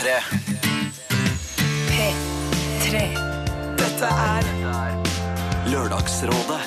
[0.00, 0.12] P3.
[1.90, 3.00] P3.
[3.76, 4.46] Dette er
[5.68, 6.60] Lørdagsrådet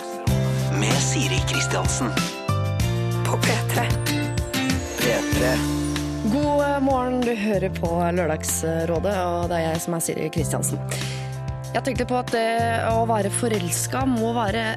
[0.78, 2.12] med Siri Kristiansen.
[3.26, 3.88] på P3.
[5.00, 5.50] P3.
[6.30, 10.86] God eh, morgen, du hører på Lørdagsrådet, og det er jeg som er Siri Kristiansen.
[11.74, 12.46] Jeg tenkte på at det
[12.92, 14.76] å være forelska må være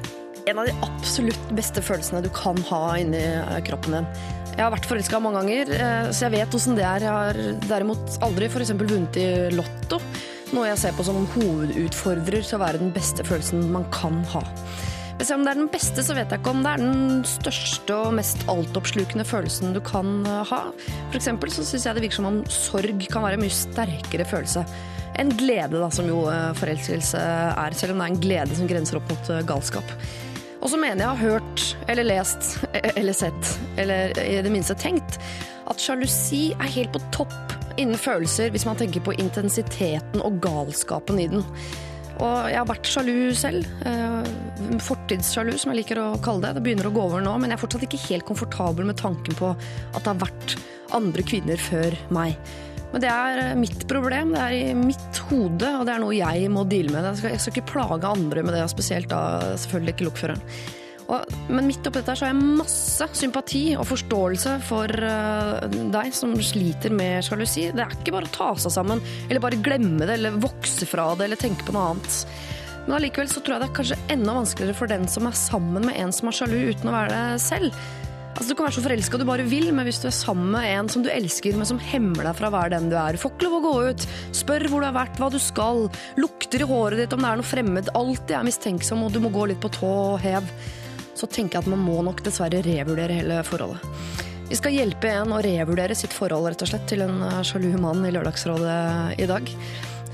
[0.49, 4.11] en av de absolutt beste følelsene du kan ha inni eh, kroppen din.
[4.57, 7.03] Jeg har vært forelska mange ganger, eh, så jeg vet åssen det er.
[7.05, 7.37] Jeg har
[7.69, 8.71] derimot aldri f.eks.
[8.73, 9.99] vunnet i Lotto,
[10.49, 14.41] noe jeg ser på som hovedutfordrer til å være den beste følelsen man kan ha.
[15.19, 17.21] Men selv om det er den beste, så vet jeg ikke om det er den
[17.29, 20.63] største og mest altoppslukende følelsen du kan eh, ha.
[20.97, 24.25] For eksempel så syns jeg det virker som om sorg kan være en mye sterkere
[24.25, 24.65] følelse
[25.21, 27.77] enn glede, da, som jo eh, forelskelse er.
[27.77, 29.93] Selv om det er en glede som grenser opp mot galskap.
[30.61, 35.19] Og så mener jeg har hørt eller lest eller sett, eller i det minste tenkt,
[35.67, 37.35] at sjalusi er helt på topp
[37.77, 41.45] innen følelser hvis man tenker på intensiteten og galskapen i den.
[42.17, 43.67] Og jeg har vært sjalu selv.
[43.85, 46.55] eh, Fortidssjalu, som jeg liker å kalle det.
[46.57, 49.37] Det begynner å gå over nå, men jeg er fortsatt ikke helt komfortabel med tanken
[49.37, 50.57] på at det har vært
[50.97, 52.33] andre kvinner før meg.
[52.93, 56.15] Men det er eh, mitt problem, det er i mitt hode, og det er noe
[56.15, 57.11] jeg må deale med.
[57.11, 59.21] Jeg skal, jeg skal ikke plage andre med det, og spesielt da
[59.59, 60.43] selvfølgelig ikke lokføreren.
[61.47, 66.33] Men midt oppi dette så har jeg masse sympati og forståelse for uh, deg som
[66.43, 67.69] sliter med sjalusi.
[67.71, 71.13] Det er ikke bare å ta seg sammen, eller bare glemme det, eller vokse fra
[71.15, 72.19] det, eller tenke på noe annet.
[72.87, 75.87] Men allikevel så tror jeg det er kanskje enda vanskeligere for den som er sammen
[75.87, 77.79] med en som er sjalu, uten å være det selv.
[78.37, 80.67] Altså Du kan være så forelska du bare vil, men hvis du er sammen med
[80.69, 83.33] en som du elsker, men som hemmer deg fra å være den du er, får
[83.33, 84.05] ikke lov å gå ut,
[84.37, 85.87] spør hvor du har vært, hva du skal,
[86.21, 89.33] lukter i håret ditt om det er noe fremmed, alltid er mistenksom og du må
[89.33, 90.53] gå litt på tå og hev,
[91.17, 93.81] så tenker jeg at man må nok dessverre revurdere hele forholdet.
[94.47, 97.73] Vi skal hjelpe en å revurdere sitt forhold rett og slett til en eh, sjalu
[97.81, 99.49] mann i Lørdagsrådet i dag.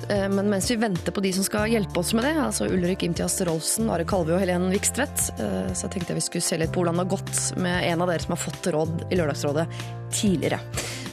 [0.09, 3.03] Eh, Men mens vi venter på de som skal hjelpe oss med det, altså Ulrik
[3.03, 6.73] Imtias Rolfsen, Are Kalve og Helen Vikstvedt, eh, så tenkte jeg vi skulle se litt
[6.73, 9.67] på hvordan det har gått med en av dere som har fått råd i Lørdagsrådet
[10.13, 10.59] tidligere.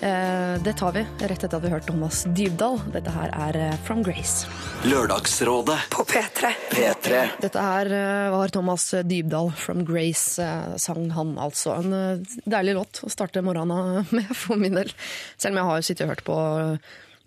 [0.03, 2.81] Eh, Det tar vi rett etter at vi har hørt Thomas Dybdahl.
[2.93, 4.47] Dette her er From Grace.
[4.85, 5.79] Lørdagsrådet.
[5.91, 6.51] På P3.
[6.71, 7.21] P3.
[7.41, 7.93] Dette her
[8.33, 10.41] var Thomas Dybdahl from Grace,
[10.77, 11.77] sang han altså.
[11.79, 14.91] En deilig låt å starte morgenen med for min del.
[15.39, 16.41] Selv om jeg har jo sittet og hørt på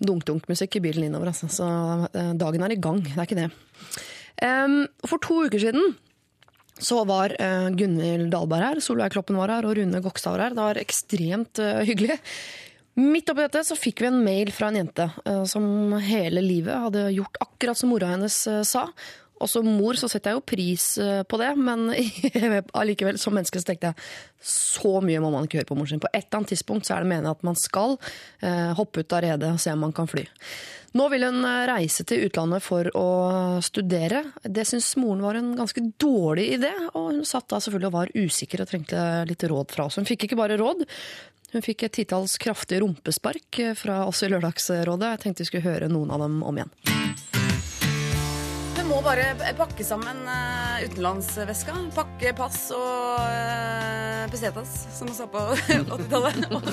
[0.08, 1.50] dunk-dunk-musikk i bilen innover, altså.
[1.52, 1.68] Så
[2.14, 3.52] eh, dagen er i gang, det er ikke det.
[5.08, 5.94] For to uker siden
[6.82, 10.56] så var uh, Gunhild Dahlberg her, Solveig Kloppen var her, og Rune Gokstad var her.
[10.58, 12.18] Det var ekstremt eh, hyggelig.
[13.00, 15.06] Midt oppi dette så fikk vi en mail fra en jente
[15.50, 18.36] som hele livet hadde gjort akkurat som mora hennes
[18.70, 18.84] sa.
[19.44, 21.90] Og som mor så setter jeg jo pris eh, på det, men
[22.80, 24.08] allikevel som menneske så tenkte jeg
[24.44, 26.04] så mye må man ikke høre på moren sin.
[26.04, 27.98] På et eller annet tidspunkt så er det meningen at man skal
[28.44, 30.26] eh, hoppe ut av redet og se om man kan fly.
[30.94, 33.08] Nå vil hun eh, reise til utlandet for å
[33.66, 34.24] studere.
[34.46, 38.16] Det syns moren var en ganske dårlig idé, og hun satt da selvfølgelig og var
[38.16, 40.00] usikker og trengte litt råd fra oss.
[40.00, 40.86] Hun fikk ikke bare råd,
[41.54, 45.16] hun fikk et titalls kraftige rumpespark eh, fra oss i Lørdagsrådet.
[45.16, 47.33] Jeg tenkte vi skulle høre noen av dem om igjen.
[48.94, 51.74] Må bare pakke sammen uh, utenlandsveska.
[51.96, 55.42] Pakke pass og uh, pesetas, som man sa på
[55.98, 56.44] 80-tallet.
[56.54, 56.68] og,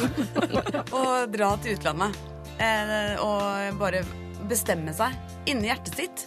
[1.00, 2.18] og dra til utlandet.
[2.60, 4.02] Eh, og bare
[4.50, 5.16] bestemme seg
[5.48, 6.26] inni hjertet sitt.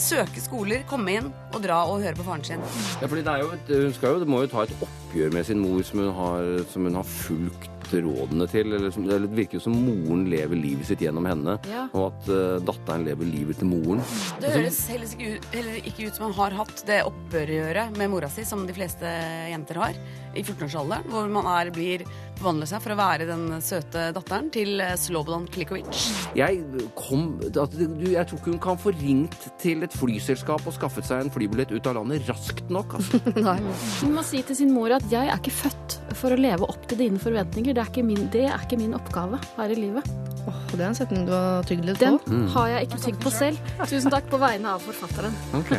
[0.00, 2.64] Søke skoler, komme inn og dra og høre på faren sin.
[3.02, 6.14] Ja, fordi et, hun jo, må jo ta et oppgjør med sin mor som hun
[6.16, 8.72] har, som hun har fulgt rådene til.
[8.76, 11.86] Eller, eller det virker jo som moren lever livet sitt gjennom henne, Ja.
[11.92, 14.02] og at uh, datteren lever livet til moren.
[14.42, 18.10] Det høres heller ikke, ut, heller ikke ut som han har hatt det opprøret med
[18.12, 19.06] mora si, som de fleste
[19.52, 19.98] jenter har,
[20.36, 22.04] i 14-årsalderen, hvor man er, blir
[22.38, 26.04] forvandler seg for å være den søte datteren til eh, Slobodan Klikovic.
[26.38, 26.62] Jeg
[26.98, 31.32] kom Jeg tror ikke hun kan få ringt til et flyselskap og skaffet seg en
[31.34, 32.98] flybillett ut av landet raskt nok.
[32.98, 33.20] Altså.
[34.02, 36.86] Hun må si til sin mor at jeg er ikke født for å leve opp
[36.90, 37.74] til dine forventninger.
[37.76, 40.08] Det er ikke min, det er ikke min oppgave her i livet.
[40.48, 42.18] Åh, det er en setning du har tygd litt Den
[42.54, 43.72] har jeg ikke tygd på selv.
[43.84, 45.34] Tusen takk på vegne av forfatteren.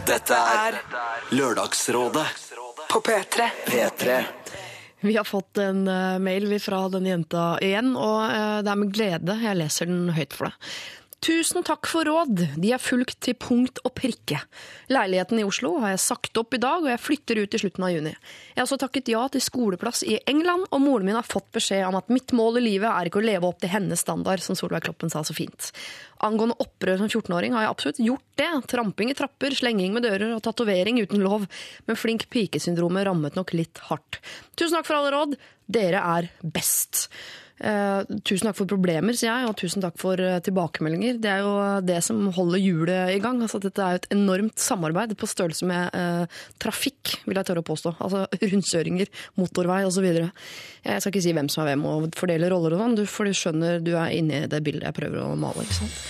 [0.10, 0.82] Dette er
[1.34, 2.28] Lørdagsrådet.
[2.90, 3.50] På P3.
[3.70, 4.20] P3.
[5.01, 8.96] Vi har fått en eh, mail fra denne jenta igjen, og eh, det er med
[8.96, 10.72] glede jeg leser den høyt for deg.
[11.19, 14.38] Tusen takk for råd, de er fulgt til punkt og prikke.
[14.88, 17.83] Leiligheten i Oslo har jeg sagt opp i dag, og jeg flytter ut i slutten
[17.83, 18.13] av juni.
[18.54, 21.83] Jeg har også takket ja til skoleplass i England, og moren min har fått beskjed
[21.89, 24.56] om at mitt mål i livet er ikke å leve opp til hennes standard, som
[24.56, 25.74] Solveig Kloppen sa så fint.
[26.24, 28.50] Angående opprør som 14-åring har jeg absolutt gjort det.
[28.71, 31.50] Tramping i trapper, slenging med dører og tatovering uten lov.
[31.88, 34.21] Men flink pike-syndromet rammet nok litt hardt.
[34.56, 35.38] Tusen takk for alle råd.
[35.68, 37.10] Dere er best.
[37.60, 41.20] Eh, tusen takk for problemer, sier jeg, og tusen takk for eh, tilbakemeldinger.
[41.20, 41.54] Det er jo
[41.84, 43.42] det som holder hjulet i gang.
[43.44, 47.64] Altså, dette er jo et enormt samarbeid på størrelse med eh, trafikk, vil jeg tørre
[47.66, 47.96] å påstå.
[48.00, 50.08] Altså rundkjøringer, motorvei osv.
[50.10, 53.36] Jeg skal ikke si hvem som er hvem og fordele roller og sånn, for du
[53.36, 55.68] skjønner du er inni det bildet jeg prøver å male.
[55.68, 56.04] ikke sant?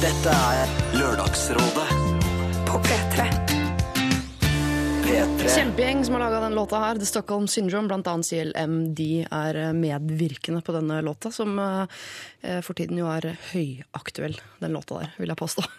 [0.00, 1.88] Dette er Lørdagsrådet
[2.68, 3.35] På P3.
[5.16, 5.48] P3.
[5.48, 6.94] Kjempegjeng som har laga den låta her.
[7.00, 12.76] The Stockholm Syndrome, blant annet CLM, de er medvirkende på denne låta, som eh, for
[12.76, 15.64] tiden jo er høyaktuell, den låta der, vil jeg påstå.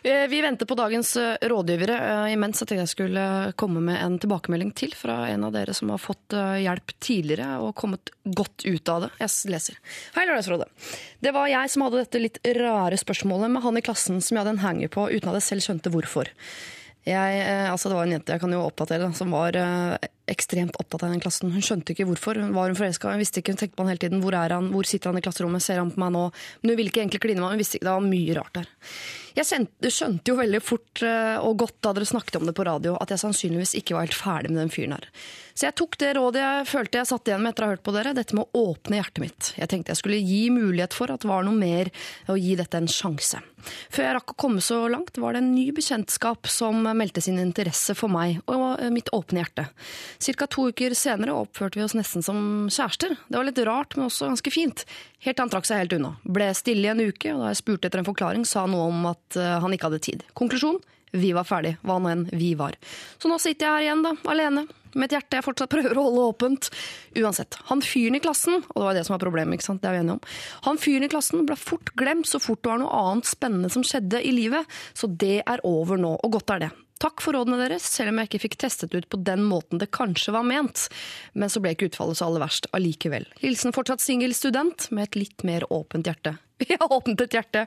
[0.00, 1.96] Eh, Vi venter på dagens eh, rådgivere.
[2.26, 3.24] eh, Imens tenkte jeg skulle
[3.60, 7.58] komme med en tilbakemelding til fra en av dere som har fått eh, hjelp tidligere
[7.60, 9.10] og kommet godt ut av det.
[9.20, 9.76] Jeg leser.
[10.16, 10.70] Hei, Lørdagsrådet.
[11.20, 14.40] Det var jeg som hadde dette litt rare spørsmålet med han i klassen som jeg
[14.46, 16.32] hadde en hanger på uten at jeg selv skjønte hvorfor.
[17.08, 20.10] Jeg, eh, altså det var en jente jeg kan jo oppdatere, da, som var eh,
[20.32, 21.52] ekstremt opptatt av den klassen.
[21.54, 22.38] Hun skjønte ikke hvorfor.
[22.40, 23.12] Hun var hun forelska?
[23.12, 24.22] Hun visste ikke, hun tenkte på han hele tiden.
[24.24, 24.70] Hvor er han?
[24.74, 25.64] Hvor sitter han i klasserommet?
[25.64, 26.28] Ser han på meg nå?
[26.62, 27.56] Men hun ville ikke egentlig kline med meg.
[27.56, 28.70] Hun visste ikke, Det var mye rart der.
[29.36, 32.96] Jeg skjønte jo veldig fort eh, og godt da dere snakket om det på radio,
[32.98, 35.06] at jeg sannsynligvis ikke var helt ferdig med den fyren her.
[35.54, 37.84] Så jeg tok det rådet jeg følte jeg satt igjen med etter å ha hørt
[37.86, 39.50] på dere, dette med å åpne hjertet mitt.
[39.60, 41.92] Jeg tenkte jeg skulle gi mulighet for at det var noe mer,
[42.30, 43.42] å gi dette en sjanse.
[43.92, 47.38] Før jeg rakk å komme så langt, var det en ny bekjentskap som meldte sin
[47.42, 49.66] interesse for meg og mitt åpne hjerte.
[50.20, 53.14] Cirka to uker senere oppførte vi oss nesten som kjærester.
[53.28, 54.82] Det var litt rart, men også ganske fint.
[55.24, 56.10] Helt til han trakk seg helt unna.
[56.28, 58.90] Ble stille i en uke, og da jeg spurte etter en forklaring, sa han noe
[58.90, 60.26] om at eh, han ikke hadde tid.
[60.36, 60.76] Konklusjon?
[61.16, 62.76] Vi var ferdig, hva nå enn vi var.
[63.18, 64.66] Så nå sitter jeg her igjen, da, alene.
[64.92, 66.68] Med et hjerte jeg fortsatt prøver å holde åpent.
[67.16, 69.88] Uansett, han fyren i klassen, og det var det som var problemet, ikke sant, det
[69.88, 70.22] er vi enige om.
[70.68, 73.88] Han fyren i klassen ble fort glemt så fort det var noe annet spennende som
[73.88, 76.72] skjedde i livet, så det er over nå, og godt er det.
[77.00, 79.88] Takk for rådene deres, selv om jeg ikke fikk testet ut på den måten det
[79.96, 80.88] kanskje var ment.
[81.32, 83.24] Men så ble ikke utfallet så aller verst allikevel.
[83.40, 86.36] Hilsen fortsatt singel student med et litt mer åpent hjerte.
[86.60, 87.64] Vi har åpnet et hjerte!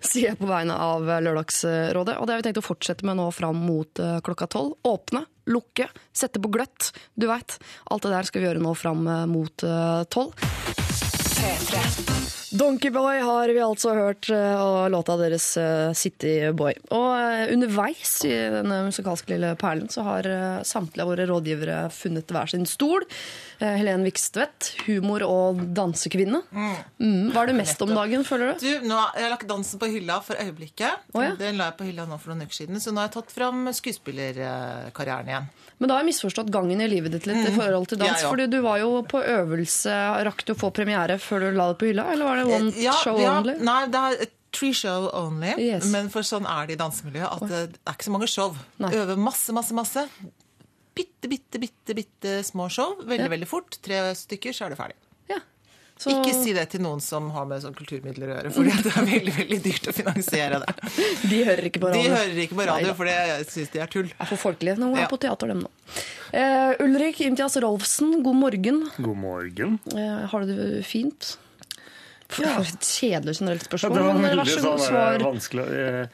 [0.00, 2.16] Sier jeg på vegne av Lørdagsrådet.
[2.16, 4.78] Og det har vi tenkt å fortsette med nå fram mot eh, klokka tolv.
[4.88, 6.94] Åpne, lukke, sette på gløtt.
[7.12, 7.58] Du veit.
[7.92, 10.32] Alt det der skal vi gjøre nå fram eh, mot eh, tolv.
[12.50, 16.74] Donkeyboy har vi altså hørt, eh, og låta deres eh, City Boy.
[16.90, 20.26] Og eh, underveis i denne musikalske lille perlen så har
[20.66, 23.06] samtlige av våre rådgivere funnet hver sin stol.
[23.60, 26.40] Helen Vikstvedt, humor- og dansekvinne.
[26.50, 27.30] Mm.
[27.34, 28.64] Hva er du mest om dagen, føler du?
[28.64, 31.10] Du, nå har lagt dansen på hylla for øyeblikket.
[31.12, 31.34] Oh, ja.
[31.38, 33.34] Den la jeg på hylla nå for noen uker siden, så nå har jeg tatt
[33.36, 35.50] fram skuespillerkarrieren igjen.
[35.80, 38.12] Men da har jeg misforstått gangen i livet ditt litt i forhold til dans.
[38.12, 38.28] Ja, ja.
[38.28, 39.94] fordi du var jo på øvelse.
[40.28, 42.68] Rakk du å få premiere før du la det på hylla, eller var det one
[42.74, 43.56] Eh, Ja, show ja, only?
[43.64, 45.86] Nei, det er Tree show only, Yes.
[45.92, 47.32] men for sånn er det i dansemiljøet.
[47.38, 48.56] At det er ikke så mange show.
[48.82, 48.90] Nei.
[48.98, 50.04] Øver masse, masse, masse.
[50.94, 52.96] Bitte, bitte, bitte, bitte små show.
[53.06, 53.78] Veldig, veldig fort.
[53.80, 54.96] Tre stykker, så er det ferdig.
[56.00, 56.04] Ja.
[56.06, 58.72] Så, Ikke si det til noen som har med sånn kulturmidler å gjøre, for det
[58.88, 60.74] er veldig veldig dyrt å finansiere det.
[61.28, 62.06] De hører ikke på radio.
[62.06, 63.16] De hører ikke på radio, for det
[63.52, 64.08] syns de er tull.
[64.08, 64.78] Jeg får folkelige.
[64.80, 65.10] Nå er Ja.
[65.12, 65.68] på teater, dem nå.
[66.32, 68.80] Uh, Ulrik Imtias Rolfsen, god morgen.
[68.96, 69.76] God morgen.
[69.92, 71.34] Uh, har du det fint?
[72.30, 73.94] Et kjedelig generelt Ja, spørsmål.
[73.98, 75.24] det var men vær veldig så god, sånn svar.
[75.26, 76.06] vanskelig uh,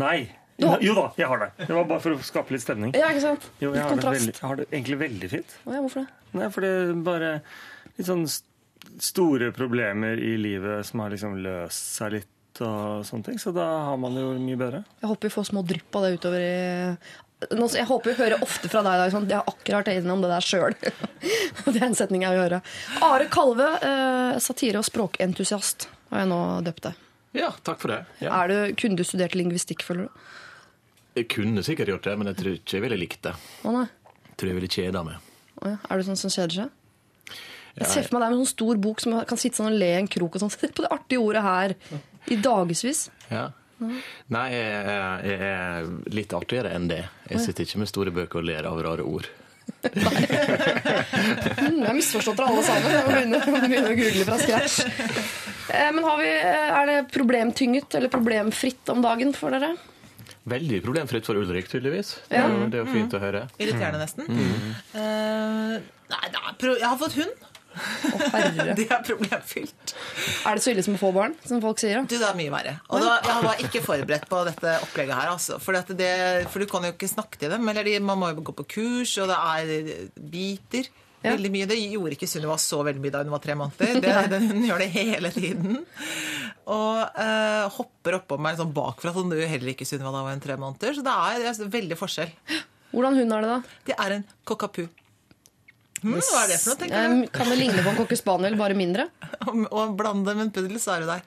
[0.00, 0.18] Nei.
[0.56, 1.50] Du Jo da, jeg har det.
[1.66, 2.94] Det var bare for å skape litt stemning.
[2.96, 3.42] Ja, ikke sant?
[3.60, 5.56] Jo, Litt jeg har det, veldig, jeg har det egentlig veldig fint.
[5.66, 6.08] Å ja, hvorfor det?
[6.40, 7.32] Nei, for det er bare
[7.98, 8.24] litt sånn
[9.02, 13.38] store problemer i livet som har liksom løst seg litt og sånne ting.
[13.38, 14.82] Så da har man det jo mye bedre.
[15.02, 16.56] Jeg håper vi får små drypp av det utover i
[17.36, 19.10] jeg håper vi hører ofte fra deg i dag.
[19.12, 20.72] Sånn, jeg har akkurat vært innom det der sjøl.
[21.66, 22.62] det er en setning jeg vil høre.
[23.04, 27.02] Are Kalve, eh, satire- og språkentusiast, har jeg nå døpt deg.
[27.36, 28.00] Ja, takk for det.
[28.24, 28.32] Ja.
[28.40, 30.24] Er du, kunne du studert lingvistikk, føler du?
[31.20, 33.34] Jeg kunne sikkert gjort det, men jeg tror ikke jeg ville likt det.
[33.36, 33.86] Å nei.
[34.30, 35.30] Jeg tror jeg ville kjeda meg.
[35.60, 35.78] Å ja.
[35.90, 36.74] Er du sånn som kjeder seg?
[37.76, 39.78] Jeg ser for meg deg med en sånn stor bok som kan sitte sånn og
[39.78, 40.52] le i en krok og sånn.
[40.56, 41.74] Se på det artige ordet her.
[42.32, 43.06] I dagevis.
[43.30, 43.48] Ja.
[44.32, 47.02] Nei, jeg, er- jeg er litt artigere enn det.
[47.28, 49.28] Jeg sitter ikke med store bøker og ler av rare ord.
[50.46, 52.92] Mm, jeg har misforstått dere alle sammen.
[52.92, 54.76] Jeg må begynne, begynne å google fra scratch.
[55.72, 59.72] Eh, Men har vi, er det problemtynget eller problemfritt om dagen for dere?
[60.46, 62.12] Veldig problemfritt for Ulrik, tydeligvis.
[62.30, 62.44] Ja.
[62.70, 63.46] Det- er jo fint å høre.
[63.58, 64.28] Irriterende nesten.
[64.94, 65.80] Uh,
[66.12, 67.46] nei, nei, jeg har fått hund.
[68.76, 69.94] Det er problemfylt.
[70.48, 72.00] Er det så ille som å få barn, som folk sier?
[72.00, 72.08] da?
[72.08, 72.76] Du, det er mye verre.
[72.90, 75.32] Og da, jeg var ikke forberedt på dette opplegget her.
[75.34, 75.58] Altså.
[75.62, 76.12] For, det,
[76.52, 77.66] for du kan jo ikke snakke til dem.
[77.72, 80.06] Eller de, man må jo gå på kurs, og det er
[80.36, 80.88] biter.
[81.24, 81.32] Ja.
[81.32, 81.66] Veldig mye.
[81.68, 84.00] Det gjorde ikke Sunniva så veldig mye da hun var tre måneder.
[84.04, 85.80] Det, den, hun gjør det hele tiden.
[86.70, 90.44] Og eh, hopper oppå meg sånn bakfra, som du heller ikke Sunniva da hun var
[90.44, 90.96] tre måneder.
[90.98, 92.32] Så det er, det er veldig forskjell.
[92.92, 93.80] Hvordan hund er det, da?
[93.90, 94.86] Det er en cockapoo.
[96.02, 97.28] Hm, hva er det for noe, tenker du?
[97.34, 99.08] Kan det ligne på en cocker spaniel, bare mindre?
[99.76, 101.22] Og blande med en puddel, så er du der.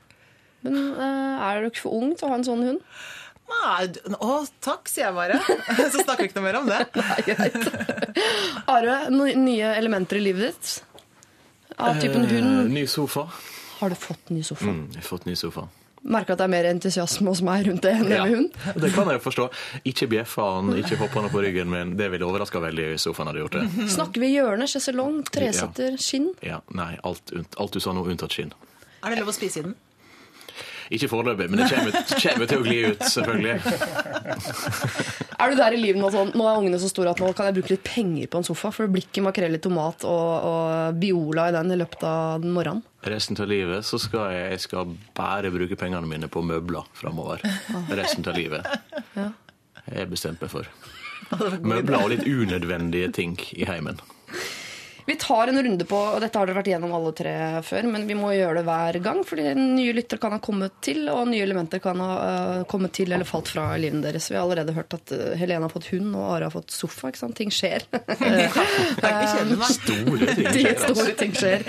[0.66, 2.84] Men uh, er du ikke for ung til å ha en sånn hund?
[3.50, 3.88] Nei,
[4.22, 5.40] å, takk, sier jeg bare.
[5.90, 6.84] Så snakker vi ikke noe mer om det.
[7.00, 7.56] Nei, greit.
[8.70, 10.76] Are, no- nye elementer i livet ditt?
[11.80, 13.24] Av typen Eh, ny sofa.
[13.80, 14.68] Har du fått ny sofa?
[14.68, 15.66] Mm, jeg har fått ny sofa.
[16.04, 18.62] Merker at det er mer entusiasme hos meg rundt det enn det Ja, med hund?
[18.84, 19.50] det kan jeg forstå.
[19.92, 21.98] Ikke bjeffa han, ikke hoppa han på ryggen min.
[22.00, 23.66] Det ville overraska veldig hvis sofaen hadde gjort det.
[23.98, 26.32] Snakker vi hjørne, sjeselong, tresetter, skinn?
[26.46, 28.56] Ja, Nei, alt, alt du sa nå, unntatt skinn.
[29.04, 29.78] Er det lov å spise i den?
[30.90, 33.58] Ikke foreløpig, men det kommer, kommer til å gli ut, selvfølgelig.
[35.40, 37.48] Er du der i livet nå sånn Nå er ungene så store at nå kan
[37.48, 40.32] jeg bruke litt penger på en sofa, for det blir ikke makrell i tomat og,
[40.50, 42.84] og Biola i den i løpet av morgenen.
[43.02, 47.44] Resten av livet så skal jeg, jeg skal bare bruke pengene mine på møbler framover.
[47.96, 48.68] Resten av livet.
[49.16, 49.30] Ja.
[49.86, 50.68] Jeg er bestemt meg for.
[51.72, 54.02] Møbler og litt unødvendige ting i heimen.
[55.10, 57.32] Vi tar en runde på, og dette har dere vært igjennom alle tre
[57.66, 61.00] før, men vi må gjøre det hver gang, fordi nye lyttere kan ha kommet til,
[61.10, 64.28] og nye elementer kan ha uh, kommet til eller falt fra i livet deres.
[64.30, 67.10] Vi har allerede hørt at øh, Helene har fått hund, og Are har fått sofa.
[67.10, 67.34] ikke sant?
[67.42, 67.88] Ting skjer.
[67.90, 69.72] Det er ikke.
[69.80, 70.94] Store ting skjer, altså.
[70.94, 71.68] store ting skjer.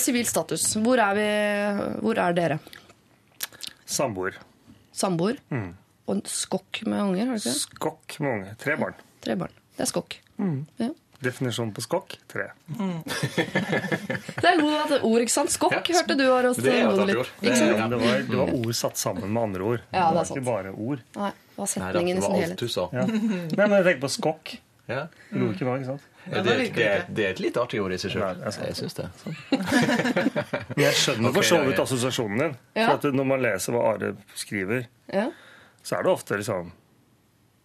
[0.00, 0.66] Sivil uh, status.
[0.88, 1.28] Hvor er, vi,
[2.00, 2.60] hvor er dere?
[3.84, 4.40] Samboer.
[5.04, 5.44] Samboer?
[5.52, 5.72] Mm.
[6.08, 7.28] Og en skokk med unger?
[7.28, 7.56] har du ikke det?
[7.68, 8.60] Skokk med unger.
[8.64, 9.00] Tre barn.
[9.28, 9.64] Tre barn.
[9.76, 10.22] Det er skokk.
[10.80, 10.94] Ja.
[11.24, 12.46] Definisjon på skokk tre.
[14.34, 15.52] Det er god at ord, ikke sant?
[15.54, 16.92] Skokk hørte du har også Det er.
[17.08, 17.24] Ikke?
[17.40, 19.82] Det, var, det var ord satt sammen med andre ord.
[19.90, 20.38] Ja, det er det var sant.
[20.38, 21.02] ikke bare ord.
[21.16, 22.64] Nei, det var setningen i sin helhet.
[22.94, 23.04] Ja.
[23.08, 24.54] Nei, men jeg tenker på skokk.
[24.90, 25.06] Ja.
[25.32, 26.10] Lo ikke nå, ikke sant?
[26.24, 26.84] Ja, det, det,
[27.16, 28.40] det er et litt artig ord i seg sjøl.
[28.44, 29.08] Jeg syns det.
[29.52, 32.54] Men jeg skjønner for så ja, vidt assosiasjonen din.
[32.76, 32.86] Ja.
[32.90, 35.26] For at Når man leser hva Are skriver, Ja.
[35.84, 36.72] så er det ofte liksom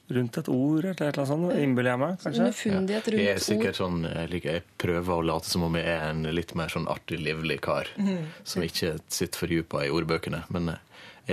[0.10, 2.16] rundt et ord eller et eller annet sånt, innbiller jeg meg.
[2.24, 2.42] kanskje.
[2.48, 3.80] Underfundighet Jeg er rundt sikkert ord.
[3.82, 6.88] sånn, jeg, liker, jeg prøver å late som om jeg er en litt mer sånn
[6.90, 7.88] artig, livlig kar.
[7.98, 8.26] Mhm.
[8.44, 10.44] Som ikke sitter fordypa i ordbøkene.
[10.50, 10.80] Men eh,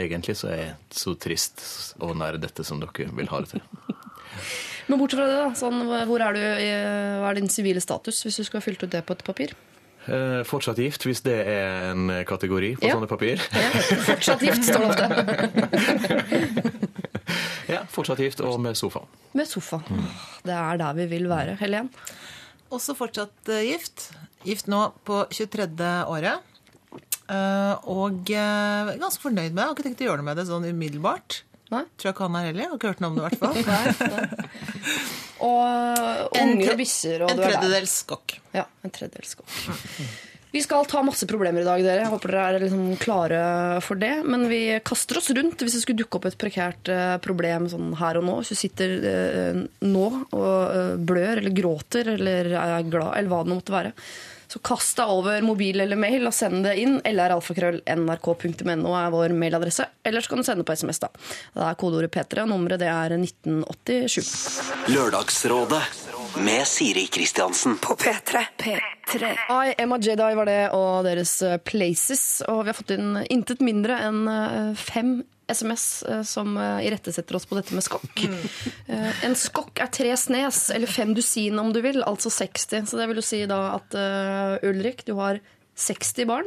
[0.06, 1.62] egentlig så er jeg så trist
[2.00, 3.60] og nerdete som dere vil ha det til.
[4.88, 5.54] Men bortsett fra det, da.
[5.58, 6.42] Sånn, hvor er du,
[7.22, 9.54] hva er din sivile status, hvis du skulle ha fylt ut det på et papir?
[10.06, 12.94] Eh, fortsatt gift, hvis det er en kategori på Ja.
[12.94, 13.40] sånne papir.
[14.06, 15.06] Fortsatt gift, står det ofte.
[17.70, 19.02] Ja, fortsatt gift og med sofa.
[19.36, 19.80] Med sofa.
[20.46, 21.56] Det er der vi vil være.
[21.60, 21.90] Helen?
[22.72, 24.08] Også fortsatt eh, gift.
[24.46, 25.66] Gift nå på 23.
[26.06, 26.42] året.
[27.26, 29.66] Eh, og eh, ganske fornøyd med det.
[29.66, 31.40] Har ikke tenkt å gjøre noe med det sånn umiddelbart.
[31.74, 31.82] Nei.
[31.98, 32.68] Tror jeg ikke han er heller.
[32.70, 33.56] Har ikke hørt noe om det, i hvert fall.
[33.66, 34.22] Og nei.
[35.46, 37.56] Og unger og bikkjer og en du er der.
[37.58, 38.38] tredjedels skokk.
[38.56, 39.50] Ja, en tredjedels skokk.
[40.54, 42.04] Vi skal ta masse problemer i dag, dere.
[42.04, 43.40] Jeg håper dere er liksom klare
[43.84, 44.12] for det.
[44.24, 47.90] Men vi kaster oss rundt hvis det skulle dukke opp et prekært eh, problem sånn
[48.00, 48.38] her og nå.
[48.40, 53.42] Hvis du sitter eh, nå og eh, blør eller gråter eller er glad, eller hva
[53.44, 53.92] det måtte være.
[54.46, 57.00] Så kast deg over mobil eller mail og send det inn.
[57.02, 59.88] lralfakrøll.nrk.no er vår mailadresse.
[60.06, 61.02] Eller så kan du sende på SMS.
[61.02, 61.10] da.
[61.56, 64.30] Det er kodeordet P3, og nummeret det er 1987.
[64.94, 65.82] Lørdagsrådet
[66.38, 67.78] med Siri Kristiansen.
[67.78, 68.44] På P3.
[68.58, 69.32] P3.
[69.66, 72.42] I, Emma Jedi var det, og deres eh, Places.
[72.48, 75.18] Og vi har fått inn intet mindre enn eh, fem
[75.50, 78.24] SMS eh, som irettesetter oss på dette med skokk.
[78.26, 79.10] Mm.
[79.28, 82.88] En skokk er tre snes, eller fem dusin om du vil, altså 60.
[82.90, 83.96] Så det vil jo si da at
[84.66, 85.40] Ulrik, du har
[85.76, 86.46] 60 barn.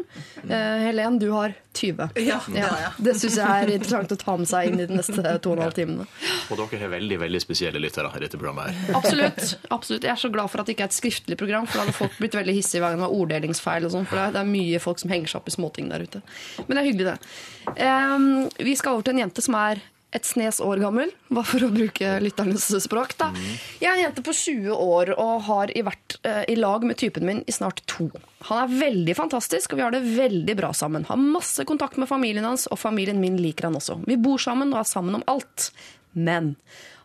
[0.50, 2.10] Eh, Helen, du har 20.
[2.26, 2.92] Ja, det har jeg.
[3.06, 5.60] Det syns jeg er interessant å ta med seg inn i de neste to og
[5.60, 6.08] en halv timene.
[6.50, 8.74] Og dere har veldig veldig spesielle lyttere i dette programmet.
[8.74, 8.98] her.
[8.98, 9.54] Absolutt.
[9.70, 10.08] absolutt.
[10.10, 11.98] Jeg er så glad for at det ikke er et skriftlig program, for da hadde
[12.00, 13.86] folk blitt veldig hissige hver gang det var orddelingsfeil.
[13.86, 16.22] og sånn, for det er- mye folk som henger seg opp i småting der ute.
[16.66, 17.78] Men det er hyggelig, det.
[17.86, 19.78] Ehm, vi skal over til en jente som er
[20.12, 23.14] et snes år gammel, bare for å bruke lytternes språk.
[23.20, 23.30] da.
[23.78, 27.28] Jeg er en jente på 20 år og har vært eh, i lag med typen
[27.28, 28.10] min i snart to.
[28.50, 31.06] Han er veldig fantastisk, og vi har det veldig bra sammen.
[31.06, 34.02] Har masse kontakt med familien hans, og familien min liker han også.
[34.10, 35.70] Vi bor sammen og er sammen om alt.
[36.18, 36.56] Men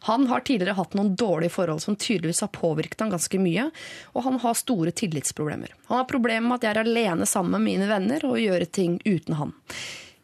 [0.06, 3.70] han har tidligere hatt noen dårlige forhold som tydeligvis har påvirket han ganske mye,
[4.12, 5.72] og han har store tillitsproblemer.
[5.88, 8.98] Han har problemer med at jeg er alene sammen med mine venner og gjør ting
[9.04, 9.54] uten han.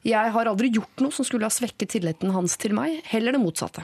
[0.07, 3.40] Jeg har aldri gjort noe som skulle ha svekket tilliten hans til meg, heller det
[3.42, 3.83] motsatte.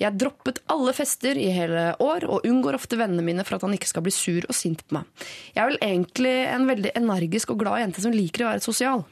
[0.00, 3.74] Jeg droppet alle fester i hele år og unngår ofte vennene mine for at han
[3.76, 5.26] ikke skal bli sur og sint på meg.
[5.52, 9.04] Jeg er vel egentlig en veldig energisk og glad jente som liker å være sosial.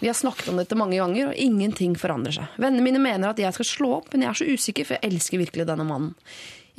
[0.00, 2.56] Vi har snakket om dette mange ganger, og ingenting forandrer seg.
[2.56, 5.12] Vennene mine mener at jeg skal slå opp, men jeg er så usikker, for jeg
[5.12, 6.16] elsker virkelig denne mannen.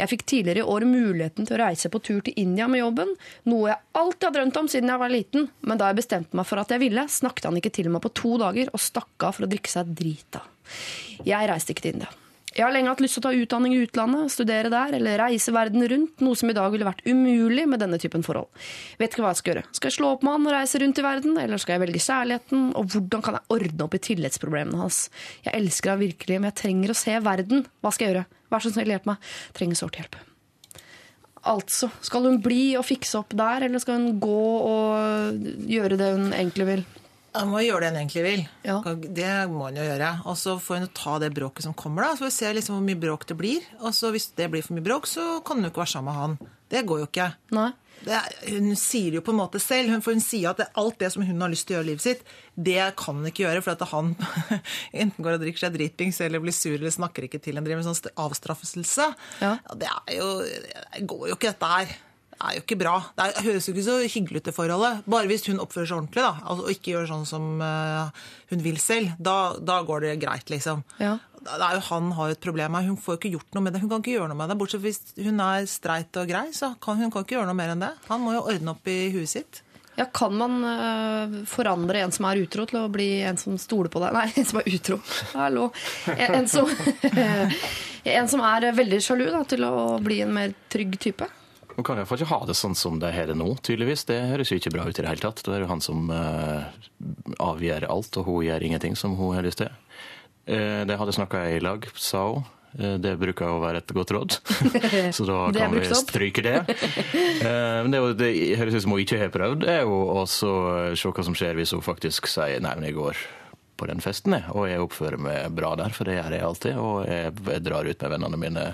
[0.02, 3.12] Jeg fikk tidligere i år muligheten til å reise på tur til India med jobben,
[3.52, 6.50] noe jeg alltid har drømt om siden jeg var liten, men da jeg bestemte meg
[6.50, 9.38] for at jeg ville, snakket han ikke til meg på to dager og stakk av
[9.38, 10.42] for å drikke seg drita.
[11.28, 12.21] Jeg reiste ikke til India.
[12.52, 15.54] Jeg har lenge hatt lyst til å ta utdanning i utlandet, studere der eller reise
[15.56, 18.50] verden rundt, noe som i dag ville vært umulig med denne typen forhold.
[19.00, 19.64] Vet ikke hva jeg skal gjøre.
[19.78, 22.04] Skal jeg slå opp med han og reise rundt i verden, eller skal jeg velge
[22.04, 25.06] kjærligheten, og hvordan kan jeg ordne opp i tillitsproblemene hans?
[25.48, 27.64] Jeg elsker han virkelig, men jeg trenger å se verden.
[27.80, 28.28] Hva skal jeg gjøre?
[28.52, 29.32] Vær så snill, hjelp meg.
[29.56, 30.20] Trenger sårt hjelp.
[31.52, 36.12] Altså, skal hun bli og fikse opp der, eller skal hun gå og gjøre det
[36.18, 36.84] hun egentlig vil?
[37.34, 38.42] Han må gjøre det han egentlig vil.
[38.68, 38.80] Ja.
[38.84, 40.10] Det må han jo gjøre.
[40.28, 42.16] Og så får hun ta det bråket som kommer, da.
[42.18, 43.62] Så får vi se liksom hvor mye bråk det blir.
[43.80, 46.12] Og så hvis det blir for mye bråk, så kan hun jo ikke være sammen
[46.12, 46.36] med han.
[46.72, 47.30] Det går jo ikke.
[48.02, 48.18] Det,
[48.50, 51.12] hun sier jo på en måte selv, hun- for hun sier at det, alt det
[51.14, 52.22] som hun har lyst til å gjøre i livet sitt,
[52.58, 54.16] det kan hun ikke gjøre, for at han
[55.04, 57.84] enten går og drikker seg dritings eller blir sur eller snakker ikke til en driver
[57.84, 59.08] med sånn avstraffelse.
[59.44, 59.54] Ja.
[59.78, 61.94] det er jo Det går jo ikke, dette her.
[62.42, 62.94] Er jo ikke bra.
[63.18, 65.02] Det er, høres jo ikke så hyggelig ut, det forholdet.
[65.14, 68.64] Bare hvis hun oppfører seg ordentlig da, altså, og ikke gjør sånn som eh, hun
[68.66, 69.14] vil selv.
[69.22, 70.86] Da, da går det greit, liksom.
[71.02, 71.18] Ja.
[71.42, 72.86] Jo Han har jo et problem her.
[72.86, 73.82] Hun får jo ikke gjort noe med det.
[73.82, 74.58] Hun kan ikke gjøre noe med det.
[74.60, 77.58] Bortsett fra hvis hun er streit og grei, så kan hun kan ikke gjøre noe
[77.58, 77.92] mer enn det.
[78.10, 79.62] Han må jo ordne opp i huet sitt.
[79.98, 83.92] Ja, Kan man øh, forandre en som er utro, til å bli en som stoler
[83.92, 84.14] på deg?
[84.18, 85.02] Nei, en som er utro.
[85.34, 85.68] Hallo.
[86.14, 86.70] En, en, som,
[88.18, 91.28] en som er veldig sjalu, da, til å bli en mer trygg type.
[91.76, 94.04] Hun kan iallfall ikke ha det sånn som de har det nå, tydeligvis.
[94.10, 95.44] Det høres jo ikke bra ut i det hele tatt.
[95.46, 96.66] Da er det jo han som uh,
[97.42, 99.72] avgjør alt, og hun gjør ingenting som hun har lyst til.
[100.50, 102.44] Uh, de hadde snakka i lag, sa hun.
[102.80, 104.36] Eh, Det bruker å være et godt råd,
[105.18, 106.54] så da er kan vi stryke det.
[107.44, 108.30] Men det, er jo- det
[108.62, 110.52] høres ut som hun ikke har prøvd, det er jo også
[110.96, 113.20] se hva som skjer hvis hun faktisk sier nei, men jeg går
[113.76, 116.80] på den festen, jeg, og jeg oppfører meg bra der, for det gjør jeg alltid.
[116.80, 118.66] Og jeg, jeg drar ut med vennene mine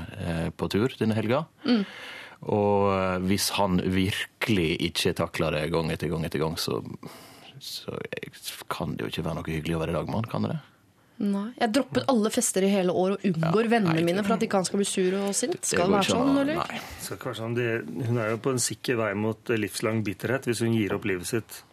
[0.60, 1.42] på tur denne helga.
[2.46, 6.82] Og eh, hvis han virkelig ikke takler det gang etter gang etter gang, så,
[7.60, 7.98] så
[8.70, 10.58] kan det jo ikke være noe hyggelig å være i lag med han, kan det?
[11.18, 11.48] Nei.
[11.58, 14.60] Jeg droppet alle fester i hele år og unngår Ja, vennene mine for at ikke
[14.60, 15.58] han skal bli sur og sint.
[15.66, 16.60] Skal det være sånn, eller?
[16.62, 16.82] Nei.
[16.84, 17.56] Det skal ikke være sånn.
[17.58, 17.70] Det,
[18.12, 21.08] hun er jo på en sikker vei mot eh, livslang bitterhet hvis hun gir opp
[21.10, 21.64] livet sitt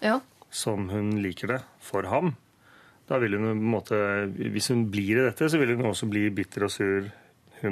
[0.00, 0.16] Ja.
[0.48, 2.32] som hun liker det, for ham.
[3.04, 3.96] Da vil hun på en måte,
[4.32, 7.10] Hvis hun blir i dette, så vil hun også bli bitter og sur,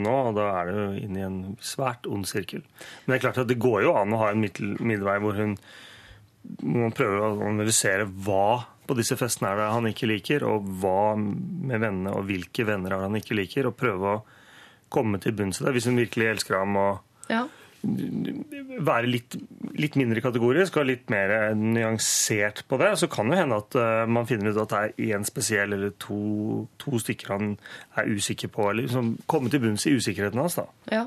[0.00, 0.32] òg.
[0.32, 2.64] Og da er det jo inn i en svært ond sirkel.
[3.04, 5.36] Men det er klart at det går jo an å ha en middel, middelvei hvor
[5.38, 5.56] hun
[6.62, 10.66] må man prøver å analysere hva på disse festene er det han ikke liker, og
[10.82, 14.22] hva med vennene, og hvilke venner er det han ikke liker, og prøve å
[14.92, 15.74] komme til bunns i det.
[15.76, 17.44] Hvis hun virkelig elsker ham og ja.
[17.82, 19.36] være litt,
[19.78, 24.04] litt mindre kategorisk og litt mer nyansert på det, så kan det hende at eh,
[24.10, 27.54] man finner ut at det er én spesiell eller to, to stykker han
[27.96, 30.58] er usikker på, eller liksom komme til bunns i usikkerheten hans.
[30.60, 30.66] da.
[30.92, 31.06] Ja.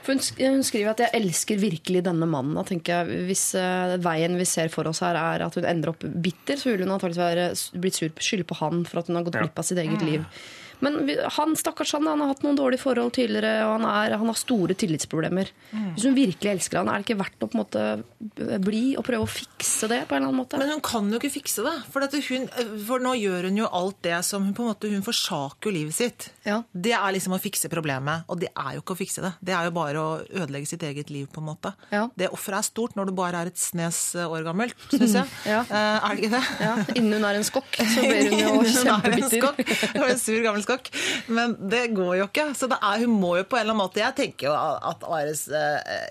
[0.00, 2.54] For hun, skriver at 'jeg elsker virkelig denne mannen'.
[2.56, 5.90] Da tenker jeg, Hvis eh, veien vi ser for oss her er at hun ender
[5.92, 9.16] opp bitter, så vil hun antakeligvis være blitt sur skylde på han for at hun
[9.16, 9.42] har gått Ja.
[9.44, 10.24] glipp av sitt eget liv.
[10.84, 10.98] Men
[11.36, 14.38] han stakkars han, han har hatt noen dårlige forhold tidligere, og han, er, han har
[14.38, 15.50] store tillitsproblemer.
[15.94, 19.04] Hvis hun virkelig elsker han, er det ikke verdt å på en måte bli og
[19.06, 20.60] prøve å fikse det på en eller annen måte?
[20.60, 21.74] Men hun kan jo ikke fikse det.
[21.92, 22.48] For, at hun,
[22.86, 25.74] for nå gjør hun jo alt det som hun på en måte, hun forsaker jo
[25.76, 26.28] livet sitt.
[26.46, 26.60] Ja.
[26.72, 29.34] Det er liksom å fikse problemet, og det er jo ikke å fikse det.
[29.44, 31.74] Det er jo bare å ødelegge sitt eget liv, på en måte.
[31.92, 32.06] Ja.
[32.16, 35.28] Det offeret er stort når du bare er et snes år gammelt, syns jeg.
[35.50, 35.62] Ja.
[35.66, 36.40] Eh, er det ikke det?
[36.62, 39.60] Ja, Innen hun er en skokk, så blir hun jo Hun er en skokk.
[39.98, 40.69] En sur gammel skokk.
[41.28, 42.48] Men det går jo ikke.
[42.58, 45.46] Så er, hun må jo på en eller annen måte Jeg tenker jo at Ares
[45.48, 46.08] eh,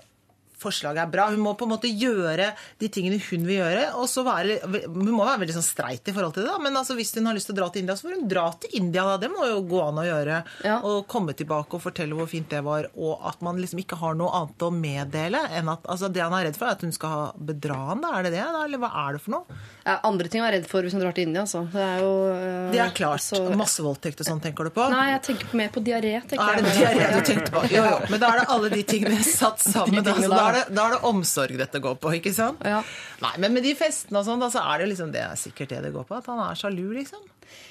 [0.60, 1.28] forslag er bra.
[1.32, 3.94] Hun må på en måte gjøre de tingene hun vil gjøre.
[3.96, 6.50] og så være, Hun må være veldig sånn streit i forhold til det.
[6.52, 8.28] da, Men altså, hvis hun har lyst til å dra til India, så får hun
[8.28, 9.04] dra til India.
[9.04, 10.44] da, Det må jo gå an å gjøre.
[10.64, 10.78] Ja.
[10.84, 12.86] Og komme tilbake og fortelle hvor fint det var.
[12.96, 16.32] Og at man liksom ikke har noe annet å meddele enn at altså, Det han
[16.32, 18.00] er redd for, er at hun skal bedra han.
[18.00, 18.44] da, Er det det?
[18.44, 19.44] da, Eller hva er det for noe?
[19.86, 21.42] Ja, andre ting å være redd for hvis hun drar til India.
[21.42, 21.64] Altså.
[21.72, 23.20] Det er jo øh, Det er klart.
[23.20, 24.88] så- Massevoldtekt og sånn, tenker du på?
[24.90, 26.20] Nei, jeg tenker mer på diaré.
[26.28, 26.96] tenker Er det jeg.
[26.98, 27.62] diaré du tenkte på?
[27.70, 27.98] Jo, jo.
[28.10, 30.02] Men da er det alle de tingene satt sammen.
[30.04, 32.62] De tingene da, er det, da er det omsorg dette går på, ikke sant?
[32.66, 32.82] Ja.
[33.24, 35.38] Nei, men med de festene og sånn, da, så er det jo liksom det er
[35.40, 36.18] sikkert det det går på.
[36.20, 37.22] At han er sjalu, liksom.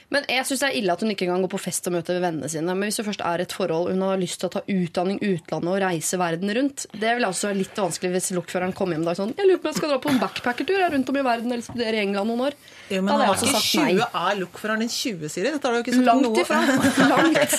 [0.09, 2.17] Men jeg syns det er ille at hun ikke engang går på fest og møter
[2.17, 2.73] vennene sine.
[2.73, 5.69] Men hvis det først er et forhold hun har lyst til å ta utdanning utlandet
[5.69, 9.11] og reise verden rundt Det vil også være litt vanskelig hvis lokføreren kommer hjem og
[9.13, 11.25] er sånn Jeg lurer på om jeg skal dra på en backpackertur rundt om i
[11.29, 12.57] verden eller studere i England noen år.
[12.89, 13.91] Jo, men Da hadde jeg også sagt nei.
[13.99, 15.53] 20, er lokføreren din 20, Siri?
[15.53, 16.59] Dette har du jo ikke sagt Langt noe ifra.
[17.13, 17.55] Langt.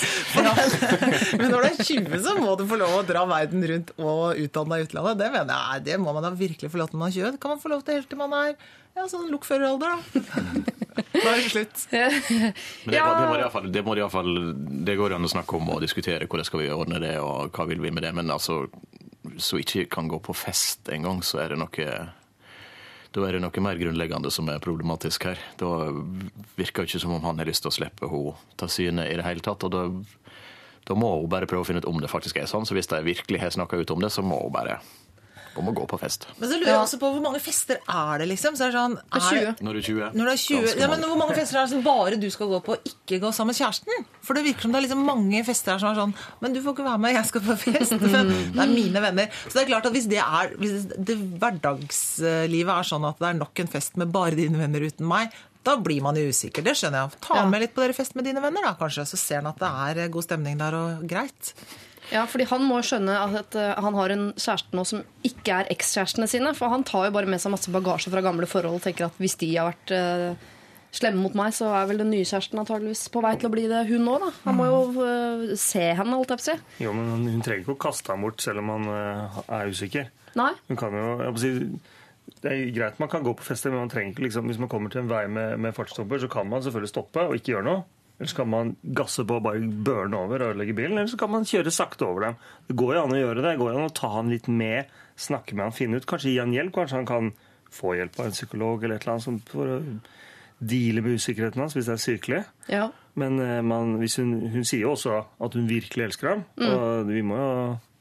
[1.40, 4.40] Men når du er 20, så må du få lov å dra verden rundt og
[4.42, 5.22] utdanne deg i utlandet.
[5.22, 7.36] Det mener jeg, det må man da virkelig få lov til når man er 20.
[7.36, 8.52] Det kan man få lov til helt til man er
[8.98, 10.78] ja, sånn lokføreralder, da.
[10.96, 11.82] Da er det slutt.
[11.92, 13.08] Men det, Ja.
[13.16, 14.30] det, må fall, det, må i fall,
[14.86, 17.66] det går an å snakke om og diskutere hvordan skal vi ordne det, og hva
[17.70, 18.14] vil vi med det.
[18.16, 18.64] Men altså,
[19.40, 21.90] så ikke kan gå på fest engang, så er det noe
[23.10, 25.40] da er det noe mer grunnleggende som er problematisk her.
[25.58, 25.90] Da
[26.54, 29.16] virker det ikke som om han har lyst til å slippe henne til syne i
[29.18, 29.66] det hele tatt.
[29.66, 29.88] Og da
[30.88, 32.64] Da må hun bare prøve å finne ut om det faktisk er sånn.
[32.66, 34.78] Så hvis de virkelig har snakka ut om det, så må hun bare
[35.56, 36.26] hun å gå på fest.
[36.38, 38.56] Men så lurer jeg også på hvor mange fester er det, liksom?
[38.58, 39.64] Så er det sånn, er 20.
[39.66, 40.14] Når du er 20.
[40.18, 41.06] Når du er 20, ja, men.
[41.10, 43.60] Hvor mange fester er det som bare du skal gå på, ikke gå sammen med
[43.60, 44.06] kjæresten?
[44.26, 46.60] For det virker som det er liksom mange fester her som er sånn Men du
[46.62, 47.96] får ikke være med, jeg skal på fest.
[48.54, 49.30] Det er mine venner.
[49.46, 53.28] Så det er klart at hvis det er hvis det hverdagslivet er sånn at det
[53.30, 56.64] er nok en fest med bare dine venner uten meg, da blir man jo usikker.
[56.64, 57.20] Det skjønner jeg.
[57.26, 57.46] Ta Ja.
[57.48, 59.04] med litt på dere fest med dine venner, da, kanskje.
[59.06, 61.52] Så ser han at det er god stemning der og greit.
[62.10, 65.68] Ja, fordi han må skjønne at eh, han har en kjæreste nå som ikke er
[65.70, 66.54] ekskjærestene sine.
[66.58, 69.20] For han tar jo bare med seg masse bagasje fra gamle forhold og tenker at
[69.20, 70.34] hvis de har vært eh,
[70.90, 73.68] slemme mot meg, så er vel den nye kjæresten antageligvis på vei til å bli
[73.70, 74.30] det, hun òg, da.
[74.48, 76.56] Han må jo eh, se henne, holdt jeg på å si.
[76.82, 79.70] Jo, men hun- hun trenger ikke å kaste ham bort selv om han eh, er
[79.70, 80.08] usikker.
[80.34, 80.50] Nei.
[80.66, 81.52] Hun kan jo, jeg må si,
[82.42, 84.70] det er greit man kan gå på fester, men man trenger ikke liksom, hvis man
[84.72, 87.66] kommer til en vei med, med fartsstopper, så kan man selvfølgelig stoppe og ikke gjøre
[87.66, 87.82] noe.
[88.20, 90.98] Eller så kan man gasse på og bare børne over og ødelegge bilen.
[90.98, 92.34] Eller så kan man kjøre sakte over dem.
[92.68, 93.44] Det går jo an å gjøre det.
[93.46, 96.08] Det går jo an å ta han litt med, snakke med han, finne ut.
[96.08, 96.74] Kanskje gi han hjelp.
[96.76, 97.30] Kanskje han kan
[97.72, 99.78] få hjelp av en psykolog eller et eller annet for å
[100.60, 102.42] deale med usikkerheten hans hvis det er sykelig.
[102.68, 102.90] Ja.
[103.20, 107.08] Men eh, man, hvis hun, hun sier jo også at hun virkelig elsker ham, og
[107.08, 107.54] vi må jo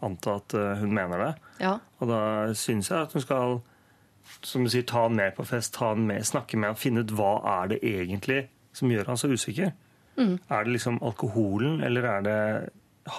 [0.05, 1.33] anta at eh, hun mener det.
[1.63, 1.77] ja.
[1.99, 2.19] Og da
[2.55, 3.61] syns jeg at hun skal
[4.45, 7.03] som du sier, ta han med på fest, ta han med, snakke med han, finne
[7.03, 9.73] ut hva er det egentlig som gjør han så usikker.
[10.19, 12.39] Er det liksom alkoholen, eller er det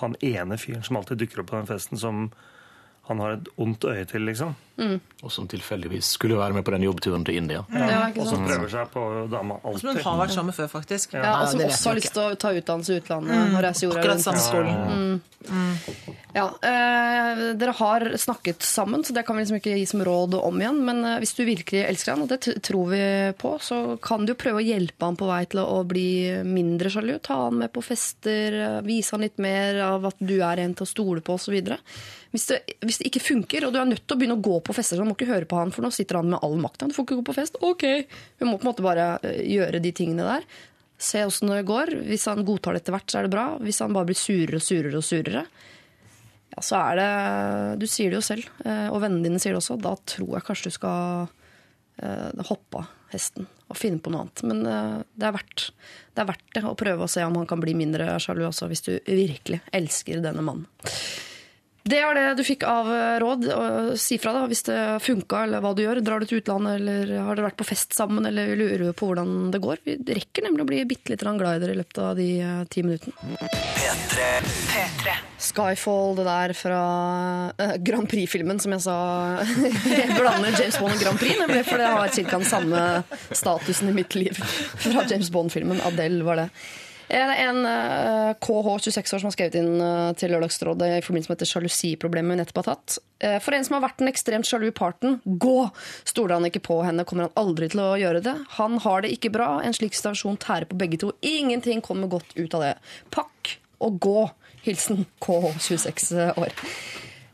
[0.00, 2.30] han ene fyren som alltid dukker opp på den festen, som
[3.10, 4.56] han har et ondt øye til, liksom?
[4.80, 7.58] Og som tilfeldigvis skulle være med på den jobbturen til India.
[7.68, 10.04] ja ikke Og som prøver seg på dama Som hun alltid.
[10.06, 11.12] har vært sammen med før, faktisk.
[11.18, 14.00] Ja, og som også har lyst til å ta utdannelse i utlandet og reise jorda
[14.00, 14.24] Akkurat rundt.
[14.24, 15.20] samme skolen.
[16.32, 20.36] Ja, eh, Dere har snakket sammen, så det kan vi liksom ikke gi som råd
[20.40, 20.80] om igjen.
[20.86, 23.02] Men eh, hvis du virkelig elsker han, og det tror vi
[23.40, 26.06] på, så kan du jo prøve å hjelpe han på vei til å, å bli
[26.46, 27.18] mindre sjalu.
[27.26, 30.72] Ta han med på fester, eh, vise han litt mer av at du er en
[30.78, 31.58] til å stole på osv.
[32.30, 34.60] Hvis, det- hvis det ikke funker, og du er nødt til å begynne å gå
[34.62, 36.86] på fester, så må ikke høre på han, for nå sitter han med all makta.
[36.86, 37.56] Du får ikke gå på fest.
[37.66, 37.82] Ok.
[38.38, 40.44] Vi må på en måte bare eh, gjøre de tingene der.
[41.00, 41.90] Se åssen det går.
[42.06, 43.46] Hvis han godtar det etter hvert, så er det bra.
[43.58, 45.42] Hvis han bare blir surere og surere og surere,
[46.50, 47.10] ja, så er det
[47.80, 49.80] Du sier det jo selv, eh, og vennene dine sier det også.
[49.82, 51.28] Da tror jeg kanskje du skal
[52.02, 54.42] eh, hoppe av hesten og finne på noe annet.
[54.46, 55.70] Men det er, verdt,
[56.14, 58.66] det er verdt det å prøve å se om han kan bli mindre sjalu også,
[58.70, 60.66] hvis du virkelig elsker denne mannen.
[61.82, 63.46] Det er det du fikk av eh, råd.
[63.54, 66.02] og Si fra da, hvis det funka, eller hva du gjør.
[66.04, 69.08] Drar du til utlandet, eller har dere vært på fest sammen, eller lurer du på
[69.10, 69.80] hvordan det går?
[69.86, 72.60] Vi rekker nemlig å bli bitte litt glad i dere i løpet av de eh,
[72.72, 73.38] ti minuttene.
[74.70, 75.16] P3.
[75.40, 76.82] Skyfall, det der fra
[77.56, 78.98] uh, Grand Prix-filmen, som jeg sa.
[79.88, 82.26] jeg blander James Bond og Grand Prix, nemlig, for det har ca.
[82.34, 82.84] den samme
[83.32, 84.36] statusen i mitt liv.
[84.84, 85.80] Fra James Bond-filmen.
[85.88, 86.48] Adele var det.
[87.10, 91.40] En, en eh, KH26 år som har skrevet inn eh, til Lørdagsrådet i forbindelse med
[91.40, 92.98] dette sjalusiproblemet hun nettopp har tatt.
[93.18, 95.56] Eh, For en som har vært den ekstremt sjalu parten, gå!
[96.06, 98.36] Stoler han ikke på henne, kommer han aldri til å gjøre det.
[98.60, 99.48] Han har det ikke bra.
[99.66, 101.10] En slik situasjon tærer på begge to.
[101.26, 102.72] Ingenting kommer godt ut av det.
[103.10, 104.24] Pakk og gå!
[104.62, 106.54] Hilsen KH26 år.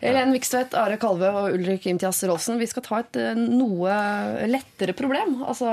[0.00, 2.60] Helen Vikstvedt, Are Kalve og Ulrik Imtias Rolfsen.
[2.60, 3.96] Vi skal ta et noe
[4.46, 5.40] lettere problem.
[5.42, 5.68] Altså,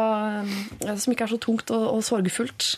[0.89, 2.73] som ikke er så tungt og, og sorgfullt.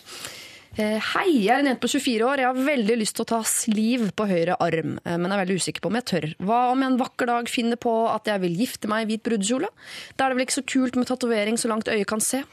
[0.76, 2.42] Eh, Hei, jeg er en jente på 24 år.
[2.42, 5.56] Jeg har veldig lyst til å ta sliv på høyre arm, eh, men er veldig
[5.56, 6.26] usikker på om jeg tør.
[6.44, 9.24] Hva om jeg en vakker dag finner på at jeg vil gifte meg i hvit
[9.24, 9.70] brudekjole?
[10.18, 12.44] Da er det vel ikke så kult med tatovering så langt øyet kan se.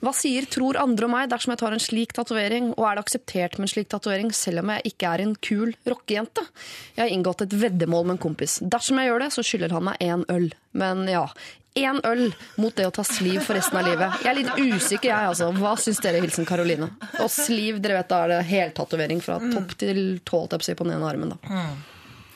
[0.00, 3.04] Hva sier tror andre om meg dersom jeg tar en slik tatovering, og er det
[3.04, 6.48] akseptert med en slik tatovering selv om jeg ikke er en kul rockejente?
[6.96, 8.62] Jeg har inngått et veddemål med en kompis.
[8.64, 10.54] Dersom jeg gjør det, så skylder han meg én øl.
[10.72, 11.26] Men ja,
[11.74, 12.24] én øl
[12.56, 14.22] mot det å ta sliv for resten av livet.
[14.24, 15.50] Jeg er litt usikker, jeg, altså.
[15.58, 16.90] Hva syns dere, hilsen Karoline?
[17.20, 21.12] Og sliv, dere vet, da er det heltatovering fra topp til tå, på den ene
[21.12, 21.62] armen, da.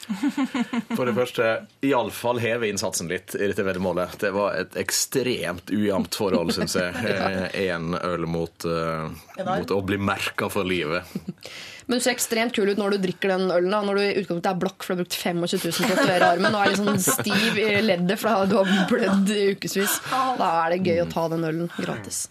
[0.97, 1.49] For det første,
[1.87, 4.16] iallfall heve innsatsen litt i dette veddemålet.
[4.21, 6.95] Det var et ekstremt ujevnt forhold, syns jeg.
[7.68, 9.12] Én øl mot, uh,
[9.47, 11.07] mot å bli merka for livet.
[11.87, 13.71] Men du ser ekstremt kul ut når du drikker den ølen.
[13.73, 15.88] da Når du i utgangspunktet er blakk for du har brukt 25 000 på å
[15.97, 19.99] tatovere armen og er sånn stiv i leddet for du har blødd i ukevis.
[20.12, 22.27] Da er det gøy å ta den ølen gratis.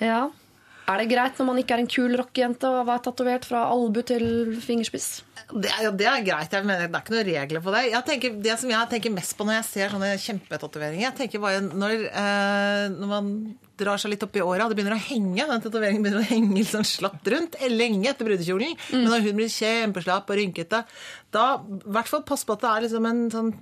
[0.00, 0.24] Ja.
[0.84, 4.02] Er det greit når man ikke er en kul rockejente og være tatovert fra albu
[4.04, 4.26] til
[4.60, 5.08] fingerspiss?
[5.48, 6.52] Det er, det er greit.
[6.52, 7.82] jeg mener Det er ikke noen regler på det.
[7.88, 11.40] Jeg tenker, det som jeg tenker mest på når jeg ser sånne kjempetatoveringer, jeg tenker
[11.40, 13.30] bare når, eh, når man
[13.80, 16.58] drar seg litt opp i åra, det begynner å henge, den tatoveringen begynner å henge
[16.58, 20.84] litt sånn slapt rundt, lenge etter brudekjolen, men når hun blir kjempeslapp og rynkete,
[21.34, 23.54] da i hvert fall pass på at det er liksom en sånn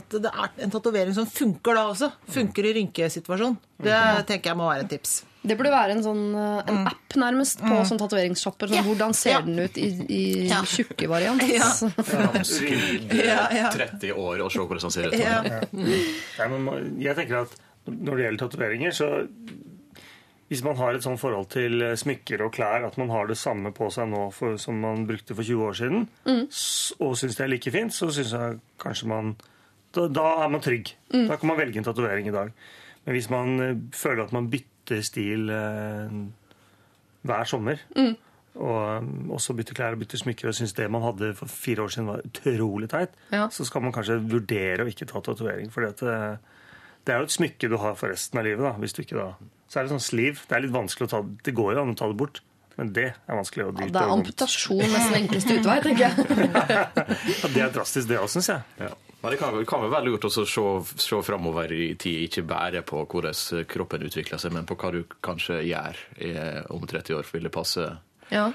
[0.00, 2.08] at det er en tatovering som funker da også.
[2.32, 3.58] Funker i rynkesituasjon.
[3.84, 5.20] Det tenker jeg må være et tips.
[5.40, 6.88] Det burde være en sånn en mm.
[6.90, 8.74] app nærmest på sånn tatoveringssjapper.
[8.74, 9.46] Sånn, Hvordan ser yeah.
[9.46, 10.20] den ut i, i
[10.50, 10.60] Ja.
[10.68, 11.44] tjukke variant?
[11.48, 11.70] Ja.
[13.60, 13.70] Ja.
[13.72, 15.16] 30 år og se hvordan den ser ut.
[15.16, 15.40] Ja.
[16.52, 17.56] Men jeg tenker at
[17.90, 19.10] når det gjelder tatoveringer, så
[20.50, 23.38] hvis man har et sånt forhold til eh, smykker og klær, at man har det
[23.38, 26.42] samme på seg nå for, som man brukte for 20 år siden, mm.
[27.06, 29.36] og syns det er like fint, så syns jeg kanskje man
[29.94, 30.92] da, da er man trygg.
[31.10, 32.50] Da kan man velge en tatovering i dag.
[33.06, 36.18] Men hvis man eh, føler at man bytter stil eh,
[37.26, 37.82] hver sommer,
[38.60, 41.84] og um, også bytter klær og bytter smykker og syns det man hadde for fire
[41.84, 43.46] år siden var utrolig teit, Ja.
[43.48, 45.70] så skal man kanskje vurdere å ikke ta tatovering.
[45.70, 46.10] For det,
[47.06, 48.62] det er jo et smykke du har for resten av livet.
[48.66, 49.28] da, hvis du ikke da...
[49.70, 50.40] Så er det sånn sliv.
[50.50, 52.40] Det er litt vanskelig å ta det går jo an å ta det bort,
[52.76, 53.68] men det er vanskelig.
[53.68, 56.26] å Ja, det er amputasjon nesten enkleste utvei, tenker jeg.
[56.74, 58.64] Ja, det er drastisk, det òg, syns jeg.
[58.82, 58.90] Ja.
[59.20, 63.02] Men det kan, kan være lurt å se, se framover i tid, ikke bare på
[63.04, 66.30] hvordan kroppen utvikler seg, men på hva du kanskje gjør i,
[66.72, 67.28] om 30 år.
[67.30, 67.84] Vil det passe
[68.32, 68.46] Ja.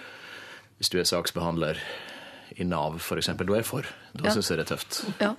[0.80, 1.80] hvis du er saksbehandler
[2.58, 3.32] i Nav, f.eks.?
[3.36, 3.88] Da er jeg for.
[4.16, 4.34] Da Ja.
[4.36, 5.02] syns jeg det er tøft.
[5.20, 5.34] Ja.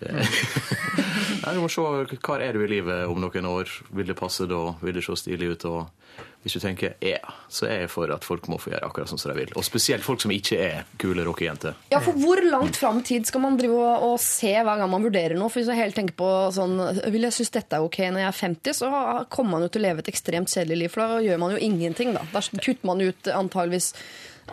[0.00, 0.12] Det,
[1.44, 3.70] Nei, du må se hva er du i livet om noen år.
[3.94, 4.62] Vil det passe da?
[4.82, 5.64] Vil det se stilig ut?
[5.70, 7.18] Og hvis du tenker ja,
[7.52, 9.52] så er jeg for at folk må få gjøre akkurat sånn som de vil.
[9.58, 11.74] Og spesielt folk som ikke er kule rockejenter.
[11.92, 14.90] Ja, for Hvor langt fram i tid skal man drive og, og se hver gang
[14.90, 15.50] man vurderer noe?
[15.52, 16.76] For Hvis jeg helt tenker på sånn,
[17.12, 18.92] Vil jeg synes dette er ok når jeg er 50, så
[19.30, 20.94] kommer man jo til å leve et ekstremt kjedelig liv.
[20.94, 22.14] For da gjør man jo ingenting.
[22.16, 23.92] Da Da kutter man ut antageligvis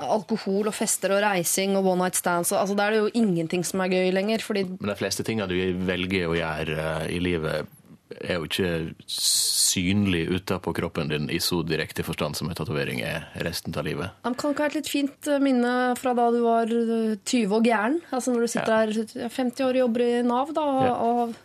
[0.01, 2.53] alkohol og fester og reising og one night stands.
[2.53, 4.43] Og, altså, da er det jo ingenting som er gøy lenger.
[4.45, 7.69] Fordi Men de fleste tingene du velger å gjøre eh, i livet,
[8.21, 8.71] er jo ikke
[9.09, 14.13] synlig utapå kroppen din i så direkte forstand som en tatovering er resten av livet.
[14.21, 17.57] Det kan ikke ha et litt fint eh, minne fra da du var eh, 20
[17.57, 17.97] og gæren.
[18.11, 20.67] Altså Når du sitter her 50 år og jobber i Nav, da.
[20.87, 20.93] Ja.
[21.07, 21.41] Og,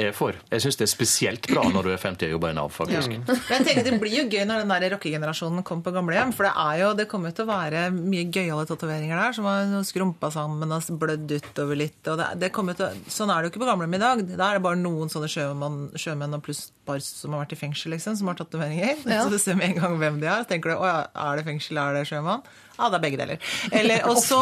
[0.00, 0.32] er for.
[0.50, 3.10] Jeg syns det er spesielt bra når du er 50 og jobber i Nav, faktisk.
[3.12, 6.32] Men jeg tenker Det blir jo gøy når den der rockegenerasjonen kommer på gamlehjem.
[6.36, 9.48] For det er jo, det kommer jo til å være mye gøyale tatoveringer der som
[9.50, 12.00] har skrumpa sammen og blødd utover litt.
[12.08, 14.24] Og det, det kommer til, å- sånn er det jo ikke på gamlehjem i dag.
[14.32, 17.60] Da er det bare noen sånne sjømenn, sjømenn og pluss par som har vært i
[17.60, 19.04] fengsel, liksom, som har tatoveringer.
[19.06, 19.22] Ja.
[19.26, 20.42] Så du ser med en gang hvem de er.
[20.46, 22.42] Så tenker du å ja, er det fengsel, er det sjømann?
[22.78, 23.42] Ja, det er begge deler.
[23.70, 24.40] Eller, og så,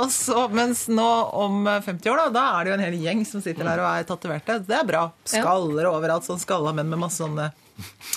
[0.00, 1.08] og så, mens nå
[1.44, 3.90] om 50 år, da, da er det jo en hel gjeng som sitter der og
[3.90, 4.58] er tatoverte.
[4.64, 5.04] Det er bra.
[5.28, 7.50] Skaller overalt, sånn skalla menn med masse sånne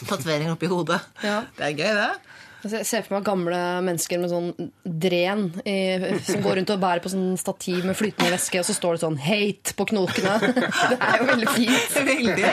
[0.08, 1.02] tatoveringer oppi hodet.
[1.26, 1.42] Ja.
[1.58, 2.10] Det er gøy, det.
[2.58, 4.48] Altså, Jeg ser for meg gamle mennesker med sånn
[4.84, 5.76] dren i,
[6.26, 9.04] som går rundt og bærer på sånn stativ med flytende væske, og så står det
[9.04, 10.34] sånn 'hate' på knokene.
[10.92, 11.98] Det er jo veldig fint.
[12.10, 12.52] Veldig.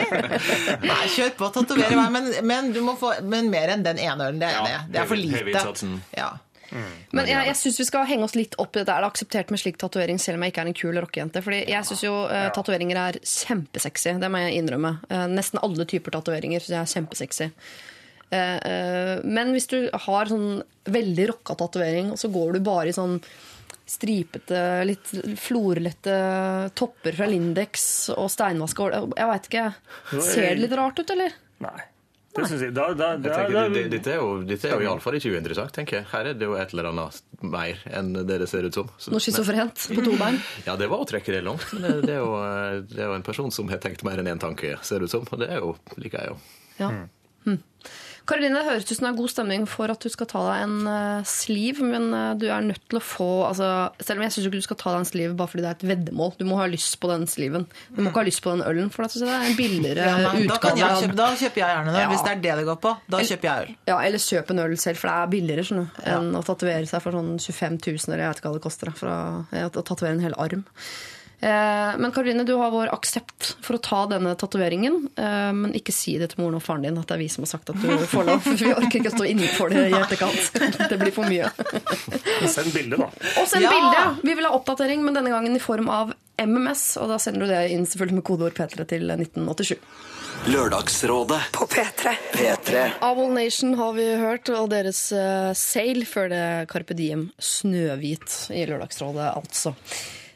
[0.85, 2.11] Nei, kjør på, tatover meg.
[2.13, 4.39] Men, men du må få men mer enn den ene ølen.
[4.39, 4.93] Det er, Ja, det.
[4.93, 5.41] det er for lite.
[5.49, 5.97] innsatsen.
[6.71, 6.83] Ja.
[7.15, 8.93] Men jeg, jeg syns vi skal henge oss litt opp i dette.
[8.93, 11.43] Er det akseptert med slik tatovering selv om jeg ikke er en kul rockejente?
[11.45, 14.15] Fordi jeg syns jo uh, tatoveringer er kjempesexy.
[14.21, 14.95] Det må jeg innrømme.
[15.11, 17.49] Uh, nesten alle typer tatoveringer syns jeg er kjempesexy.
[18.33, 22.95] Uh, men hvis du har sånn veldig rocka tatovering, og så går du bare i
[22.97, 23.19] sånn
[23.85, 26.15] stripete, litt florlette
[26.77, 27.83] topper fra Lindex
[28.15, 29.65] og steinvask Jeg veit ikke.
[30.17, 31.37] Ser det litt rart ut, eller?
[31.61, 31.81] Nei.
[32.35, 32.73] Det synes jeg.
[32.75, 35.31] Da, da, Jeg tenker, da, det- det- Dette er jo, dette er jo iallfall ikke
[35.31, 36.05] uinteressant, tenker jeg.
[36.11, 38.89] Her er det jo et eller annet mer enn det det ser ut som.
[38.99, 40.41] Så- Noe schizofrent på to bein?
[40.67, 41.63] Ja, det var å trekke det langt.
[41.73, 44.17] Men det, det, er jo, eh, det er jo en person som har tenkt mer
[44.19, 45.25] enn én tanke, ser det ut som.
[45.31, 46.37] Og det er jo, liker jeg jo.
[46.79, 46.89] Ja.
[47.45, 47.59] Hm.
[48.25, 50.63] Karoline, det høres ut som det er god stemning for at du skal ta deg
[50.65, 53.67] en uh, sliv, men eh, du er nødt til å få altså,
[54.01, 55.77] Selv om jeg syns ikke du skal ta deg en sliv bare fordi det er
[55.77, 56.33] et veddemål.
[56.39, 57.67] Du må ha lyst på den sliven.
[57.93, 60.17] Du må ikke ha lyst på den ølen, for da det er en billigere Ja,
[60.25, 60.81] da, utgave.
[60.81, 62.03] jeg kjøpe, da kjøper jeg gjerne det.
[62.03, 62.11] Ja.
[62.11, 63.73] Hvis det er det det går på, da kjøper jeg øl.
[63.91, 66.89] Ja, Eller kjøp en øl selv, for det er billigere sånn, enn enn å tatovere
[66.89, 68.93] seg for sånn 25 000, eller jeg vet ikke hva det koster.
[68.95, 69.19] For å,
[69.55, 70.65] ja, å tatovere en hel arm.
[71.39, 75.01] Eh, men Karoline, du har vår aksept for å ta denne tatoveringen.
[75.17, 77.45] Eh, men ikke si det til moren og faren din at det er vi som
[77.45, 78.41] har sagt at du får lov.
[78.45, 80.61] For vi orker ikke å stå innenfor det i etterkant.
[80.89, 81.49] Det blir for mye.
[82.47, 83.09] Send bilde, da.
[83.41, 83.71] Og send Ja!
[83.73, 84.03] bilde!
[84.23, 86.95] Vi vil ha oppdatering, men denne gangen i form av MMS.
[87.01, 89.79] Og da sender du det inn selvfølgelig med kodeord P3 til 1987.
[90.51, 92.11] Lørdagsrådet På P3.
[92.35, 98.35] P3 Avol Nation har vi hørt, og deres uh, Sail før det Carpe Diem Snøhvit
[98.53, 99.73] i Lørdagsrådet, altså.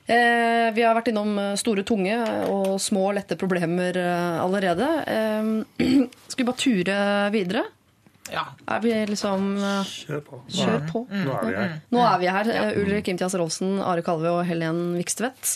[0.10, 2.16] Eh, vi har vært innom eh, store, tunge
[2.50, 4.88] og små, lette problemer eh, allerede.
[5.06, 5.84] Eh,
[6.32, 6.96] skal vi bare ture
[7.36, 7.66] videre?
[8.30, 8.44] Ja.
[8.70, 9.52] Er vi liksom
[9.86, 10.40] Kjør på.
[10.54, 11.04] Kjør på.
[11.10, 11.76] Nå er vi her.
[11.94, 12.50] Nå er vi her.
[12.56, 15.54] Eh, Ulrik Imtias Rolsen, Are Kalve og Helen Vikstvedt.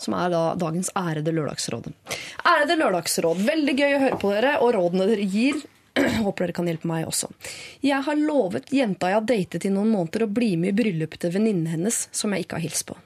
[0.00, 1.90] Som er da dagens ærede lørdagsråd.
[2.48, 3.44] Ærede lørdagsråd.
[3.50, 5.60] Veldig gøy å høre på dere, og rådene dere gir.
[6.24, 7.28] Håper dere kan hjelpe meg også.
[7.84, 11.20] Jeg har lovet jenta jeg har datet i noen måneder, å bli med i bryllupet
[11.24, 12.96] til venninnen hennes, som jeg ikke har hilst på.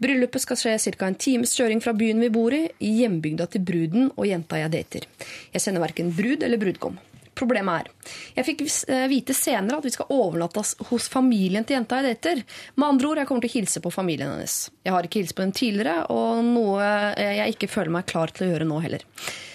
[0.00, 1.06] Bryllupet skal skje ca.
[1.06, 4.74] en times kjøring fra byen vi bor i, i hjembygda til bruden og jenta jeg
[4.74, 5.06] dater.
[5.52, 6.98] Jeg sender verken brud eller brudgom.
[7.40, 12.00] Problemet er Jeg fikk eh, vite senere at vi skal overnattes hos familien til jenta
[12.00, 12.42] jeg dater.
[12.76, 14.56] Med andre ord, jeg kommer til å hilse på familien hennes.
[14.84, 18.34] Jeg har ikke hilst på dem tidligere, og noe eh, jeg ikke føler meg klar
[18.34, 19.06] til å gjøre nå heller.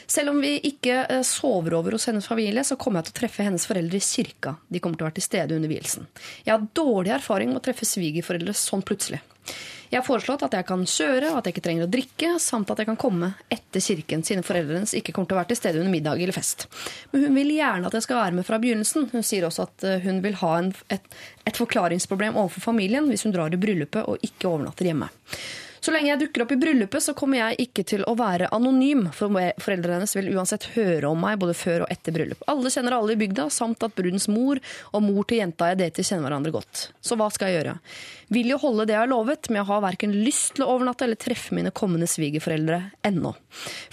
[0.08, 3.20] Selv om vi ikke eh, sover over hos hennes familie, så kommer jeg til å
[3.22, 4.56] treffe hennes foreldre i kirka.
[4.70, 6.10] De kommer til å være til stede under vielsen.
[6.46, 9.22] Jeg har dårlig erfaring med å treffe svigerforeldre sånn plutselig.
[9.92, 12.82] Jeg har foreslått at jeg kan kjøre, at jeg ikke trenger å drikke, samt at
[12.82, 15.94] jeg kan komme etter kirken, siden foreldrene ikke kommer til å være til stede under
[15.94, 16.68] middag eller fest.
[17.12, 19.10] Men hun vil gjerne at jeg skal være med fra begynnelsen.
[19.14, 21.06] Hun sier også at eh, hun vil ha en, et,
[21.46, 25.12] et forklaringsproblem overfor familien hvis hun drar i bryllupet og ikke overnatter hjemme.
[25.86, 29.04] Så lenge jeg dukker opp i bryllupet, så kommer jeg ikke til å være anonym,
[29.14, 29.30] for
[29.62, 32.42] foreldrene hennes vil uansett høre om meg både før og etter bryllup.
[32.50, 34.58] Alle kjenner alle i bygda, samt at brudens mor
[34.90, 36.88] og mor til jenta jeg dater, kjenner hverandre godt.
[37.06, 37.76] Så hva skal jeg gjøre?
[38.34, 41.06] Vil jo holde det jeg har lovet, men jeg har verken lyst til å overnatte
[41.06, 43.36] eller treffe mine kommende svigerforeldre ennå.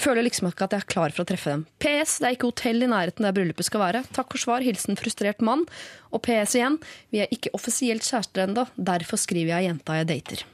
[0.01, 1.67] Føler liksom ikke at jeg er klar for å treffe dem.
[1.85, 4.07] PS, det er ikke hotell i nærheten der bryllupet skal være.
[4.17, 5.69] Takk for svar, hilsen frustrert mann.
[6.09, 6.81] Og PS igjen,
[7.13, 10.49] vi er ikke offisielt kjærester ennå, derfor skriver jeg jenta jeg dater.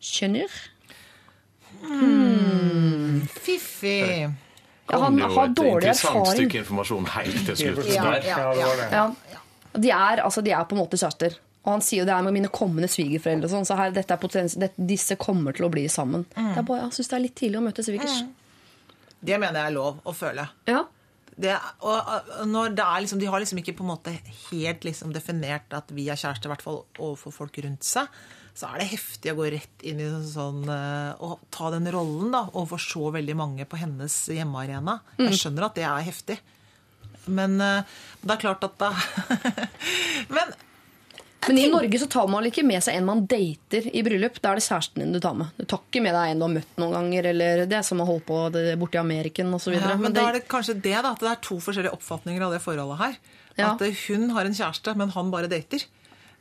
[0.00, 0.58] Skjønner?
[3.38, 4.30] Fiffig.
[4.88, 7.90] Ja, han Det er jo har et dårlig interessant stykke informasjon helt til slutt.
[7.92, 8.88] Ja, ja, Ja, ja.
[8.92, 9.42] Ja.
[9.78, 11.36] De, er, altså, de er på en måte kjærester.
[11.66, 13.44] Og han sier jo det er med mine kommende svigerforeldre.
[13.50, 16.24] og Sånn, så her, er det, disse kommer til å bli sammen.
[16.32, 18.22] Det er bare, jeg syns det er litt tidlig å møte svigers.
[19.20, 20.46] Det mener jeg er lov å føle.
[20.70, 20.86] Ja.
[21.38, 21.52] Det,
[21.86, 22.08] og
[22.40, 24.10] og når det er liksom, De har liksom ikke på en måte
[24.48, 28.08] helt liksom definert at vi er kjærester, i hvert fall overfor folk rundt seg.
[28.58, 32.32] Så er det heftig å gå rett inn i sånn eh, og ta den rollen
[32.34, 34.96] da, overfor så veldig mange på hennes hjemmearena.
[35.20, 36.38] Jeg skjønner at det er heftig.
[37.30, 37.84] Men eh,
[38.24, 38.88] det er klart at da
[40.34, 40.56] Men
[41.46, 44.40] Men i Norge så tar man ikke med seg en man dater i bryllup.
[44.42, 45.52] Da er det kjæresten din du tar med.
[45.56, 48.10] Du tar ikke med deg en du har møtt noen ganger, eller det som har
[48.10, 49.76] holdt på det- borti Ameriken osv.
[49.78, 51.14] Ja, men da er det kanskje det, da.
[51.14, 53.16] At det er to forskjellige oppfatninger av det forholdet her.
[53.54, 53.70] Ja.
[53.70, 55.86] At eh, hun har en kjæreste, men han bare dater.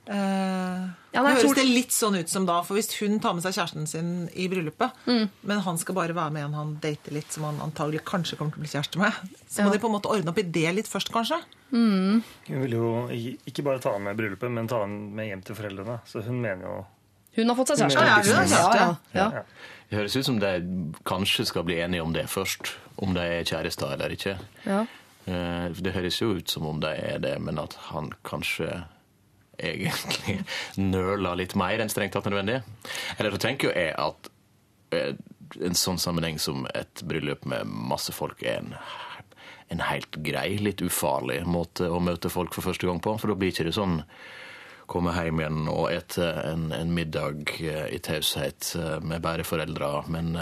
[0.08, 3.34] Eh, Ja, nei, høres tror- det litt sånn ut som da, for hvis hun tar
[3.34, 5.30] med seg kjæresten sin i bryllupet, Mm.
[5.43, 8.54] men han skal bare være med en han dater litt, som han antagelig kanskje kommer
[8.54, 9.13] til å bli kjæreste med,
[9.50, 9.72] så må Ja.
[9.74, 11.41] de på en måte ordne opp i det litt først, kanskje.
[11.72, 13.08] Hun vil jo
[13.48, 16.00] ikke bare ta han med i bryllupet, men ta han med hjem til foreldrene.
[16.06, 16.86] Så hun mener jo
[17.36, 18.06] Hun har fått seg kjæreste.
[18.06, 18.76] Ja, hun har kjæreste.
[18.80, 19.32] Ja, ja, ja.
[19.32, 19.43] ja.
[19.91, 22.72] Det høres ut som de kanskje skal bli enige om det først.
[22.98, 24.39] Om de er kjærester eller ikke.
[24.65, 24.86] Ja.
[25.28, 28.86] Eh, Det høres jo ut som om de er det, men at han kanskje
[29.58, 30.39] egentlig
[30.78, 32.62] nøler litt mer enn strengt tatt nødvendig.
[33.17, 34.32] Eller så tenker jo jeg at
[34.96, 35.13] eh,
[35.63, 38.74] en sånn sammenheng som et bryllup med masse folk er en,
[39.74, 43.15] en helt grei, litt ufarlig måte å møte folk for første gang på.
[43.17, 44.02] For da blir ikke det sånn
[44.88, 49.89] komme hjem igjen og ete en, en middag eh, i taushet eh, med bare foreldre.
[50.13, 50.36] Men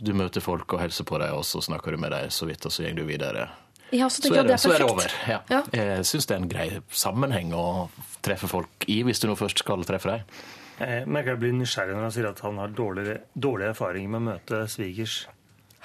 [0.00, 2.66] du møter folk og hilser på dem, og så snakker du med dem så vidt,
[2.66, 3.50] og så går du videre.
[3.92, 5.14] Ja, så Så er det, det, er så er det over.
[5.28, 5.38] Ja.
[5.52, 5.60] Ja.
[5.76, 7.90] Jeg syns det er en grei sammenheng å
[8.22, 10.26] treffe folk i, hvis du nå først skal treffe dem.
[10.82, 14.22] Jeg merker jeg blir nysgjerrig når han sier at han har dårlig, dårlig erfaring med
[14.22, 15.26] å møte svigers.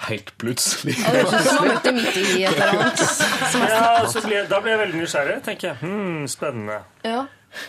[0.08, 0.94] Helt plutselig.
[1.02, 3.00] Ja, det høres ut som man møter midt i et eller annet.
[3.72, 5.36] Ja, så blir jeg, Da blir jeg veldig nysgjerrig.
[5.46, 6.76] tenker jeg, hmm, Spennende.
[7.04, 7.24] Ja.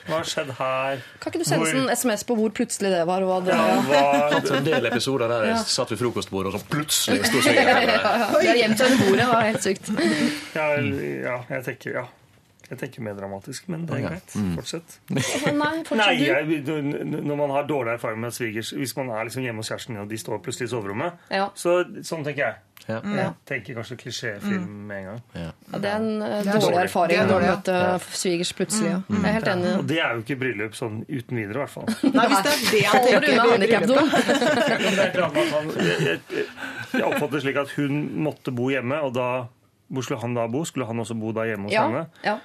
[0.05, 1.01] Hva har skjedd her?
[1.23, 3.23] Kan ikke du sende Hvor- en SMS på hvor plutselig det var?
[3.25, 4.01] Hva det, Ja, hva,
[4.35, 5.63] hatt en del episoder der jeg Ja.
[5.63, 7.97] satt ved frokostbordet, og så plutselig sto svigeren der.
[8.41, 9.19] De har gjemt under bordet.
[9.23, 9.91] Det var helt sykt.
[10.55, 10.67] ja,
[11.29, 12.05] ja, jeg tenker ja.
[12.69, 14.09] Jeg tenker mer dramatisk, men det er Ja.
[14.13, 14.35] greit.
[14.59, 14.99] Fortsett.
[15.09, 16.63] Nei, Nei, jeg,
[17.25, 20.01] Når man har dårlig erfaring med svigers Hvis man er liksom hjemme hos kjæresten din,
[20.03, 21.49] og de står plutselig i soverommet, Ja.
[21.55, 22.55] så sånn tenker jeg.
[22.87, 22.99] Ja.
[23.03, 23.25] Ja.
[23.45, 25.21] Tenker kanskje klisjéfilm med en gang.
[25.35, 25.49] Ja.
[25.73, 26.77] Ja, det er en uh, dårlig dårlig.
[26.85, 27.89] erfaring Det er å møte ja.
[27.97, 28.93] møte svigers plutselig.
[29.09, 29.17] Mm.
[29.19, 29.73] Jeg er helt enig.
[29.79, 31.89] Og det er jo ikke bryllup sånn uten videre, i hvert fall.
[32.17, 33.95] Nei, hvis det er det han tenker unna handikapdo.
[34.79, 36.19] jeg, jeg,
[36.93, 39.29] jeg oppfatter det slik at hun måtte bo hjemme, og da
[39.89, 40.63] hvor skulle han da bo?
[40.65, 42.05] Skulle han også bo da hjemme hos Ja, henne?
[42.23, 42.37] ja.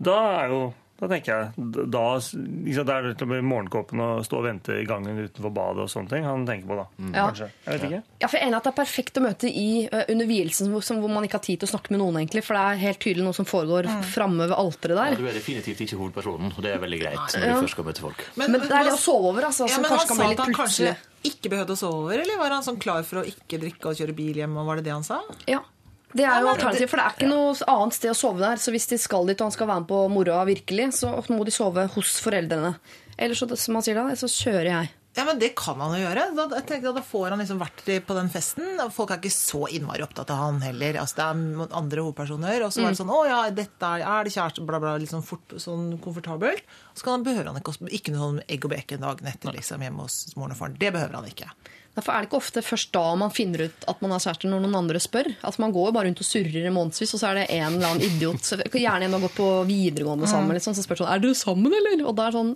[0.00, 0.62] Da er jo
[1.02, 1.46] da tenker jeg,
[1.90, 5.82] da, liksom, Det er det med morgenkåpen og stå og vente i gangen utenfor badet
[5.82, 6.84] og sånne ting han tenker på da.
[7.10, 7.24] Ja.
[7.26, 7.48] Kanskje.
[7.66, 7.98] Jeg vet ikke.
[8.22, 10.70] Ja, for jeg er enig at Det er perfekt å møte i uh, under vielsen,
[10.70, 12.20] hvor, hvor man ikke har tid til å snakke med noen.
[12.22, 15.18] egentlig, For det er helt tydelig noe som foregår framme ved alteret Ja, der.
[15.18, 17.54] du er definitivt ikke hovedpersonen, og det er veldig greit når Ja.
[17.58, 18.22] du først skal møte folk.
[18.38, 20.32] Men det er det å sove over, altså, Ja, som men han kanskje kan bli
[20.38, 20.96] at han kanskje
[21.34, 23.98] ikke behøvde å sove over, eller var han sånn klar for å ikke drikke og
[23.98, 24.54] kjøre bil hjem?
[24.56, 25.18] og Var det det han sa?
[25.50, 25.64] Ja.
[26.12, 28.60] Det er jo alternativ, for det er ikke noe annet sted å sove der.
[28.60, 31.44] Så hvis de skal dit og han skal være med på moroa virkelig, så må
[31.48, 32.74] de sove hos foreldrene.
[33.16, 34.92] Eller så, som han sier da, så kjører jeg.
[35.12, 36.22] Ja, men det kan han jo gjøre.
[36.32, 38.80] Da, jeg tenker, da får han liksom vært på den festen.
[38.94, 40.96] Folk er ikke så innmari opptatt av han heller.
[41.02, 42.64] Altså, det er andre hovedpersoner.
[42.64, 44.94] Og så er det sånn Å ja, dette er, er det kjæreste, bla, bla.
[45.10, 46.64] Sånn fort, sånn komfortabelt.
[46.96, 49.84] Så kan han, behøver han ikke, ikke noe sånn egg og bacon dagen etter liksom,
[49.84, 50.80] hjemme hos moren og faren.
[50.80, 51.50] Det behøver han ikke.
[51.92, 54.62] Derfor er det ikke ofte først da man finner ut at man er kjæreste, når
[54.64, 55.28] noen andre spør.
[55.44, 57.74] Altså Man går jo bare rundt og surrer i månedsvis, og så er det en
[57.76, 61.12] eller annen idiot Gjerne en man har gått på videregående sammen, liksom, så spør sånn
[61.12, 62.06] Er dere sammen, eller?
[62.08, 62.54] Og da er sånn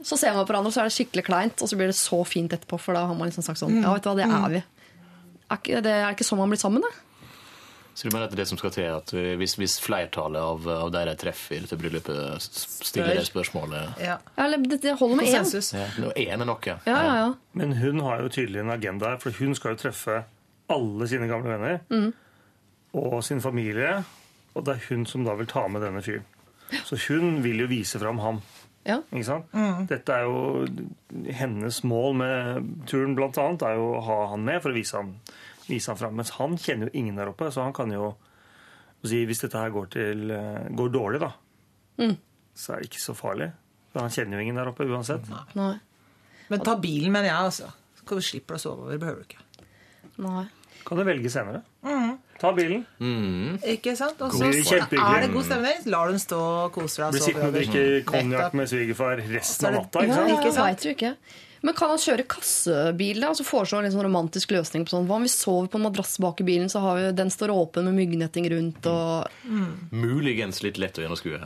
[0.00, 1.98] Så ser man på hverandre, og så er det skikkelig kleint, og så blir det
[1.98, 4.30] så fint etterpå, for da har man liksom sagt sånn Ja, vet du hva, det
[4.30, 4.62] er vi.
[5.54, 6.90] Er det er ikke sånn man blir sammen, da?
[7.94, 10.64] Så du mener at det er det som skal til, at hvis, hvis flertallet av,
[10.68, 14.16] av de de treffer til bryllupet, stiller det spørsmålet Ja.
[14.36, 15.46] Eller det, det holder med én.
[15.78, 16.66] Ja, Nå er nok.
[16.66, 17.28] Ja, ja, ja.
[17.54, 20.24] Men hun har jo tydelig en agenda her, for hun skal jo treffe
[20.74, 22.12] alle sine gamle venner Mm.
[22.94, 24.02] og sin familie,
[24.54, 26.26] og det er hun som da vil ta med denne fyren.
[26.86, 28.42] Så hun vil jo vise fram ham.
[28.86, 28.98] ja.
[29.12, 29.54] Ikke sant?
[29.88, 30.66] Dette er jo
[31.30, 34.96] hennes mål med turen, blant annet, er jo å ha han med for å vise
[34.98, 35.14] han,
[35.68, 36.14] vise han fram.
[36.18, 38.14] Mens han kjenner jo ingen der oppe, så han kan jo
[39.04, 41.32] si hvis dette her går, til, eh, går dårlig, da,
[42.56, 43.50] så er det ikke så farlig.
[43.92, 45.28] For han kjenner jo ingen der oppe uansett.
[45.54, 45.74] Nei.
[46.50, 47.68] Men ta bilen, mener jeg, altså.
[48.04, 48.98] Så slipper du å sove over.
[49.00, 49.44] Behøver du ikke.
[50.24, 50.44] Nei.
[50.84, 51.62] Kan du velge senere.
[52.40, 52.82] Ta bilen.
[53.64, 54.20] Ikke sant?
[54.20, 55.86] Og så er det god stemning.
[55.88, 57.14] Lar du den stå og kose deg.
[57.14, 60.02] Blir sittende og drikke konjakk med svigerfar resten av natta.
[60.04, 60.28] ikke Ja, sant?
[60.28, 60.52] ja, Ikke
[61.14, 61.24] sant?
[61.64, 63.30] Men kan han kjøre kassebil, da?
[63.32, 65.86] Altså foreslå en litt sånn romantisk løsning på sånn Hva om vi sover på en
[65.86, 69.30] madrass bak i bilen, så har vi, den står åpen med myggnetting rundt og
[69.94, 71.40] Muligens litt lett å gjennomskue.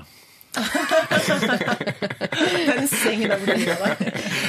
[2.67, 3.39] Den sengen der.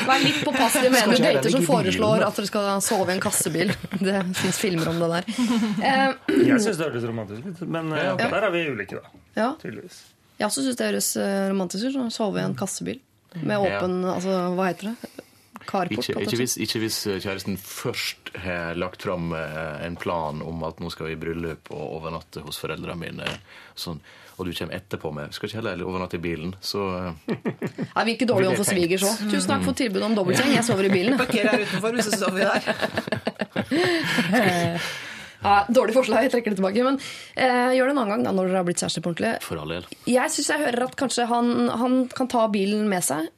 [0.08, 3.16] Vær litt påpasselig med Skal en ikke dater som foreslår at dere skal sove i
[3.18, 3.74] en kassebil.
[4.08, 5.24] Det fins filmer om det der.
[5.30, 9.04] Uh, Jeg syns det høres romantisk ut, men eh, der er vi ulike, da.
[9.38, 9.50] ja.
[9.62, 9.98] Tydeligvis.
[10.40, 11.96] Jeg også syns det høres eh, romantisk ut.
[12.00, 13.00] å Sove i en kassebil
[13.44, 14.96] med åpen altså, Hva heter det?
[15.70, 16.10] Carport.
[16.10, 20.80] Ikke, ikke, hvis, ikke hvis kjæresten først har lagt fram eh, en plan om at
[20.82, 23.28] nå skal vi i bryllup og overnatte hos foreldrene mine,
[23.78, 24.02] sånn,
[24.40, 27.12] og du kommer etterpå med Skal ikke heller overnatte i bilen, så eh,
[27.98, 29.28] Jeg virker dårlig overfor svigers òg.
[29.28, 30.56] Tusen takk for tilbudet om dobbeltseng.
[30.56, 31.18] Jeg sover i bilen.
[31.22, 32.62] Parker her utenfor så sover vi der.
[35.40, 36.84] Ja, dårlig forslag, jeg trekker det tilbake.
[36.84, 36.98] Men
[37.40, 39.38] eh, gjør det en annen gang da, når dere har blitt kjærester på ordentlig.
[39.46, 39.86] for all del.
[40.10, 43.30] Jeg syns jeg hører at kanskje han, han kan ta bilen med seg.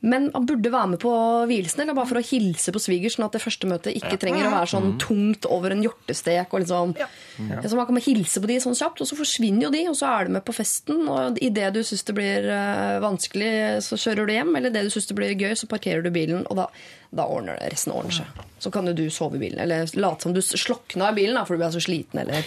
[0.00, 1.10] Men han burde være med på
[1.48, 4.46] vielsen, eller bare for å hilse på svigers, sånn at det første møtet ikke trenger
[4.46, 6.52] å være sånn tungt over en hjortestek.
[6.52, 7.08] og liksom, ja.
[7.64, 9.96] Så Man kan bare hilse på de sånn kjapt, og så forsvinner jo de, og
[9.96, 11.08] så er du med på festen.
[11.08, 13.50] Og idet du syns det blir eh, vanskelig,
[13.88, 14.54] så kjører du hjem.
[14.56, 16.68] Eller idet du syns det blir gøy, så parkerer du bilen, og da,
[17.18, 18.44] da ordner det, resten ordner seg.
[18.62, 21.42] Så kan jo du sove i bilen, eller late som du slokna i bilen da,
[21.44, 22.22] for du ble så sliten.
[22.22, 22.46] eller...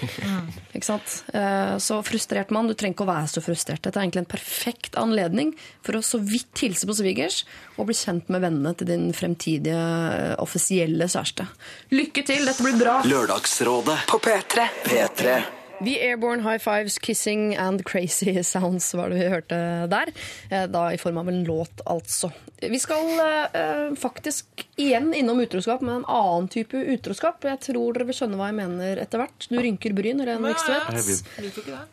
[0.74, 1.20] Ikke sant?
[1.34, 3.84] Eh, Så frustrert mann, du trenger ikke å være så frustrert.
[3.86, 5.54] Dette er egentlig en perfekt anledning
[5.86, 7.44] for å så vidt hilse på svigers
[7.78, 11.46] og bli kjent med vennene til din fremtidige eh, offisielle kjæreste.
[11.94, 13.00] Lykke til, dette blir bra!
[13.06, 14.70] Lørdagsrådet På P3.
[14.90, 15.40] P3
[15.80, 20.12] The Airborne High Fives, Kissing and Crazy Sounds var det vi hørte der.
[20.52, 22.32] Eh, Da i form av en låt, altså.
[22.60, 23.08] Vi skal
[23.56, 27.48] eh, faktisk igjen innom utroskap, men en annen type utroskap.
[27.48, 29.48] Jeg tror dere vil skjønne hva jeg mener etter hvert.
[29.48, 31.24] Du rynker bryn, Ren Vikstvedt.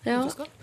[0.08, 0.18] Ja.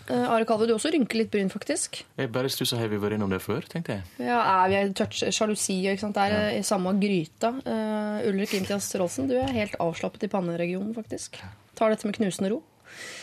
[0.10, 2.02] Eh, Are Kalve, du også rynker litt bryn, faktisk.
[2.20, 4.28] jeg bare stussa, har vi vært innom det før, tenkte jeg.
[4.28, 6.20] Ja, er vi touch, Sjalusi ikke sant?
[6.20, 6.60] Det er ja.
[6.60, 7.56] i samme gryta.
[7.64, 11.40] Uh, Ulrik Imtias Rolsen, du er helt avslappet i panneregionen, faktisk.
[11.80, 12.60] Tar dette med knusende ro.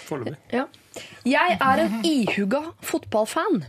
[0.07, 0.39] Foreløpig.
[0.55, 0.67] Ja.
[1.29, 3.63] Jeg er en ihuga fotballfan.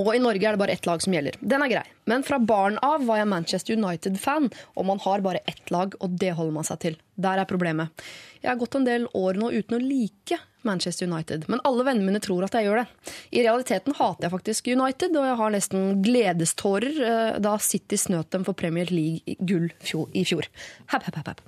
[0.00, 1.36] Og i Norge er det bare ett lag som gjelder.
[1.40, 1.84] Den er grei.
[2.08, 4.48] Men fra barn av var jeg Manchester United-fan,
[4.78, 6.96] og man har bare ett lag, og det holder man seg til.
[7.20, 7.92] Der er problemet.
[8.40, 10.38] Jeg har gått en del år nå uten å like
[10.68, 13.14] Manchester United, men alle vennene mine tror at jeg gjør det.
[13.34, 18.30] I realiteten hater jeg faktisk United, og jeg har nesten gledestårer eh, da City snøt
[18.34, 19.70] dem for Premier League-gull
[20.16, 20.48] i fjor.
[20.92, 21.42] Hepp, hepp, hepp.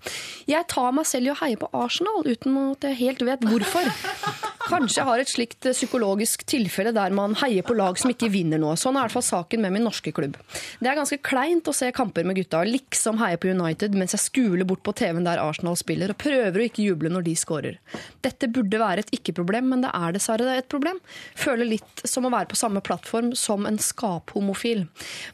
[0.51, 3.91] Jeg tar meg selv i å heie på Arsenal uten at jeg helt vet hvorfor.
[4.65, 8.61] Kanskje har et slikt eh, psykologisk tilfelle der man heier på lag som ikke vinner
[8.61, 8.79] noe.
[8.81, 10.39] Sånn er i hvert fall saken med min norske klubb.
[10.81, 14.17] Det er ganske kleint å se kamper med gutta og liksom heie på United mens
[14.17, 17.35] jeg skuler bort på TV-en der Arsenal spiller og prøver å ikke juble når de
[17.37, 17.77] scorer.
[18.25, 21.01] Dette burde være et ikke-problem, men det er dessverre et problem.
[21.37, 24.87] Føler litt som å være på samme plattform som en skaphomofil.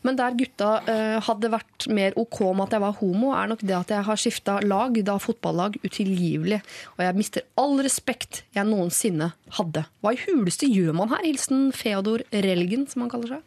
[0.02, 3.62] Men der gutta eh, hadde vært mer ok med at jeg var homo, er nok
[3.62, 6.60] det at jeg har skifta lag, da fotballag, utilgivelig.
[6.96, 9.19] Og jeg mister all respekt jeg noensinne
[9.56, 9.84] hadde.
[10.00, 11.22] Hva i huleste gjør man her?
[11.26, 13.46] Hilsen Feodor Relgen, som han kaller seg.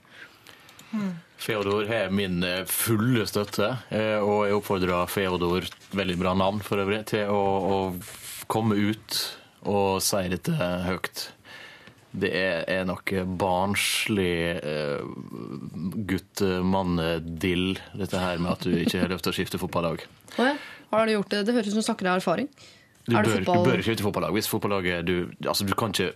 [1.43, 5.65] Feodor har min eh, fulle støtte, eh, og jeg oppfordrer Feodor,
[5.97, 7.41] veldig bra navn for øvrig, til å,
[7.74, 9.17] å komme ut
[9.67, 10.53] og si dette
[10.88, 11.26] høyt.
[12.13, 15.01] Det er, er noe barnslig uh,
[16.11, 20.03] gutt-mann-dill, dette her med at du ikke har lov til å skifte fotballag.
[20.38, 20.51] Ja.
[20.93, 21.41] Har du gjort det?
[21.47, 22.51] Det høres ut som du snakker av erfaring.
[23.08, 25.16] Du bør, du bør ikke skifte fotballag hvis fotballaget du,
[25.47, 26.14] altså, du, kan ikke,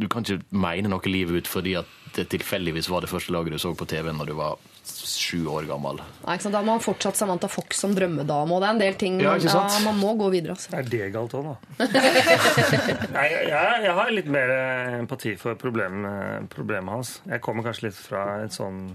[0.00, 3.52] du kan ikke mene noe livet ut fordi at det tilfeldigvis var det første laget
[3.52, 4.56] du så på TV når du var
[4.86, 5.98] sju år gammel.
[6.24, 6.54] Nei, ikke sant?
[6.54, 9.34] Da må man fortsatt Samantha Fox som drømmedame, og det er en del ting Ja,
[9.36, 9.74] ikke sant?
[9.76, 10.54] ja, man må gå videre.
[10.56, 10.70] Altså.
[10.78, 11.88] Er det galt òg, da?
[13.16, 14.52] Nei, jeg, jeg har litt mer
[15.02, 17.16] empati for problemet, problemet hans.
[17.28, 18.86] Jeg kommer kanskje litt fra et sånn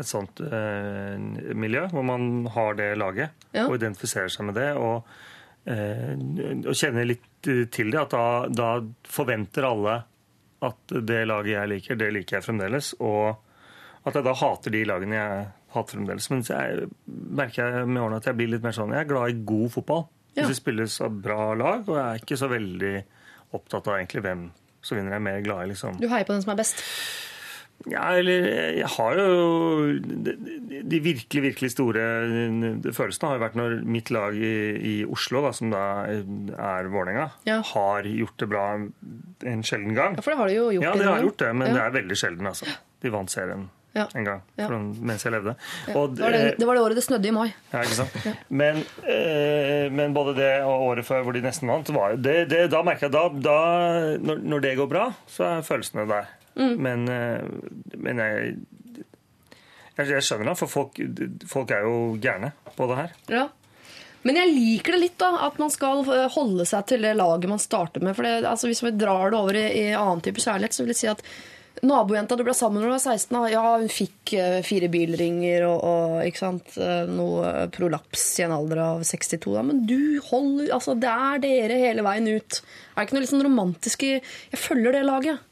[0.00, 1.18] et sånt eh,
[1.60, 3.66] miljø, hvor man har det laget Ja.
[3.66, 4.70] og identifiserer seg med det.
[4.80, 5.26] Og, eh,
[5.70, 8.00] og kjenner litt eh, til det.
[8.06, 8.70] At da, da
[9.08, 10.00] forventer alle
[10.60, 12.92] at det laget jeg liker, det liker jeg fremdeles.
[13.00, 16.30] Og at jeg da hater de lagene jeg hater fremdeles.
[16.32, 19.32] Men jeg merker jeg med årene at jeg blir litt mer sånn Jeg er glad
[19.32, 20.06] i god fotball.
[20.34, 20.44] Ja.
[20.44, 22.94] Hvis det spilles av bra lag, og jeg er ikke så veldig
[23.58, 24.44] opptatt av egentlig hvem
[24.80, 25.16] som vinner.
[25.16, 26.84] Jeg er mer glad i liksom Du heier på den som er best.
[27.88, 28.44] Ja, eller
[28.76, 30.34] jeg har jo De,
[30.84, 32.02] de virkelig, virkelig store
[32.92, 37.30] følelsene har jo vært når mitt lag i, i Oslo, da, som da er Vålerenga,
[37.48, 37.62] Ja.
[37.72, 40.16] har gjort det bra en sjelden gang.
[40.18, 40.84] Ja, for det har de jo gjort.
[40.84, 41.74] Ja, de har gjort det, men Ja.
[41.78, 42.66] det er veldig sjelden, altså.
[43.00, 44.04] De vant serien Ja.
[44.14, 44.68] en gang Ja.
[44.70, 45.56] mens jeg levde.
[45.94, 47.48] Og, Det, var det, det var det året det snødde i mai.
[47.72, 48.28] ja, ikke sant?
[48.48, 52.68] Men, eh, men både det og året før hvor de nesten vant, var, det, det,
[52.70, 53.56] da merker jeg da, da
[54.22, 56.30] når, når det går bra, så er følelsene der.
[56.54, 57.42] Men, eh,
[57.96, 58.54] men jeg,
[59.96, 61.00] jeg, skjønner det, for folk,
[61.50, 63.16] folk er jo gærne på det her.
[63.32, 63.46] Ja.
[64.22, 67.48] Men jeg liker det litt, da, at man skal eh, holde seg til det laget
[67.50, 68.14] man starter med.
[68.18, 70.92] For det, altså, Hvis vi drar det over i, i annen type kjærlighet, så vil
[70.94, 71.24] jeg si at
[71.86, 75.66] nabojenta du ble sammen med da du var 16, ja, hun fikk eh, fire bilringer
[75.68, 79.40] og, og ikke sant, eh, noe prolaps i en alder av 62.
[79.56, 79.64] Da.
[79.66, 82.60] Men du holder altså, Det er dere hele veien ut.
[82.60, 85.46] Er det ikke noe litt sånn romantisk i Jeg følger det laget.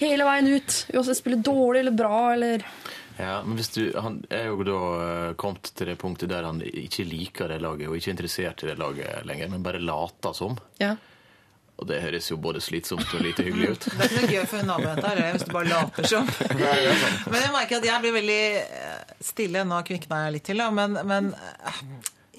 [0.00, 0.76] Hele veien ut.
[0.94, 2.64] Uansett spiller dårlig eller bra eller
[3.20, 6.62] Ja, men hvis du, Han er jo da eh, kommet til det punktet der han
[6.64, 10.34] ikke liker det laget og ikke er interessert i det laget lenger, men bare later
[10.34, 10.56] som.
[10.82, 10.96] Ja.
[11.74, 13.86] Og det høres jo både slitsomt og lite hyggelig ut.
[13.98, 16.28] Det er ikke noe gøy for en nabojente her, hvis du bare later som.
[17.32, 19.64] Men jeg merker at jeg blir veldig eh, stille.
[19.66, 20.70] Nå kvikna jeg litt til, da.
[20.74, 21.80] Men, men eh,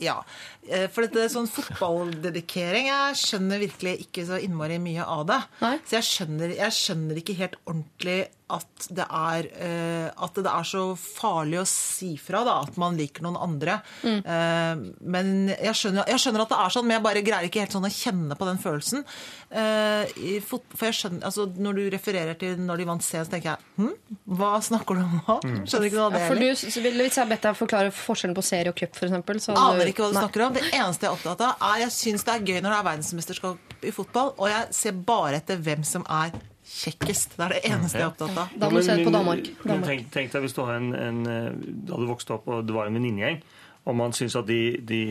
[0.08, 0.22] ja.
[0.70, 5.42] Eh, For dette sånn fotballdedikering Jeg skjønner virkelig ikke så innmari mye av det.
[5.62, 5.76] Nei.
[5.86, 8.20] Så jeg skjønner, jeg skjønner ikke helt ordentlig
[8.54, 12.98] at det er uh, At det er så farlig å si fra da, at man
[12.98, 13.80] liker noen andre.
[14.06, 17.64] Eh, men jeg skjønner, jeg skjønner at det er sånn, men jeg bare greier ikke
[17.64, 19.06] helt sånn å kjenne på den følelsen.
[19.50, 23.20] Uh, i fot, for jeg skjønner, altså Når du refererer til når de vant C
[23.22, 23.92] så tenker jeg hm,
[24.36, 25.36] hva snakker du om nå?
[25.70, 28.36] Skjønner ikke noe av det Ja, for du, så hvis jeg bedt deg forklare forskjellen
[28.38, 29.50] på serie og cup, f.eks.
[29.54, 30.26] Aner ikke hva du Nei.
[30.26, 30.55] snakker om.
[30.56, 32.90] Det eneste jeg er opptatt av, er jeg syns det er gøy når det er
[32.90, 36.36] verdensmesterskap i fotball, og jeg ser bare etter hvem som er
[36.66, 37.36] kjekkest.
[37.36, 38.54] Det er det eneste jeg er opptatt av.
[38.58, 39.50] Da må du se på Danmark.
[39.62, 39.90] Danmark.
[39.90, 42.76] tenk, tenk deg hvis du har en, en eh, Du hadde vokst opp, og det
[42.76, 43.42] var en venninnegjeng,
[43.86, 45.02] og man syns at de, de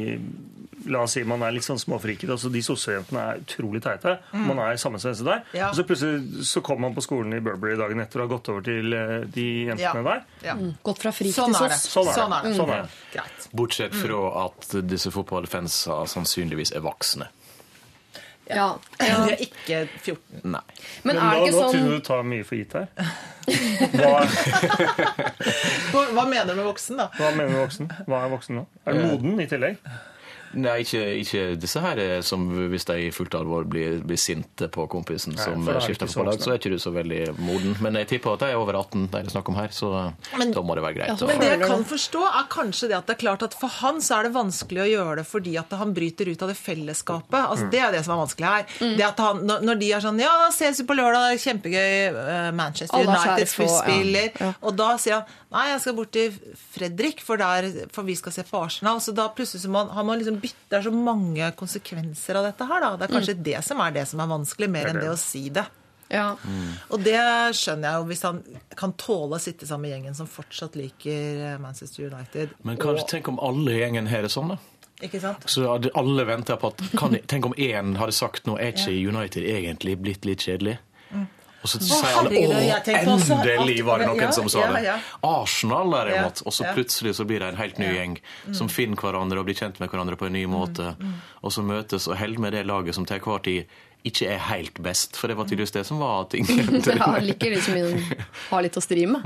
[0.91, 2.29] La oss si man er litt sånn småfriket.
[2.29, 4.19] Altså de sossejentene er utrolig teite.
[4.35, 5.45] Man er sammensvenset der.
[5.57, 5.69] Ja.
[5.71, 8.51] Og så plutselig så kommer man på skolen i Burberry dagen etter og har gått
[8.53, 10.03] over til eh, de jentene Ja.
[10.11, 10.27] der.
[10.45, 10.57] Ja.
[10.85, 11.87] Gått fra frik Sånn til sos.
[11.95, 12.19] Sånn er det.
[12.19, 12.53] Sånn er det.
[12.59, 12.99] Sånn er det.
[13.15, 13.49] Greit.
[13.57, 17.31] Bortsett fra at disse fotballfansa sannsynligvis er voksne.
[18.49, 18.67] Ja.
[18.99, 20.41] De er ikke 14.
[20.45, 20.61] Nei.
[21.03, 22.73] Men Men er nå, det ikke nå sånn tror du du tar mye for gitt
[22.77, 22.89] her.
[25.95, 27.07] Hva, Hva mener du med voksen, da?
[27.19, 27.91] hva mener du med voksen?
[28.09, 28.67] Hva er voksen nå?
[28.85, 29.81] Er du moden i tillegg?
[30.57, 34.69] Nei, ikke, ikke disse her eh, som hvis de i fullt alvor blir, blir sinte
[34.73, 36.43] på kompisen Nei, som er skifter på voksne.
[36.45, 37.77] så er ikke du så veldig moden.
[37.85, 40.13] Men jeg tipper at de er over 18, de det er snakk om her, så
[40.39, 41.09] Men- da må det være greit.
[41.21, 43.69] Ja, Men det jeg kan forstå, er kanskje det at det er klart at for
[43.69, 46.57] han så er det vanskelig å gjøre det fordi at han bryter ut av det
[46.57, 47.41] fellesskapet.
[47.51, 48.67] Altså, Det er det som er vanskelig her.
[48.81, 48.97] Mm.
[48.97, 52.15] Det at han, når de er sånn Ja, da ses vi på lørdag, kjempegøy.
[52.15, 54.31] eh, Manchester Alle er United spiller.
[54.41, 54.45] ja.
[54.45, 54.53] Ja.
[54.63, 55.25] Og da sier han
[55.55, 56.35] Nei, jeg skal bort til
[56.75, 58.99] Fredrik, for, der, for vi skal se på Arsenal.
[59.05, 62.67] Så da plutselig man, har man liksom bytt Det er så mange konsekvenser av dette
[62.67, 62.91] her, da.
[62.99, 65.47] Det er kanskje det som er det som er vanskelig, mer enn det å si
[65.55, 65.65] det.
[66.11, 66.27] ja.
[66.91, 67.21] Og det
[67.57, 68.41] skjønner jeg jo hvis han
[68.83, 72.59] kan tåle å sitte sammen med gjengen som fortsatt liker eh, Manchester United.
[72.67, 74.59] Men kanskje og, tenk om alle i gjengen har det sånn, da.
[75.03, 75.47] Ikke sant?
[75.51, 79.47] Så alle venter på at kan, Tenk om én hadde sagt nå er ikke United
[79.47, 80.79] egentlig blitt litt kjedelig.
[81.65, 82.59] Og så sier alle å,
[82.93, 84.99] endelig var det noen som sa det.
[85.25, 86.43] Arsenal derimot.
[86.45, 88.19] Og så plutselig så blir det en helt ny gjeng
[88.53, 90.93] som finner hverandre og blir kjent med hverandre på en ny måte.
[91.41, 94.77] Og så møtes og holder med det laget som til enhver tid ikke er helt
[94.85, 95.17] best.
[95.17, 96.77] For det var tydeligvis det som var tingen.
[96.85, 97.81] Ja, liker de som
[98.51, 99.25] har litt å stri med.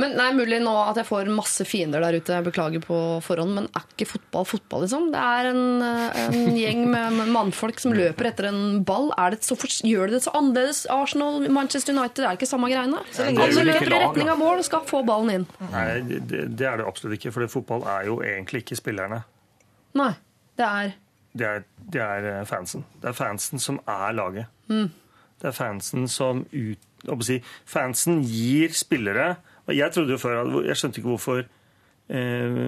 [0.00, 2.98] Men det er mulig nå at jeg får masse fiender der ute, jeg beklager på
[3.24, 5.10] forhånd, men er ikke fotball fotball, liksom?
[5.12, 9.10] Det er en, en gjeng med med mannfolk som løper etter en ball.
[9.20, 10.84] Er det så gjør det det så annerledes?
[10.92, 13.02] Arsenal, Manchester United, det er ikke samme greiene?
[13.12, 15.46] det er Alle løper i retning av mål og skal få ballen inn.
[15.72, 17.34] Nei, det, det er det absolutt ikke.
[17.34, 19.22] For fotball er jo egentlig ikke spillerne.
[19.98, 20.12] Nei,
[20.60, 20.98] det er
[21.32, 21.62] Det er,
[21.92, 22.84] det er eh, fansen.
[23.00, 24.50] Det er fansen som er laget.
[24.68, 24.90] Mm.
[25.40, 29.30] Det er fansen som ut, hva skal jeg si, Fansen gir spillere
[29.72, 32.64] Jeg trodde jo før Jeg skjønte ikke hvorfor eh,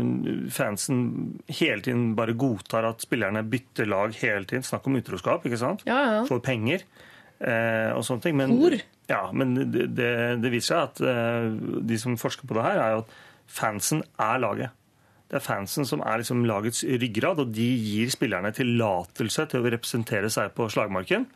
[0.54, 1.00] fansen
[1.48, 4.66] hele tiden bare godtar at spillerne bytter lag hele tiden.
[4.66, 5.84] Snakk om utroskap, ikke sant?
[5.88, 6.22] Ja, ja.
[6.28, 6.84] Får penger
[7.40, 8.38] eh, og sånne ting.
[8.40, 8.56] Men,
[9.10, 11.50] Ja, men det, det, det viser seg at eh,
[11.90, 13.14] de som forsker på det her, er jo at
[13.54, 14.80] fansen er laget.
[15.28, 19.72] Det er fansen som er liksom lagets ryggrad, og de gir spillerne tillatelse til å
[19.72, 21.26] representere seg på slagmarken.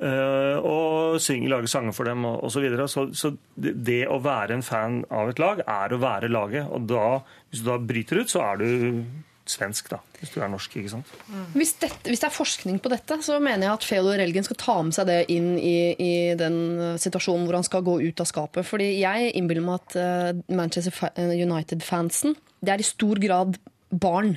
[0.00, 2.54] Eh, og synge, lage sanger for dem osv.
[2.54, 2.88] Så, videre.
[2.88, 6.70] så Så det det å være en fan av et lag er å være laget.
[6.70, 7.20] Og da,
[7.50, 9.04] hvis du da bryter ut, så er du
[9.48, 9.98] svensk, da.
[10.20, 11.08] Hvis du er norsk, ikke sant.
[11.56, 14.58] Hvis, dette, hvis det er forskning på dette, så mener jeg at Feodor Elgen skal
[14.60, 18.22] ta med seg det inn i, i den eh, situasjonen hvor han skal gå ut
[18.22, 18.66] av skapet.
[18.68, 23.58] Fordi jeg innbiller meg at eh, Manchester United-fansen det er i stor grad
[23.90, 24.36] barn.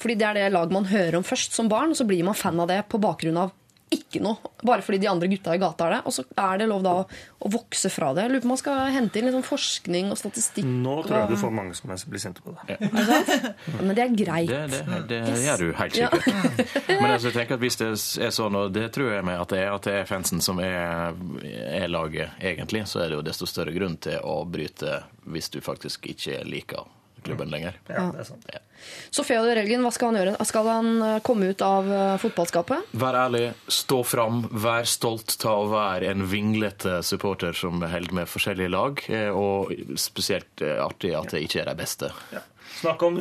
[0.00, 2.38] Fordi det er det laget man hører om først som barn, og så blir man
[2.38, 3.52] fan av det på bakgrunn av
[3.90, 4.38] ikke noe.
[4.62, 6.00] Bare fordi de andre gutta i gata er det.
[6.06, 7.06] Og så er det lov da å,
[7.42, 8.22] å vokse fra det.
[8.26, 10.68] Jeg lurer på om man skal hente inn litt sånn forskning og statistikk.
[10.68, 12.76] Nå tror jeg og- du får mange som blir sinte på det.
[13.80, 14.48] Men det er greit.
[14.52, 15.42] Det, det, det Yes.
[15.46, 16.08] gjør du helt Ja.
[16.10, 16.86] sikkert.
[17.00, 17.90] Men altså, jeg tenker at hvis det
[18.26, 20.60] er sånn, og det tror jeg med at det er, at det er fansen som
[20.62, 21.14] er,
[21.50, 25.60] er laget egentlig, så er det jo desto større grunn til å bryte hvis du
[25.60, 26.86] faktisk ikke liker
[27.24, 27.78] klubben lenger.
[27.88, 28.50] Ja, det er sant.
[29.10, 30.46] Så Sofia Elgen, hva skal han gjøre?
[30.48, 32.92] Skal han eh, komme ut av eh, fotballskapet?
[33.00, 38.30] Vær ærlig, stå fram, vær stolt ta å være en vinglete supporter som holder med
[38.30, 42.12] forskjellige lag, eh, og spesielt artig at det ikke er de beste.
[42.32, 42.44] Ja.
[42.80, 43.18] Snakk om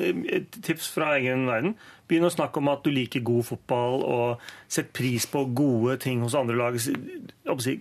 [0.62, 1.74] tips fra egen verden.
[2.10, 6.24] Begynn å snakke om at du liker god fotball, og sett pris på gode ting
[6.24, 6.78] hos andre lag.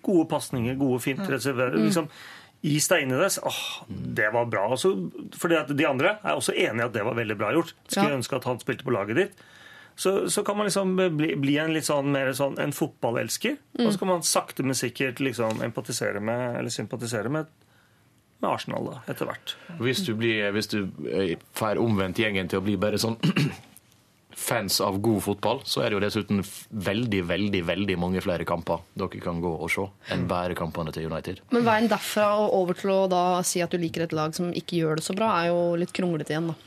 [0.02, 1.22] Gode pasninger, gode fint.
[1.22, 1.76] Mm.
[1.86, 2.08] Liksom,
[2.62, 2.96] i så,
[3.46, 4.64] Åh, det var bra.
[4.70, 7.74] Altså, fordi at de andre er også enig i at det var veldig bra gjort.
[7.86, 8.16] Skulle Ja.
[8.16, 9.32] ønske at han spilte på laget ditt.
[9.98, 13.56] Så, så kan man liksom bli, bli en litt sånn mer sånn en fotballelsker.
[13.78, 13.86] Mm.
[13.86, 17.46] Og så kan man sakte, men sikkert liksom empatisere med, eller sympatisere med,
[18.38, 19.56] med Arsenal da, etter hvert.
[19.82, 23.18] Hvis du, blir, hvis du eh, får omvendt gjengen til å bli bare sånn
[24.38, 28.84] fans av god fotball, så er det jo dessuten veldig, veldig veldig mange flere kamper
[28.98, 29.84] dere kan gå og se
[30.14, 31.42] enn bare kampene til United.
[31.54, 34.54] Men veien derfra og over til å da si at du liker et lag som
[34.54, 36.58] ikke gjør det så bra, er jo litt kronglete igjen, da.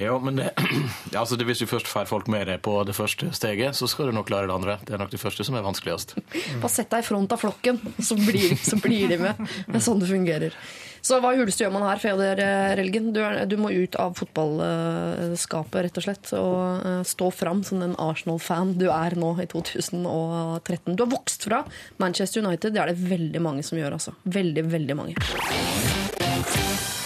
[0.00, 0.50] Ja, men det,
[1.20, 4.08] altså det, hvis du først får folk med deg på det første steget, så skal
[4.08, 4.78] du nok klare det andre.
[4.86, 6.16] Det er nok det første som er vanskeligst.
[6.62, 9.44] Bare sett deg i front av flokken, så blir, så blir de med.
[9.68, 10.56] Det er sånn det fungerer.
[11.02, 13.10] Så hva huleste gjør man her, Feodor eh, Relgen?
[13.14, 17.82] Du, er, du må ut av fotballskapet, rett og slett, og eh, stå fram som
[17.82, 20.94] den Arsenal-fan du er nå i 2013.
[20.94, 21.64] Du har vokst fra
[22.02, 24.14] Manchester United, det er det veldig mange som gjør, altså.
[24.22, 25.18] Veldig, veldig mange.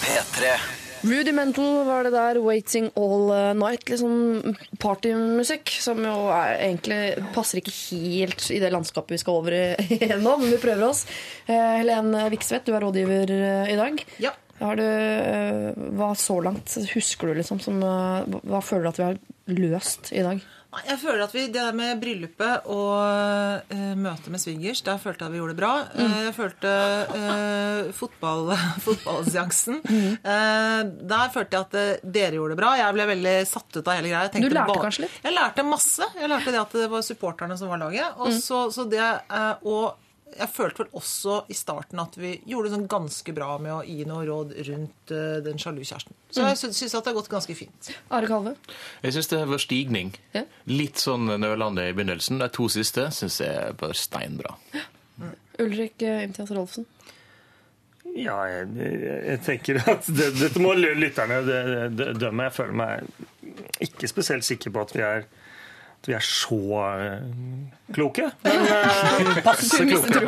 [0.05, 0.86] P3.
[1.07, 3.93] Rudimental var det der, 'Waiting All Night'.
[3.99, 9.55] Sånn partymusikk som jo er, egentlig passer ikke helt i det landskapet vi skal over
[9.97, 11.05] igjennom, men vi prøver oss.
[11.47, 14.03] Helene Viksvedt, du er rådgiver eh, i dag.
[14.23, 14.33] Ja.
[14.59, 17.59] Har du, eh, hva så langt husker du, liksom?
[17.61, 19.19] Som, eh, hva føler du at vi har
[19.53, 20.41] løst i dag?
[20.85, 25.23] Jeg føler at vi, Det der med bryllupet og uh, møtet med svigers, der følte
[25.25, 25.71] jeg at vi gjorde det bra.
[25.95, 26.03] Mm.
[26.05, 26.73] Eh, jeg følte
[27.13, 28.51] uh, fotball,
[28.85, 30.81] fotballseansen eh,
[31.13, 32.73] Der følte jeg at dere gjorde det bra.
[32.79, 34.31] Jeg ble veldig satt ut av hele greia.
[34.33, 35.19] Du lærte bare- kanskje litt?
[35.23, 36.09] Jeg lærte masse.
[36.19, 38.11] Jeg lærte det at det var supporterne som var laget.
[38.17, 38.41] Og, Mm.
[38.43, 39.01] så, så det,
[39.63, 39.95] og
[40.37, 43.79] jeg følte vel også i starten at vi gjorde det sånn ganske bra med å
[43.87, 46.13] gi noe råd rundt uh, den sjalu kjæresten.
[46.29, 46.47] Så Mm.
[46.49, 47.89] jeg sy- syns at det har gått ganske fint.
[48.11, 48.55] Are Kalve?
[49.03, 50.11] Jeg syns det var stigning.
[50.33, 50.43] Ja.
[50.67, 52.37] Litt sånn nølende i begynnelsen.
[52.43, 54.57] De to siste syns jeg var steinbra.
[55.59, 56.85] Ulrik eh, Imtias Rolfsen?
[58.17, 61.41] Ja, jeg, jeg, tenker at det, dette må lytterne
[62.17, 62.47] dømme.
[62.47, 65.25] Jeg føler meg ikke spesielt sikker på at vi er,
[66.07, 68.29] at vi er så eh, kloke.
[68.43, 70.21] Men eh, passe kloke.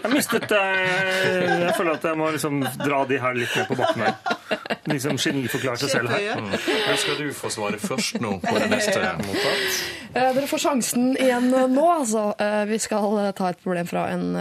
[0.00, 3.76] Jeg mistet eh, Jeg føler at jeg må liksom dra de her litt ned på
[3.76, 4.14] bakken her.
[4.92, 6.40] Liksom geniforklart seg selv her.
[6.40, 9.80] Men skal du få svare først nå på det neste mottatt?
[10.10, 12.24] Eh, Dere får sjansen igjen nå, altså.
[12.42, 14.32] Eh, Vi skal eh, ta et problem fra en,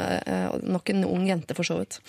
[0.66, 1.99] nok en ung jente, for så vidt.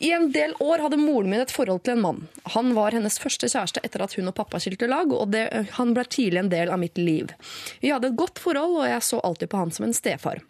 [0.00, 2.22] I en del år hadde moren min et forhold til en mann.
[2.54, 5.44] Han var hennes første kjæreste etter at hun og pappa skilte lag, og det,
[5.76, 7.34] han ble tidlig en del av mitt liv.
[7.82, 10.40] Vi hadde et godt forhold, og jeg så alltid på han som en stefar.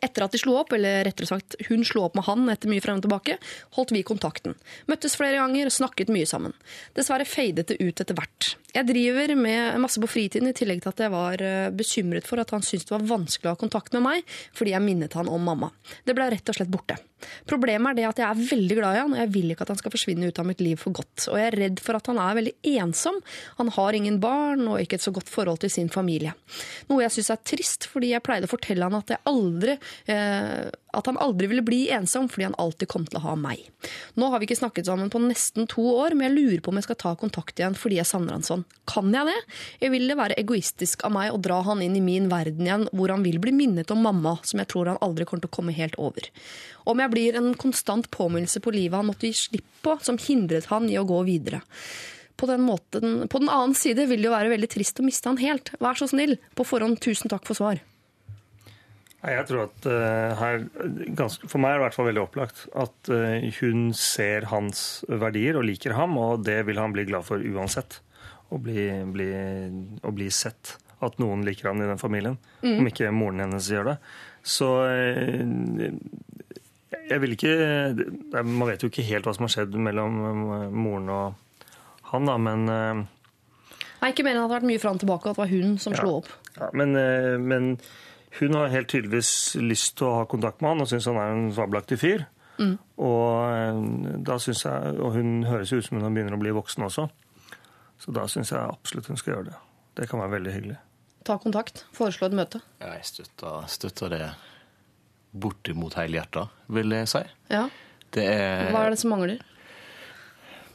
[0.00, 2.82] Etter at de slo opp, eller rettere sagt hun slo opp med han etter mye
[2.84, 3.36] frem og tilbake,
[3.76, 4.56] holdt vi kontakten.
[4.90, 6.56] Møttes flere ganger, snakket mye sammen.
[6.96, 8.54] Dessverre fadet det ut etter hvert.
[8.72, 12.40] Jeg driver med masse på fritiden, i tillegg til at jeg var eh, bekymret for
[12.40, 15.30] at han syntes det var vanskelig å ha kontakt med meg, fordi jeg minnet han
[15.30, 15.72] om mamma.
[16.06, 16.96] Det ble rett og slett borte.
[17.50, 19.72] Problemet er det at jeg er veldig glad i han, og jeg vil ikke at
[19.74, 21.26] han skal forsvinne ut av mitt liv for godt.
[21.30, 23.20] Og jeg er redd for at han er veldig ensom.
[23.60, 26.34] Han har ingen barn og ikke et så godt forhold til sin familie.
[26.90, 29.76] Noe jeg syns er trist, fordi jeg pleide å fortelle han at, jeg aldri,
[30.10, 33.62] eh, at han aldri ville bli ensom, fordi han alltid kom til å ha meg.
[34.18, 36.80] Nå har vi ikke snakket sammen på nesten to år, men jeg lurer på om
[36.80, 38.64] jeg skal ta kontakt igjen fordi jeg savner han sånn.
[38.90, 39.38] Kan jeg det?
[39.84, 42.86] Jeg vil det være egoistisk av meg å dra han inn i min verden igjen,
[42.96, 45.56] hvor han vil bli minnet om mamma, som jeg tror han aldri kommer til å
[45.60, 46.30] komme helt over.
[46.90, 50.70] Om jeg blir en konstant påminnelse på livet han måtte gi slipp på, som hindret
[50.72, 51.62] han i å gå videre.
[52.40, 55.28] På den, måten, på den annen side vil det jo være veldig trist å miste
[55.28, 55.74] han helt.
[55.76, 56.38] Vær så snill.
[56.56, 57.82] På forhånd, tusen takk for svar.
[59.20, 60.62] Jeg tror at uh, her,
[61.16, 65.02] ganske, For meg er det i hvert fall veldig opplagt at uh, hun ser hans
[65.08, 68.00] verdier og liker ham, og det vil han bli glad for uansett.
[68.50, 69.28] Å bli, bli,
[70.00, 70.78] å bli sett.
[71.04, 72.40] At noen liker han i den familien.
[72.64, 73.96] Om ikke moren hennes gjør det.
[74.40, 75.92] Så uh,
[77.10, 77.52] jeg vil ikke
[78.40, 80.16] Man vet jo ikke helt hva som har skjedd mellom
[80.72, 81.46] moren og
[82.10, 85.28] han, da, men Nei, ikke mer enn at det har vært mye fram og tilbake,
[85.28, 86.30] at det var hun som slo opp.
[86.56, 86.96] Ja, men,
[87.46, 87.68] men
[88.38, 91.32] hun har helt tydeligvis lyst til å ha kontakt med han og syns han er
[91.34, 92.28] en fabelaktig fyr.
[92.60, 93.80] Og, eh,
[94.20, 97.08] da jeg, og hun høres jo ut som hun begynner å bli voksen også.
[98.00, 99.58] Så da syns jeg absolutt hun skal gjøre det.
[99.96, 100.78] Det kan være veldig hyggelig.
[101.24, 101.84] Ta kontakt.
[101.96, 102.62] Foreslå et møte.
[102.80, 104.24] Jeg støtter, støtter det
[105.30, 107.22] bortimot helhjerta, vil jeg si.
[107.52, 107.66] Ja.
[108.10, 109.42] Det er Hva er det som mangler?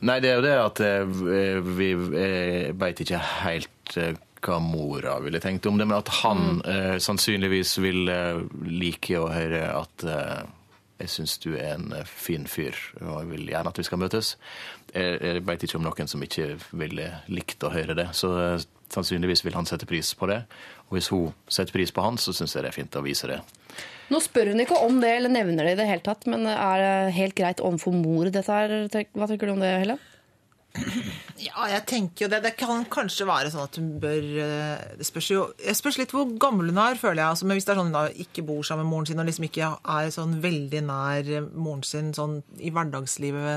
[0.05, 4.15] Nei, det er jo det at eh, vi Jeg veit ikke helt eh,
[4.45, 9.31] hva mora ville tenkt om det, men at han eh, sannsynligvis vil eh, like å
[9.33, 10.45] høre at eh,
[11.01, 13.99] jeg syns du er en eh, fin fyr, og jeg vil gjerne at vi skal
[13.99, 14.35] møtes.
[14.93, 18.65] Jeg, jeg veit ikke om noen som ikke ville likt å høre det, så eh,
[18.93, 20.43] sannsynligvis vil han sette pris på det.
[20.87, 23.27] Og hvis hun setter pris på han, så syns jeg det er fint å vise
[23.27, 23.41] det.
[24.13, 26.83] Nå spør hun ikke om det eller nevner det i det hele tatt, men er
[26.83, 28.75] det helt greit overfor mor dette her?
[29.17, 30.03] Hva tenker du om det, Helen?
[31.45, 32.41] Ja, jeg tenker jo det.
[32.45, 36.13] Det kan kanskje være sånn at hun bør eh, Det spørs jo jeg spørs litt
[36.15, 37.29] hvor gammel hun er, føler jeg.
[37.31, 39.29] Altså, men hvis det er sånn hun da ikke bor sammen med moren sin og
[39.29, 43.49] liksom ikke er sånn veldig nær moren sin sånn i hverdagslivet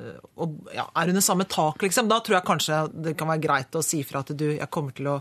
[0.00, 3.44] eh, og ja, er under samme tak, liksom, da tror jeg kanskje det kan være
[3.46, 5.20] greit å si fra at du jeg kommer til å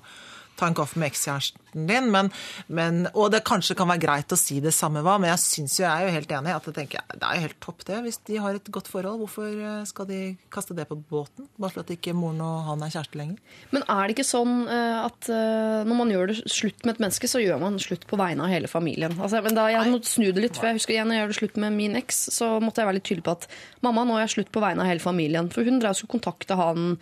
[0.60, 2.10] ta en kaffe med ekskjæresten din.
[2.14, 2.30] Men,
[2.68, 5.80] men, og det kanskje kan være greit å si det samme hva, men jeg syns
[5.80, 6.54] jo, jeg er jo helt enig.
[6.54, 8.02] at jeg tenker, Det er jo helt topp, det.
[8.06, 10.22] Hvis de har et godt forhold, hvorfor eh, skal de
[10.54, 11.48] kaste det på båten?
[11.58, 13.42] Bare for at ikke moren og han er kjæreste lenger?
[13.74, 17.04] Men er det ikke sånn eh, at eh, når man gjør det slutt med et
[17.08, 19.18] menneske, så gjør man slutt på vegne av hele familien?
[19.20, 21.34] Altså, men da jeg måtte snu det litt, for jeg husker igjen når jeg gjør
[21.34, 23.50] det slutt med min eks, så måtte jeg være litt tydelig på at
[23.86, 25.50] mamma, nå er jeg slutt på vegne av hele familien.
[25.54, 26.98] For hun drev og skulle kontakte han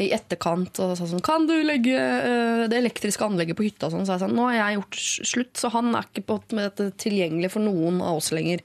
[0.00, 3.92] i etterkant og sa sånn Kan du legge eh, det elektriske anlegget på hytta?
[3.92, 4.98] Sånn, så jeg sa nå har jeg gjort
[5.30, 8.64] slutt, så han er ikke på med dette tilgjengelig for noen av oss lenger.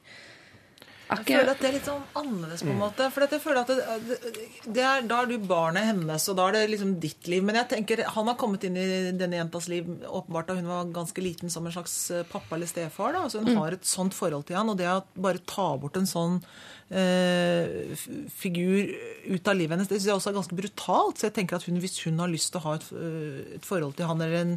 [1.09, 3.07] Jeg føler at det er litt sånn annerledes, på en måte.
[3.09, 4.43] For jeg føler at det, det,
[4.77, 7.41] det er, Da er du barnet hennes, og da er det liksom ditt liv.
[7.45, 8.85] Men jeg tenker, han har kommet inn i
[9.17, 12.69] denne jentas liv åpenbart da hun var ganske liten, som en slags eh, pappa eller
[12.69, 13.15] stefar.
[13.17, 15.97] da, altså Hun har et sånt forhold til han, og det å bare ta bort
[15.97, 16.37] en sånn
[16.93, 17.97] eh,
[18.29, 18.93] figur
[19.33, 21.17] ut av livet hennes, det synes jeg også er ganske brutalt.
[21.17, 23.65] Så jeg tenker at hun, hvis hun har lyst til å ha et, eh, et
[23.65, 24.55] forhold til han eller en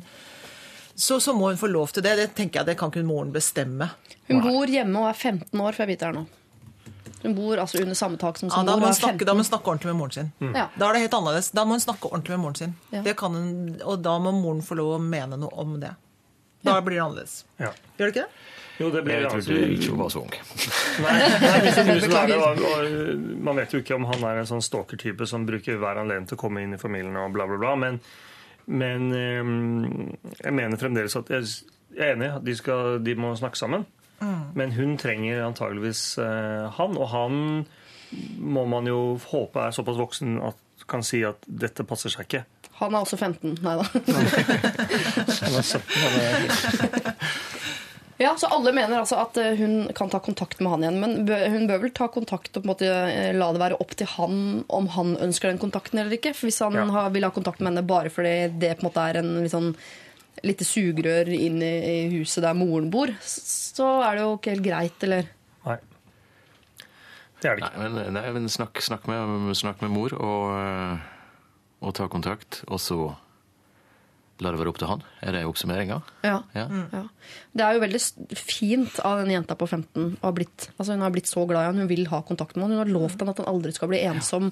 [0.92, 2.18] så, så må hun få lov til det.
[2.20, 3.88] Det tenker jeg, det kan ikke moren bestemme.
[4.28, 6.26] hun bor hjemme og er 15 år, får jeg vite her nå.
[7.22, 8.88] Hun bor altså under samme tak som Ja, sin da, mor.
[8.88, 10.32] må snakke, da må hun snakke ordentlig med moren sin.
[10.54, 10.68] Ja.
[10.78, 11.50] Da er det helt annerledes.
[11.54, 12.74] Da må hun snakke ordentlig med moren sin.
[12.90, 13.02] Ja.
[13.06, 15.92] Det kan hun, og da må moren få lov å mene noe om det.
[16.66, 17.44] Da blir det annerledes.
[17.58, 17.70] Ja.
[17.98, 18.48] Gjør det ikke det?
[18.80, 20.32] Jo, det blir Jeg altså- trodde ikke hun var så ung.
[21.04, 23.18] Nei, nei, det blir det, og, og,
[23.48, 26.38] man vet jo ikke om han er en sånn stalker-type som bruker hver anledning til
[26.38, 27.74] å komme inn i familien og bla, bla, bla.
[27.76, 28.00] Men,
[28.66, 31.50] men eh, jeg mener fremdeles at jeg,
[31.94, 33.84] jeg er enig at de, skal, de må snakke sammen.
[34.54, 37.38] Men hun trenger antageligvis eh, han, og han
[38.38, 40.58] må man jo håpe er såpass voksen at
[40.90, 42.42] kan si at dette passer seg ikke.
[42.80, 43.58] Han er også 15.
[43.62, 43.84] Nei da.
[45.42, 47.12] Han er 17, han er
[48.20, 50.98] Ja, så alle mener altså at eh, hun kan ta kontakt med han igjen.
[51.02, 51.14] Men
[51.54, 54.06] hun bør vel ta kontakt og på en måte eh, la det være opp til
[54.14, 54.36] han
[54.70, 56.34] om han ønsker den kontakten eller ikke.
[56.36, 56.84] For hvis han Ja.
[56.94, 59.54] har, vil ha kontakt med henne bare fordi det på en måte er en litt
[59.54, 59.72] sånn
[60.42, 61.72] lite sugerør inn i,
[62.16, 65.28] huset der moren bor, så er det jo ikke helt greit, eller
[65.66, 65.76] Nei.
[67.42, 67.82] Det er det Nei, ikke.
[67.82, 71.04] men, nei, men snakk, snakk, med, snakk med mor og,
[71.82, 72.98] og ta kontakt, og så
[74.42, 75.02] La det være opp til han.
[75.22, 76.00] Er det oppsummeringa?
[76.26, 76.40] Ja.
[76.56, 76.66] Ja.
[76.92, 77.02] Ja.
[77.54, 78.00] Det er jo veldig
[78.36, 81.62] fint av den jenta på 15 å ha blitt, altså hun har blitt så glad
[81.62, 82.74] i han, hun vil ha kontakt med han.
[82.74, 84.50] Hun har lovt han at han aldri skal bli ensom.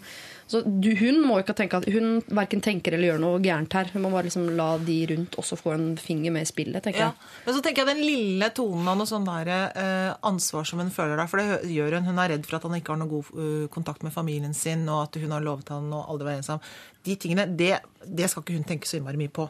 [0.51, 3.91] Så du, hun må ikke tenke at hun verken tenker eller gjør noe gærent her.
[3.95, 7.01] Hun må bare liksom la de rundt også få en finger med i spillet, tenker
[7.05, 7.11] Ja.
[7.13, 7.31] jeg.
[7.47, 10.91] Men så tenker jeg den lille tonen av noe sånn der, eh, ansvar som hun
[10.95, 11.31] føler der.
[11.31, 12.11] For det gjør hun.
[12.11, 14.87] Hun er redd for at han ikke har noe god uh, kontakt med familien sin,
[14.89, 16.61] og at hun har lovet han å aldri være ensom.
[17.07, 19.49] De tingene, det, det skal ikke hun tenke så innmari mye på.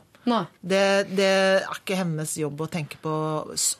[0.61, 0.81] Det,
[1.16, 3.12] det er ikke hennes jobb å tenke på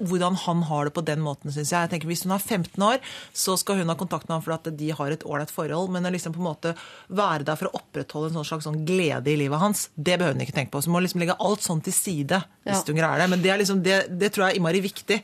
[0.01, 1.85] hvordan han har det på den måten, syns jeg.
[1.85, 2.99] jeg tenker, hvis hun er 15 år,
[3.37, 5.93] så skal hun ha kontakt med ham for at de har et ålreit forhold.
[5.93, 6.75] Men liksom på en måte
[7.09, 10.39] være der for å opprettholde en sånn slags sånn glede i livet hans, det behøver
[10.39, 10.81] hun ikke tenke på.
[10.83, 12.85] Så hun må liksom legge alt sånn til side hvis Ja.
[12.89, 13.31] hun greier det.
[13.31, 15.23] Men det, er liksom, det, det tror jeg er innmari viktig.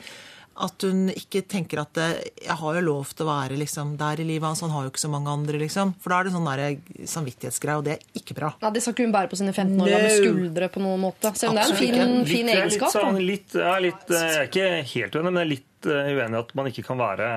[0.57, 2.05] At hun ikke tenker at det,
[2.47, 4.93] jeg har jo lov til å være liksom, der i livet hans, han har jo
[4.93, 5.91] ikke så mange andre, liksom.
[6.01, 8.55] For da er det sånn der samvittighetsgreie, og det er ikke bra.
[8.63, 11.35] Ja, Det skal ikke hun bære på sine 15 år gamle skuldre på noen måte.
[11.37, 12.89] Selv om det er en fin, fin egenskap.
[12.89, 15.91] Litt, sånn, litt, ja, litt, eh, jeg er ikke helt uenig, men jeg er litt
[15.93, 17.29] eh, uenig i at man ikke kan være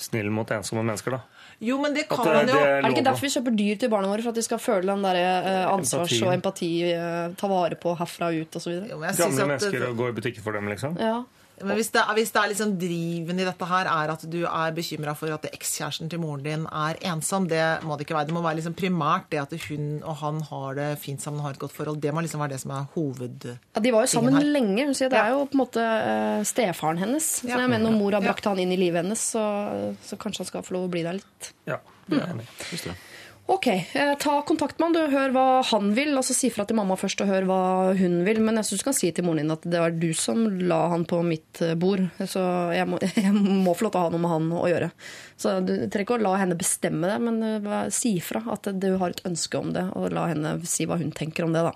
[0.00, 1.18] snill mot ensomme mennesker.
[1.18, 1.22] da.
[1.64, 2.54] Jo, men det kan det, man jo.
[2.58, 4.24] det Er det ikke derfor vi kjøper dyr til barna våre?
[4.24, 6.24] For at de skal føle den der eh, ansvars- Empati.
[6.26, 8.74] og empati, eh, ta vare på herfra og ut osv.?
[8.90, 10.96] Gamle mennesker og gå i butikken for dem, liksom.
[10.98, 11.22] Ja.
[11.62, 14.40] Men hvis det, er- hvis det er liksom driven i dette her, er at du
[14.44, 18.26] er bekymra for at ekskjæresten til moren din er ensom, det må det ikke være.
[18.26, 21.46] Det må være liksom primært det at hun og han har det fint sammen og
[21.46, 22.00] har et godt forhold.
[22.02, 23.46] Det må liksom være det som er hoved...
[23.76, 24.42] Ja, De var jo sammen her.
[24.42, 24.84] lenge.
[24.84, 27.30] Hun sier Det er jo på en måte eh, stefaren hennes.
[27.42, 27.58] Så Ja.
[27.60, 28.32] jeg mener Når mor har Ja.
[28.32, 31.02] brakt han inn i livet hennes, så, så kanskje han skal få lov å bli
[31.06, 31.52] der litt.
[31.66, 31.78] Ja,
[32.10, 32.48] det er enig.
[32.72, 32.94] i.
[33.46, 36.14] Ok, eh, Ta kontakt med han, du, hør hva han vil.
[36.16, 37.58] Altså Si fra til mamma først og hør hva
[37.98, 38.40] hun vil.
[38.40, 40.80] Men jeg syns du kan si til moren din at det var du som la
[40.94, 42.06] han på mitt eh, bord.
[42.24, 42.40] Så
[42.72, 44.90] jeg må, jeg må få lov til å ha noe med han å gjøre.
[45.36, 48.94] Så Du trenger ikke å la henne bestemme det, men eh, si fra at du
[49.02, 49.90] har et ønske om det.
[49.92, 51.66] Og la henne si hva hun tenker om det.
[51.68, 51.74] da.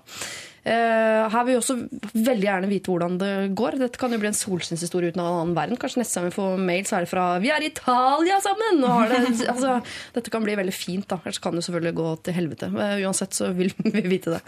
[0.63, 1.75] Eh, her vil vi også
[2.13, 3.77] veldig gjerne vite hvordan det går.
[3.79, 5.79] Dette kan jo bli en solskinnshistorie uten en annen verden.
[5.79, 8.83] Kanskje neste gang vi får mail, så er det fra 'Vi er i Italia sammen!'
[8.83, 9.81] Og har det, altså,
[10.13, 11.07] dette kan bli veldig fint.
[11.07, 11.19] da.
[11.23, 12.71] Ellers kan det selvfølgelig gå til helvete.
[12.75, 14.41] Eh, uansett så vil vi vite det.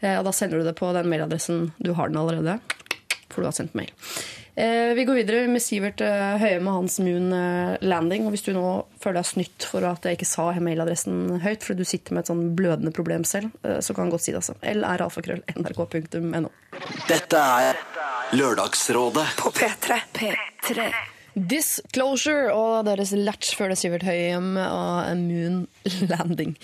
[0.00, 1.72] Eh, og da sender du det på den mailadressen.
[1.78, 2.60] Du har den allerede,
[3.30, 3.90] for du har sendt mail.
[4.56, 8.26] Eh, vi går videre med Sivert eh, Høie med hans Moon eh, Landing.
[8.26, 8.66] og Hvis du nå
[9.02, 12.30] føler deg snytt for at jeg ikke sa mailadressen høyt, fordi du sitter med et
[12.30, 13.50] sånn blødende problem selv,
[13.82, 14.44] så kan jeg godt si det.
[14.44, 14.54] altså.
[14.62, 16.52] lralfakrøll.nrk.no.
[17.10, 17.82] Dette er
[18.34, 19.98] Lørdagsrådet På P3.
[20.14, 20.86] P3.
[21.34, 25.64] Disclosure og deres latch før det Sivert Høyem og Moon
[26.12, 26.54] Landing.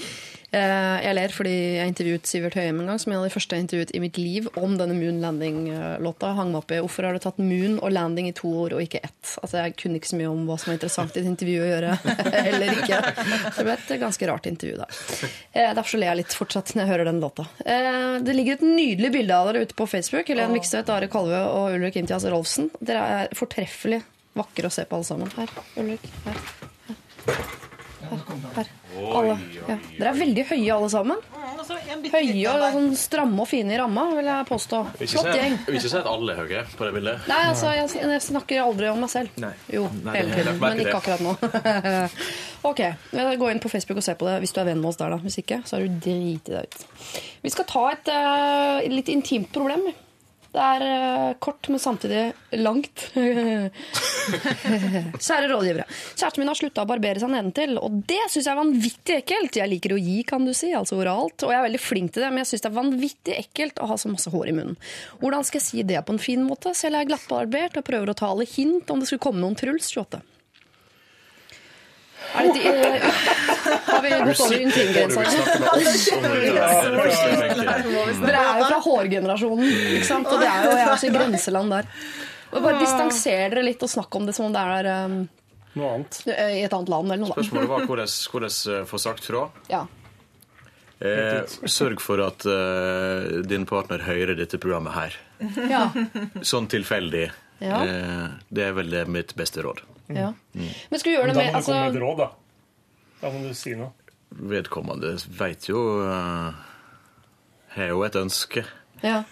[0.53, 3.55] Eh, Jeg ler fordi jeg intervjuet Sivert Høyem en gang, som en av de første
[3.55, 6.33] jeg intervjuet i mitt liv om denne Moon Landing-låta.
[6.35, 8.83] Hang meg opp i hvorfor har du tatt Moon og Landing i to ord og
[8.83, 9.37] ikke ett.
[9.45, 11.71] Altså Jeg kunne ikke så mye om hva som var interessant i et intervju å
[11.71, 11.93] gjøre,
[12.51, 13.01] eller ikke.
[13.57, 14.91] Det ble et ganske rart intervju, da.
[15.55, 17.47] Eh, Derfor så ler jeg litt fortsatt når jeg hører den låta.
[17.65, 20.27] Eh, Det ligger et nydelig bilde av dere ute på Facebook.
[20.35, 22.71] Helen Vikstvedt, Are Kalve og Ulrik Imtias Rolfsen.
[22.83, 24.03] Dere er fortreffelig
[24.35, 25.31] vakre å se på alle sammen.
[25.39, 26.11] Her, Ulrik.
[26.27, 26.43] Her.
[27.31, 27.70] Her.
[28.57, 28.71] Her.
[29.01, 29.37] Alle.
[29.55, 29.77] Ja.
[29.97, 31.23] Dere er veldig høye alle sammen.
[32.11, 34.81] Høye og sånn stramme og fine i ramma, vil jeg påstå.
[34.99, 35.57] Flott gjeng.
[35.67, 37.29] vil ikke si at alle er høye på det bildet.
[37.31, 39.39] Nei, altså, jeg, jeg snakker aldri om meg selv.
[39.43, 39.53] Nei.
[39.71, 41.37] Jo, Nei, hele tiden, men ikke akkurat nå.
[42.71, 42.85] ok,
[43.41, 45.15] gå inn på Facebook og se på det hvis du er venn med oss der.
[45.15, 45.21] da.
[45.23, 46.87] Hvis ikke, så er du drit i deg ut.
[47.45, 49.87] Vi skal ta et uh, litt intimt problem.
[50.51, 53.05] Det er eh, kort, men samtidig langt.
[55.25, 55.85] Kjære rådgivere.
[56.17, 59.61] Kjæresten min har slutta å barbere seg nedentil, og det syns jeg er vanvittig ekkelt.
[59.61, 62.27] Jeg liker å gi, kan du si, altså oralt, og jeg er veldig flink til
[62.27, 64.81] det, men jeg syns det er vanvittig ekkelt å ha så masse hår i munnen.
[65.23, 66.75] Hvordan skal jeg si det på en fin måte?
[66.75, 69.59] Selv er jeg glattbarbert og prøver å ta alle hint om det skulle komme noen
[69.61, 70.19] Truls 28.
[72.31, 73.03] Er det, eh,
[73.91, 75.25] har vi gått over intimgrensa?
[78.21, 79.67] Dere er jo fra hårgenerasjonen,
[79.97, 80.31] ikke sant?
[80.31, 81.91] og det er jo, jeg er også i grenseland der.
[82.51, 85.21] Bare Distanser dere litt og snakk om det som om det er um,
[85.79, 86.21] Noe annet.
[86.27, 87.31] i et annet land eller noe.
[87.31, 87.37] da.
[87.39, 89.45] Spørsmålet var hvordan, hvordan eh, få sagt fra.
[89.71, 89.85] Ja.
[91.01, 95.17] Eh, sørg for at eh, din partner hører dette programmet her.
[95.71, 95.87] Ja.
[96.45, 97.31] Sånn tilfeldig.
[97.63, 97.79] Ja.
[97.87, 99.81] Eh, det er vel det mitt beste råd.
[100.17, 100.33] Ja.
[100.55, 102.29] Men skal vi gjøre Da må du du komme med et altså, råd, da.
[103.21, 103.93] Da må du si noe.
[104.31, 106.55] Vedkommende veit jo uh,
[107.75, 108.65] Har jo et ønske.
[109.03, 109.23] ja.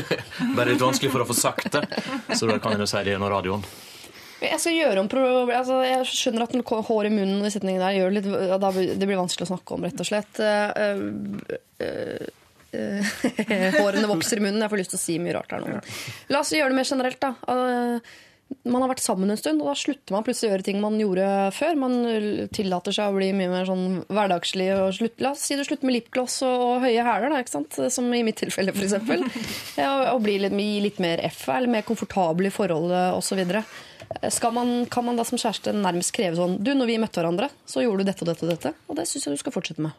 [0.56, 1.84] Bare litt vanskelig for å få sagt det.
[2.38, 3.66] Så da kan jeg jo si det gjennom radioen.
[4.38, 5.08] Jeg skal gjøre om
[5.50, 8.70] altså, Jeg skjønner at den hår i munnen i setningen der gjør det litt, da
[8.70, 10.38] det blir vanskelig å snakke om, rett og slett.
[10.38, 11.48] Uh,
[11.82, 12.28] uh,
[12.78, 14.62] eh, Hårene vokser i munnen.
[14.62, 15.80] Jeg får lyst til å si mye rart her nå.
[16.30, 17.32] La oss gjøre det mer generelt, da.
[18.68, 20.96] Man har vært sammen en stund, og da slutter man plutselig å gjøre ting man
[21.00, 21.26] gjorde
[21.56, 21.76] før.
[21.80, 21.96] Man
[22.54, 24.68] tillater seg å bli mye mer sånn hverdagslig.
[24.76, 27.36] Og slutt, la oss si du slutter med lipgloss og, og høye hæler,
[27.92, 28.96] som i mitt tilfelle f.eks.
[29.82, 33.44] Ja, og, bli litt, gi litt mer F, eller mer komfortabel i forholdet osv.
[34.56, 37.84] Man, kan man da som kjæreste nærmest kreve sånn Du, når vi møtte hverandre, så
[37.84, 38.76] gjorde du dette og dette og dette.
[38.88, 39.96] Og det syns jeg du skal fortsette med.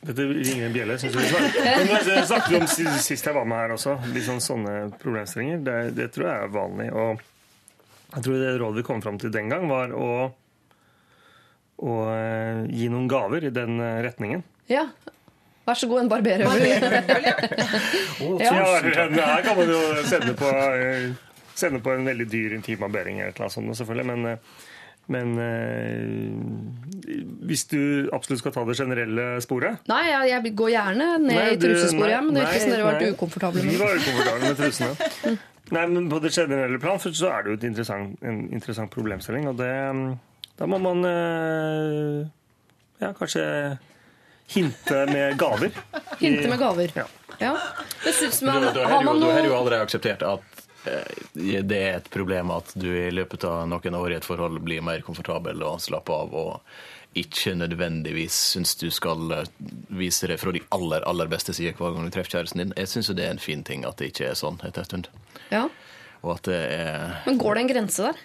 [0.00, 0.96] Dette ringer en bjelle.
[0.98, 1.50] Synes jeg.
[1.60, 2.68] Men det snakket vi om
[3.04, 3.98] sist jeg var med her også.
[4.14, 5.60] Litt sånn, sånne problemstillinger.
[5.66, 6.88] Det, det tror jeg er vanlig.
[6.96, 7.20] Og
[8.14, 10.10] jeg tror det rådet vi kom fram til den gang, var å,
[11.84, 14.42] å eh, gi noen gaver i den eh, retningen.
[14.70, 14.88] Ja.
[15.68, 16.64] Vær så god, en barberhøvel.
[18.40, 21.12] Ja, her kan man jo sende på, eh,
[21.54, 24.08] sende på en veldig dyr intimbarbering eller noe sånt, selvfølgelig.
[24.10, 24.38] Men, eh,
[25.10, 27.80] men eh, hvis du
[28.14, 31.66] absolutt skal ta det generelle sporet Nei, jeg, jeg går gjerne ned Nei, i du-
[31.66, 34.42] trusesporet, nei, men det virker som nei, dere har vært ukomfortable Vi med var ukomfortable
[34.48, 35.36] med trusene.
[35.76, 39.44] Nei, men På det generelle plan så er det jo et interessant, en interessant problemstilling.
[39.52, 39.68] Og det,
[40.58, 42.24] da må man eh,
[43.04, 43.44] ja, kanskje
[44.50, 45.70] hinte med gaver.
[46.18, 46.90] Hinte med gaver.
[46.98, 47.06] Ja.
[47.40, 47.52] Ja.
[48.04, 51.76] Det synes man, da, har har man du, da har du allerede akseptert at det
[51.76, 55.04] er et problem at du i løpet av noen år i et forhold blir mer
[55.04, 59.48] komfortabel og slapper av og ikke nødvendigvis syns du skal eh,
[59.98, 62.74] vise det fra de aller aller beste sider hver gang du treffer kjæresten din.
[62.78, 64.90] Jeg syns jo det er en fin ting at det ikke er sånn etter en
[64.90, 65.10] stund.
[65.50, 65.68] ja.
[66.20, 68.18] Og at det er Men går det en grense der?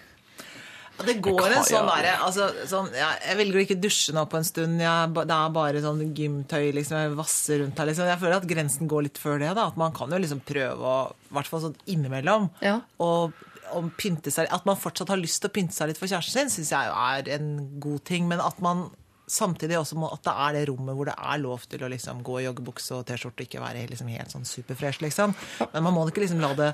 [1.04, 4.38] Det går en sånn derre altså, sånn, ja, Jeg velger å ikke dusje nå på
[4.40, 4.80] en stund.
[4.80, 6.70] Jeg, det er bare sånn gymtøy.
[6.78, 7.90] Liksom, jeg vasser rundt her.
[7.90, 8.08] Liksom.
[8.08, 9.50] Jeg føler at grensen går litt før det.
[9.58, 9.66] Da.
[9.68, 10.96] At man kan jo liksom prøve å,
[11.28, 12.78] i hvert fall sånn innimellom, Ja.
[13.02, 13.36] og,
[13.74, 16.46] og pynte seg At man fortsatt har lyst til å pynte seg litt for kjæresten
[16.46, 17.50] sin, syns jeg er en
[17.82, 18.28] god ting.
[18.30, 18.86] Men at man
[19.26, 22.22] samtidig også må, at det er det rommet hvor det er lov til å liksom
[22.26, 25.34] gå i joggebukse og T-skjorte og ikke være liksom helt sånn superfresh, liksom.
[25.72, 26.70] Men man må ikke liksom la det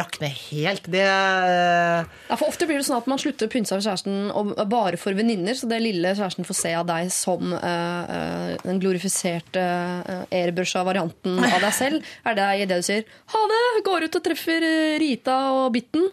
[0.00, 0.88] rakne helt.
[0.90, 4.32] Det Ja, for Ofte blir det sånn at man slutter å pynte seg for kjæresten
[4.32, 8.56] og bare for venninner, så det lille kjæresten får se av deg som eh, eh,
[8.64, 13.46] den glorifiserte uh, airbrusha varianten av deg selv, er det i det du sier 'ha
[13.52, 16.08] det', går ut og treffer eh, Rita og Bitten.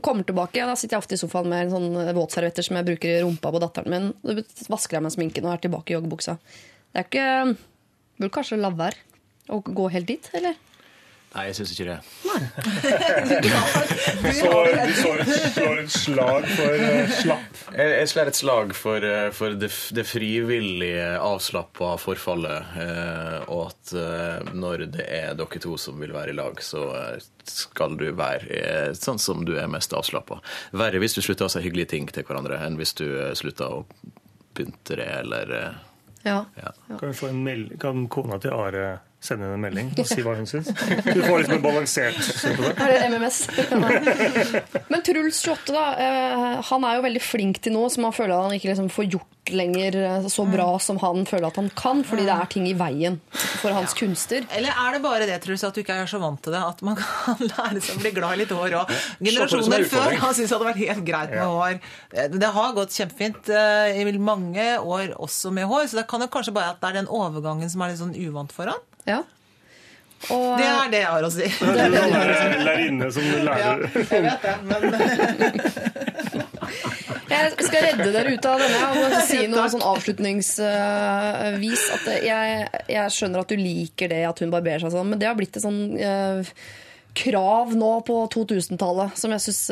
[0.00, 3.10] Kommer tilbake, Da sitter jeg ofte i sofaen med en sånn våtservietter som jeg bruker
[3.12, 4.44] i rumpa på datteren min.
[4.56, 6.38] Så vasker jeg meg sminken og er tilbake i joggebuksa.
[6.92, 7.28] Det er ikke
[8.20, 9.00] Burde kanskje la være
[9.50, 10.54] å gå helt dit, eller?
[11.32, 11.98] Nei, jeg syns ikke det.
[14.36, 14.48] Så
[14.86, 17.60] du slår et, et slag for uh, slapp.
[17.72, 22.74] Jeg, jeg slår et slag for, eh, for det, det frivillige, avslappa forfallet.
[22.76, 26.84] Uh, og at uh, når det er dere to som vil være i lag, så
[27.48, 30.42] skal du være sånn som du er mest avslappa.
[30.76, 33.06] Verre hvis du slutter å si hyggelige ting til hverandre, enn hvis du
[33.38, 33.86] slutter å
[34.52, 35.56] pynte det eller
[36.22, 36.44] Ja.
[36.60, 36.74] ja.
[36.92, 38.84] Kan, vi få en meld kan kona til Are
[39.22, 40.70] sende henne en melding og si hva hun syns?
[40.74, 42.72] Du får liksom en balansert syn på det.
[42.82, 43.42] Er det MMS?
[44.92, 45.84] Men Truls 28, da.
[45.98, 48.90] eh, Han er jo veldig flink til noe som han føler at han ikke liksom
[48.92, 52.50] får gjort lenger eh, så bra som han føler at han kan, fordi det er
[52.52, 53.16] ting i veien
[53.62, 54.44] for hans kunster.
[54.54, 56.60] Eller er det bare det, Truls, at du ikke er så vant til det?
[56.62, 58.92] At man kan lære seg å bli glad i litt hår òg.
[59.22, 61.82] Generasjoner før han har syntes det hadde vært helt greit med hår.
[62.38, 66.30] Det har gått kjempefint eh, i mange år også med hår, så det kan jo
[66.32, 68.82] kanskje bare at det er den overgangen som er litt sånn uvant for han.
[69.08, 69.20] Ja.
[70.30, 71.46] Og, Det er det jeg har å si.
[71.60, 74.80] Det er en lærer- lærerinne som Ja, lærer jeg vet det, men
[77.32, 81.82] Jeg skal redde dere ut av denne og si noe sånn avslutningsvis.
[81.96, 85.28] At jeg, jeg skjønner at du liker det at hun barberer seg sånn, men det
[85.30, 86.52] har blitt et sånn eh,
[87.18, 89.62] krav nå på 2000-tallet som jeg syns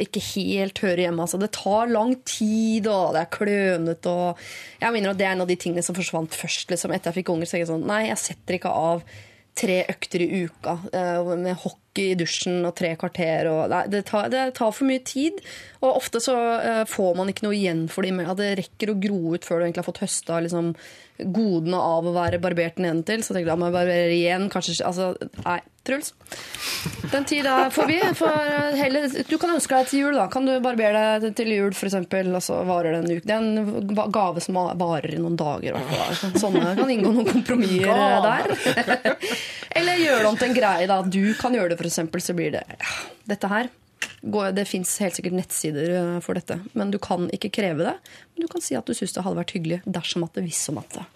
[0.00, 1.26] ikke helt hører hjemme.
[1.26, 4.16] Altså, det tar lang tid, og det er klønete.
[4.80, 6.70] Jeg mener at det er en av de tingene som forsvant først.
[6.72, 6.94] Liksom.
[6.96, 9.04] Etter jeg fikk unger, så jeg sånn Nei, jeg setter ikke av
[9.56, 13.48] tre økter i uka uh, med hockey i dusjen og tre kvarter.
[13.50, 15.40] Og, nei, det, tar, det tar for mye tid,
[15.80, 18.20] og ofte så uh, får man ikke noe igjen for dem.
[18.20, 20.74] men Det rekker å gro ut før du egentlig har fått høsta liksom,
[21.18, 23.24] godene av å være barbert nedentil.
[23.24, 24.50] Så tenkte jeg må jeg barbere igjen.
[24.52, 25.12] Kanskje, altså,
[25.44, 26.12] nei, Truls.
[27.12, 28.00] Den tida er forbi.
[28.18, 30.18] For heller, du kan ønske deg til jul.
[30.18, 33.26] da Kan du barbere deg til jul, f.eks., og så varer det en uke.
[33.26, 35.78] Det er en gave som varer i noen dager.
[35.78, 36.36] i.
[36.42, 39.16] Sånne kan inngå noen kompromisser der.
[39.78, 40.90] Eller gjøre det om til en greie.
[40.90, 42.64] da Du kan gjøre det, f.eks., så blir det
[43.26, 43.70] Dette her
[44.22, 47.96] går, Det fins helt sikkert nettsider eh, for dette, men du kan ikke kreve det.
[48.34, 50.68] Men du kan si at du syns det hadde vært hyggelig dersom at det hvis
[50.72, 51.06] om at det.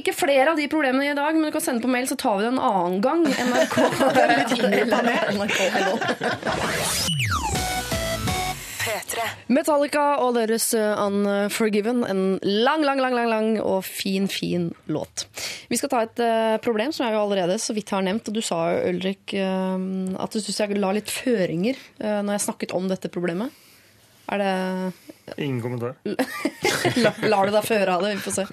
[0.00, 2.38] Ikke flere av de problemene i dag, men du kan sende på mail, så tar
[2.38, 3.26] vi det en annen gang.
[3.28, 3.76] NRK.
[9.12, 9.22] NRK.
[9.22, 9.28] P3.
[9.52, 12.02] Metallica og deres uh, Unforgiven.
[12.08, 15.26] En lang, lang, lang, lang, lang og fin, fin låt.
[15.70, 18.28] Vi skal ta et uh, problem som jeg jo allerede så vidt har nevnt.
[18.28, 19.76] og Du sa jo, Ulrik, uh,
[20.22, 23.52] at du syns jeg la litt føringer når jeg snakket om dette problemet.
[24.30, 24.92] Er det
[25.36, 25.94] Ingen kommentar.
[27.02, 28.14] La, lar du deg føre av det?
[28.16, 28.44] Vi får se.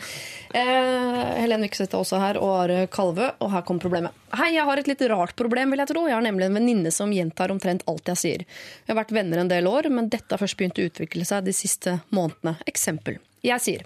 [0.54, 3.30] Eh, Helen Vykseth er også her, og Are Kalvø.
[3.44, 4.16] Og her kommer problemet.
[4.38, 6.06] Hei, jeg har et litt rart problem, vil jeg tro.
[6.08, 8.46] Jeg har nemlig en venninne som gjentar omtrent alt jeg sier.
[8.86, 11.50] Vi har vært venner en del år, men dette har først begynt å utvikle seg
[11.50, 12.58] de siste månedene.
[12.70, 13.20] Eksempel.
[13.46, 13.86] Jeg sier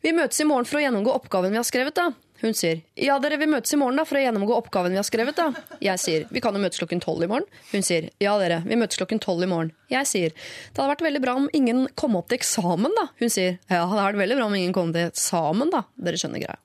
[0.00, 2.10] Vi møtes i morgen for å gjennomgå oppgaven vi har skrevet, da.
[2.40, 5.06] Hun sier ja, dere vi møtes i morgen da for å gjennomgå oppgaven vi har
[5.06, 5.36] skrevet.
[5.36, 5.76] da.
[5.82, 7.48] Jeg sier vi kan jo møtes klokken tolv i morgen.
[7.72, 9.72] Hun sier ja, dere, vi møtes klokken tolv i morgen.
[9.90, 13.08] Jeg sier det hadde vært veldig bra om ingen kom opp til eksamen, da.
[13.20, 15.84] Hun sier ja, det hadde vært veldig bra om ingen kom til eksamen, da.
[16.00, 16.58] Dere skjønner greia.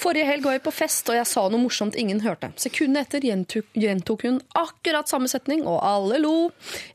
[0.00, 2.52] Forrige helg var vi på fest, og jeg sa noe morsomt ingen hørte.
[2.60, 6.34] Sekundet etter gjentok, hun akkurat samme setning, og alle lo.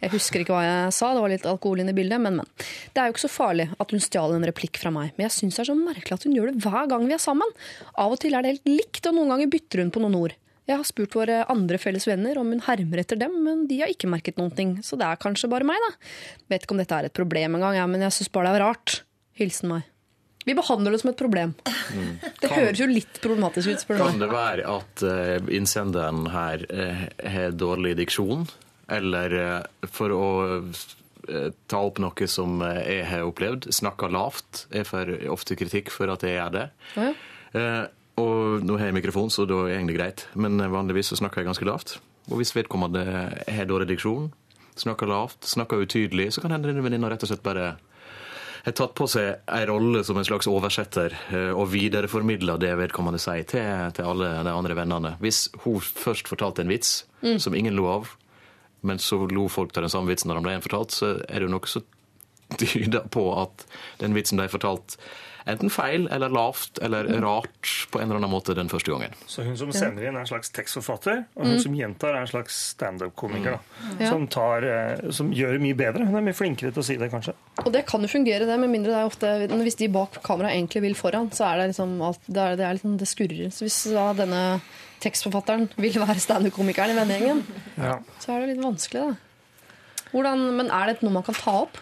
[0.01, 2.66] Jeg husker ikke hva jeg sa, det var litt alkohol inne i bildet, men, men.
[2.93, 5.36] Det er jo ikke så farlig at hun stjal en replikk fra meg, men jeg
[5.39, 7.55] syns det er så merkelig at hun gjør det hver gang vi er sammen.
[8.06, 10.36] Av og til er det helt likt, og noen ganger bytter hun på noen ord.
[10.66, 13.91] Jeg har spurt våre andre felles venner om hun hermer etter dem, men de har
[13.91, 15.91] ikke merket noen ting, så det er kanskje bare meg, da.
[16.53, 18.66] Vet ikke om dette er et problem engang, ja, men jeg syns bare det er
[18.66, 18.95] rart.
[19.38, 19.91] Hilsen meg.
[20.45, 21.56] Vi behandler det som et problem.
[22.41, 26.66] Det høres jo litt problematisk ut, spør du Kan det være at eh, innsenderen her
[26.70, 28.45] eh, har dårlig diksjon?
[28.93, 30.28] Eller eh, for å
[31.66, 34.68] ta opp noe som jeg har opplevd, snakker lavt.
[34.70, 36.68] Jeg får ofte kritikk for at jeg gjør det.
[36.93, 37.16] Ja, ja.
[37.56, 37.86] Eh,
[38.22, 40.28] og nå har jeg mikrofon, så da er det egentlig greit.
[40.39, 41.97] Men eh, vanligvis så snakker jeg ganske lavt.
[42.32, 43.03] Og hvis vedkommende
[43.47, 44.32] har dårlig diksjon,
[44.80, 47.76] snakker lavt, snakker utydelig, så kan hende denne venninna rett og slett bare
[48.66, 53.22] har tatt på seg en rolle som en slags oversetter eh, og videreformidler det vedkommende
[53.22, 55.16] sier til, til alle de andre vennene.
[55.22, 57.03] Hvis hun først fortalte en vits
[57.41, 58.10] som ingen lo av,
[58.86, 61.47] men så lo folk av den samme vitsen når den ble gjenfortalt, så er det
[61.47, 61.86] jo noe som
[62.62, 63.66] tyder på at
[64.01, 64.97] den vitsen de fortalt
[65.46, 69.14] enten feil eller lavt eller rart på en eller annen måte den første gangen.
[69.30, 72.32] Så hun som sender inn er en slags tekstforfatter, og hun som gjentar er en
[72.32, 73.60] slags standup-komiker.
[73.62, 74.00] Mm.
[74.02, 74.10] Ja.
[74.10, 76.08] Som, tar, eh, som gjør det mye bedre.
[76.10, 77.36] Hun er mye flinkere til å si det, kanskje.
[77.62, 79.30] Og det kan jo fungere, det, med mindre det er ofte
[79.66, 82.66] Hvis de bak kamera egentlig vil foran, så er det liksom alt, det, er, det,
[82.66, 83.54] er liksom, det skurrer.
[83.54, 84.41] Så hvis da denne
[85.06, 87.46] tekstforfatteren vil være standup-komikeren i vennegjengen,
[87.78, 88.00] Ja.
[88.24, 89.22] så er det litt vanskelig, da.
[90.16, 91.78] Hvordan, men er det noe man kan ta opp?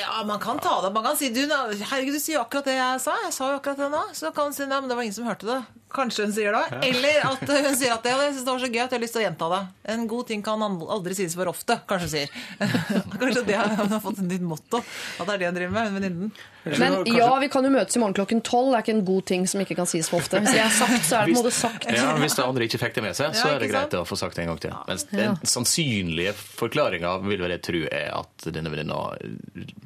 [0.00, 0.92] Ja, man kan ta det.
[0.94, 3.16] Man kan si du, herregud, du sier akkurat det jeg sa.
[3.26, 4.02] Jeg sa jo akkurat det nå.
[4.16, 5.60] Så kan du si nei, men det var ingen som hørte det.
[5.90, 6.78] Kanskje hun sier det.
[6.86, 9.02] Eller at hun sier at det, jeg synes det var så gøy at jeg har
[9.02, 9.60] lyst til å gjenta det.
[9.94, 12.34] En god ting kan aldri sies for ofte, kanskje hun sier.
[13.20, 14.80] Kanskje det har hun har fått et nytt motto.
[15.18, 16.32] At det er det hun driver med, hun venninnen.
[16.78, 18.70] Men ja, vi kan jo møtes i morgen klokken tolv.
[18.70, 20.42] Det er ikke en god ting som ikke kan sies for ofte.
[20.44, 21.88] Hvis jeg har sagt, så er det på en måte sagt.
[21.90, 24.18] Ja, Hvis det andre ikke fikk det med seg, så er det greit å få
[24.20, 24.76] sagt det en gang til.
[24.86, 29.00] Men den sannsynlige forklaringa vil vel jeg tro er at denne venninna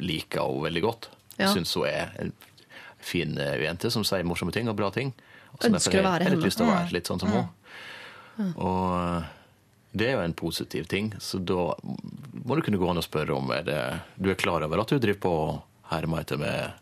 [0.02, 1.08] liker henne veldig godt.
[1.38, 1.48] Ja.
[1.54, 2.34] Syns hun er en
[3.04, 5.12] fin eh, jente som sier morsomme ting og bra ting.
[5.54, 6.44] Og Ønsker å være har litt henne.
[6.48, 7.46] lyst til å være litt sånn som hun.
[8.58, 9.28] Og eh,
[9.94, 11.68] det er jo en positiv ting, så da
[12.44, 13.78] må du kunne gå an og spørre om er det,
[14.18, 15.60] du er klar over at du driver på og
[15.92, 16.72] hermer etter med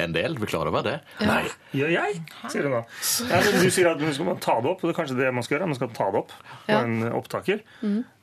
[0.00, 0.36] en del.
[0.38, 0.94] Du er klar over det?
[1.20, 1.42] Nei.
[1.76, 2.20] Gjør jeg?
[2.48, 2.82] sier hun da.
[3.28, 5.32] Ja, du sier at nå skal man ta det opp, og det er kanskje det
[5.36, 5.68] man skal gjøre.
[5.74, 6.78] Man skal ta det opp på Ja.
[6.86, 7.60] en opptaker.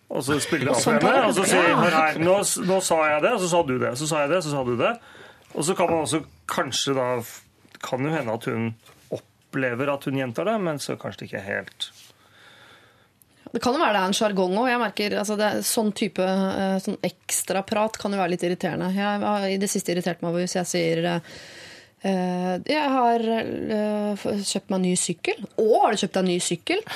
[0.10, 2.36] Og så spiller det av sånn for henne, og så sier hun her, nå,
[2.72, 3.94] nå sa jeg det, og så sa du det.
[4.02, 4.92] Så sa jeg det, så sa du det.
[5.54, 7.08] Og så kan man også kanskje da
[7.86, 8.70] Kan jo hende at hun
[9.56, 11.92] opplever at hun gjentar det, men så kanskje det ikke helt
[13.54, 14.72] Det kan jo være det er en sjargong òg.
[15.16, 18.92] Altså det Sånn type eh, sånn ekstraprat kan jo være litt irriterende.
[18.92, 21.32] Jeg har i det siste irritert meg over hvis jeg sier eh,
[22.10, 25.48] eh, jeg har eh, kjøpt meg ny sykkel.
[25.56, 26.84] Å, har du kjøpt deg ny sykkel?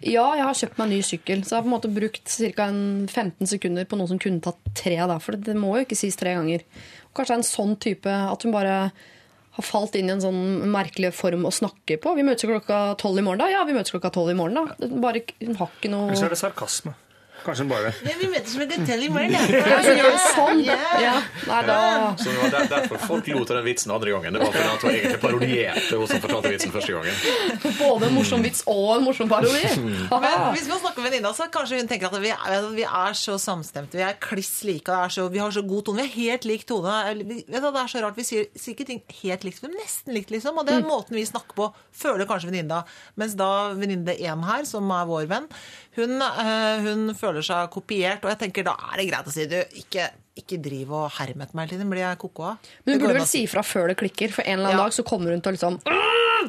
[0.00, 1.42] Ja, jeg har kjøpt meg ny sykkel.
[1.42, 2.70] Så jeg har på en måte brukt ca.
[2.70, 4.94] 15 sekunder på noe som kunne tatt tre.
[5.10, 6.62] Da, for det må jo ikke sies tre ganger.
[7.10, 8.76] Kanskje det er en sånn type at hun bare
[9.60, 10.40] har falt inn i en sånn
[10.72, 12.16] merkelig form å snakke på.
[12.16, 13.50] Vi møtes klokka tolv i morgen, da.
[13.52, 14.90] Ja, vi møtes klokka tolv i morgen, da.
[15.00, 15.22] Bare,
[15.60, 16.96] har ikke noe Eller så er det sarkasme.
[17.44, 20.60] Kanskje hun bare vi møtes med detalj i morgen, det sånn.
[20.66, 21.14] Ja.
[21.48, 21.76] Nei, da
[22.20, 24.36] Så det var der, derfor folk lo til den vitsen andre gangen.
[24.36, 27.74] Det var fordi at hun egentlig parodierte hun som fortalte vitsen første gangen.
[27.78, 29.62] Både en morsom vits og en morsom parodi.
[29.80, 33.16] Men hvis man snakker med venninna, så kanskje hun tenker at vi er, vi er
[33.18, 33.98] så samstemte.
[34.00, 34.88] Vi er kliss like.
[34.90, 36.02] og er så, vi har så god tone.
[36.04, 36.94] Vi har helt lik tone.
[37.24, 38.16] Vi- det er så rart.
[38.18, 40.58] Vi sier, sier ikke ting helt likt, men nesten likt, liksom.
[40.60, 42.82] Og det er måten vi snakker på, føler kanskje venninna.
[43.16, 45.48] Mens da venninne én her, som er vår venn,
[45.96, 48.22] hun, eh, hun føler seg kopiert.
[48.24, 51.42] Og jeg tenker da er det greit å si du, ikke, ikke driv og herm
[51.42, 51.90] etter meg hele tiden.
[51.90, 52.70] Blir jeg koko av?
[52.84, 54.84] Men hun burde vel si ifra før det klikker, for en eller annen Ja.
[54.86, 56.06] dag så kommer hun til å liksom «Åh,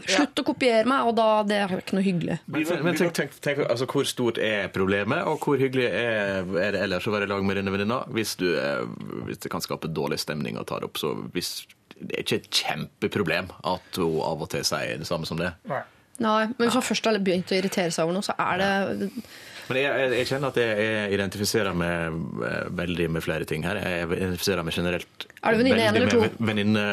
[0.07, 1.03] Slutt å kopiere meg!
[1.09, 2.37] Og da, det er ikke noe hyggelig.
[2.47, 6.71] Men, men tenk, tenk, tenk altså, hvor stort er problemet, og hvor hyggelig er, er
[6.77, 7.97] det ellers å være i lag med denne venninna?
[8.15, 8.85] Hvis, du, eh,
[9.27, 11.65] hvis det kan skape dårlig stemning å ta det opp, så hvis,
[11.99, 15.51] det er ikke et kjempeproblem at hun av og til sier det samme som det.
[15.67, 15.81] Nei.
[16.21, 18.69] Nei, men hvis man først har begynt å irritere seg over noe, så er det
[19.71, 22.17] Men jeg, jeg, jeg kjenner at jeg, jeg identifiserer meg
[22.49, 23.79] eh, veldig med flere ting her.
[23.79, 26.25] Jeg identifiserer meg generelt Er du venninne én eller to?
[26.51, 26.85] Venninne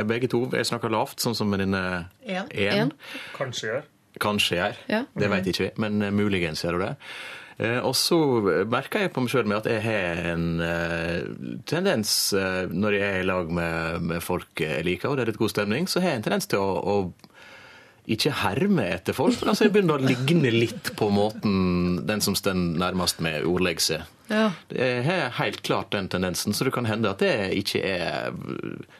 [0.00, 0.40] eh, begge to.
[0.56, 1.82] Jeg snakker lavt, sånn som venninne
[2.24, 2.48] En.
[2.50, 2.94] én.
[3.36, 3.84] Kanskje gjør.
[4.22, 4.78] Kanskje gjør.
[4.88, 5.02] Ja.
[5.12, 6.94] Det vet ikke vi, men eh, muligens gjør hun det.
[7.58, 8.16] Eh, Og så
[8.72, 10.46] merker jeg på meg sjøl med at jeg har en
[11.68, 12.16] tendens
[12.72, 15.52] når jeg er i lag med, med folk jeg liker, og det er litt god
[15.52, 16.96] stemning, så har jeg en tendens til å, å
[18.06, 19.40] ikke herme etter folk.
[19.40, 23.82] men Altså jeg begynner å ligne litt på måten den som står nærmest med, ordlegger
[23.82, 24.12] seg.
[24.30, 24.50] Ja.
[24.74, 28.32] Jeg har helt klart den tendensen, så det kan hende at det ikke er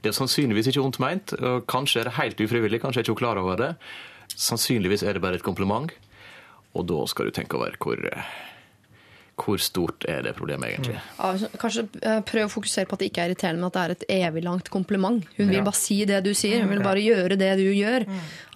[0.02, 3.16] Det er sannsynligvis ikke vondt meint, og kanskje er det helt ufrivillig, kanskje er ikke
[3.16, 3.72] hun klar over det.
[4.34, 5.90] Sannsynligvis er det bare et kompliment,
[6.74, 8.02] og da skal du tenke over hvor,
[9.36, 10.96] hvor stort er det problemet egentlig.
[10.96, 13.82] Ja, Kanskje eh, prøv å fokusere på at det ikke er irriterende, men at det
[13.82, 15.26] er et evig langt kompliment.
[15.36, 18.06] Hun vil bare si det du sier, hun vil bare gjøre det du gjør.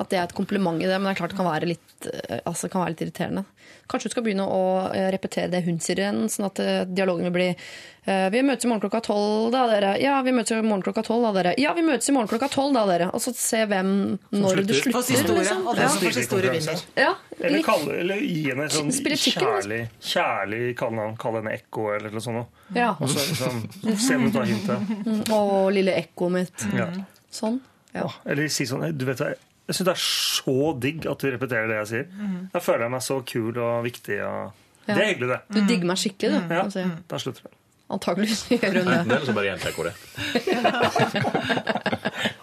[0.00, 2.08] At det er et kompliment i det, men det er klart det kan være litt,
[2.08, 3.44] eh, altså, kan være litt irriterende.
[3.90, 4.62] Kanskje du skal begynne å
[4.94, 8.66] eh, repetere det hun sier igjen, sånn at eh, dialogen vil bli eh, Vi møtes
[8.66, 9.96] i morgen klokka tolv, da, dere.
[9.98, 11.54] Ja, vi møtes i morgen klokka tolv, da, dere.
[11.58, 13.08] Ja, vi møtes i morgen klokka tolv, da, dere.
[13.16, 13.90] Og så se hvem
[14.36, 15.10] når du slutter.
[15.10, 15.66] Historie, liksom.
[15.66, 16.84] og den som store vinner.
[17.00, 17.10] Ja,
[17.40, 19.80] Eller, kalle, eller gi henne et sånn kjærlig,
[20.12, 21.18] kjærlig kallenavn.
[21.20, 22.62] Kall henne Ekko eller noe sånt.
[22.76, 22.92] ja.
[23.00, 23.64] Og så liksom,
[24.06, 25.34] se om hun tar hintet.
[25.34, 25.42] Å,
[25.74, 26.66] lille ekkoet mitt.
[26.78, 26.92] Ja.
[27.34, 27.58] Sånn.
[27.94, 28.06] Ja.
[28.22, 29.32] Eller si sånn Du vet hva,
[29.70, 32.06] jeg syns det er så digg at du repeterer det jeg sier.
[32.50, 34.18] Da føler jeg meg så kul og viktig.
[34.26, 34.66] Og...
[34.88, 34.96] Ja.
[34.96, 35.40] Det er hyggelig, det.
[35.54, 36.54] Du digger meg skikkelig, du.
[36.58, 36.82] Ja, si.
[37.06, 37.52] Da slutter det.
[37.90, 38.98] Antakeligvis gjør hun det.
[39.06, 39.94] Det er noe bare gjentar hvor det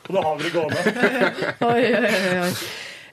[0.07, 0.79] Og da har vi det gående.
[1.67, 2.51] Oi, oi, oi.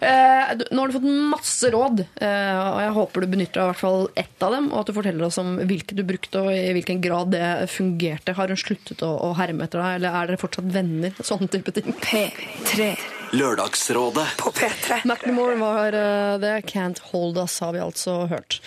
[0.04, 3.66] Eh, nå har du fått masse råd, eh, og jeg håper du benytter deg av
[3.66, 6.42] i hvert fall ett av dem, og at du forteller oss om hvilke du brukte,
[6.42, 8.34] og i hvilken grad det fungerte.
[8.36, 11.14] Har hun sluttet å, å herme etter deg, eller er dere fortsatt venner?
[11.18, 11.94] Sånne type ting.
[12.04, 14.26] P3 Lørdagsrådet.
[14.38, 15.00] på P3.
[15.10, 16.54] Macklemore var uh, det.
[16.70, 18.60] Can't Hold Us, har vi altså hørt.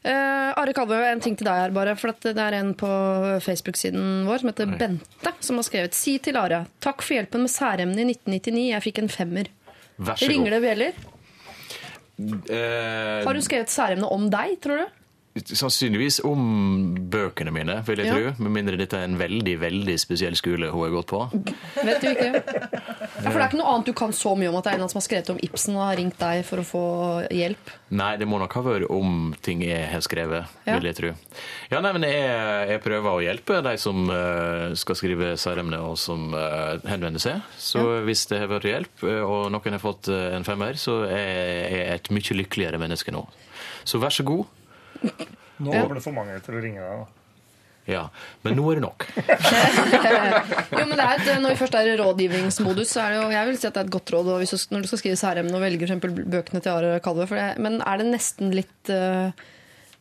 [0.00, 1.94] Uh, Are Kalvø, en ting til deg her, bare.
[2.00, 2.90] For at det er en på
[3.44, 6.64] Facebook-siden vår som heter Bente, som har skrevet Si til Are.
[6.82, 8.66] Takk for hjelpen med særemnet i 1999.
[8.72, 9.50] Jeg fikk en femmer.
[10.00, 10.34] Vær så god.
[10.34, 11.02] Ringer det bjeller?
[12.20, 14.99] Uh, Har hun skrevet særemne om deg, tror du?
[15.38, 18.14] Sannsynligvis om bøkene mine, vil jeg Ja.
[18.34, 18.42] tro.
[18.42, 21.20] Med mindre dette er en veldig veldig spesiell skole hun har gått på.
[21.84, 22.32] Vet du ikke?
[22.34, 24.80] Ja, for det er ikke noe annet du kan så mye om at det er
[24.82, 26.82] en som har skrevet om Ibsen og har ringt deg for å få
[27.30, 27.70] hjelp.
[27.94, 30.78] Nei, det må nok ha vært om ting jeg har skrevet, Ja.
[30.80, 31.14] vil jeg tro.
[31.70, 35.96] Ja, nei, men jeg, jeg prøver å hjelpe de som uh, skal skrive særemne og
[35.96, 37.40] som uh, henvender seg.
[37.56, 41.70] Så hvis det har vært hjelp, eh, og noen har fått en femmer, så er
[41.70, 43.28] jeg et mye lykkeligere menneske nå.
[43.84, 44.46] Så vær så god.
[45.60, 47.00] Nå var det for mange til å ringe deg.
[47.00, 47.20] da.
[47.90, 48.02] Ja,
[48.44, 49.06] men nå er det nok.
[50.80, 53.30] Jo, men det er et, Når vi først er i rådgivningsmodus, så er det jo,
[53.34, 55.00] jeg vil si at det er et godt råd og hvis du, når du skal
[55.02, 57.26] skrive særemne og velger for bøkene til Are Kalve.
[57.32, 59.32] Det, men er det nesten litt eh,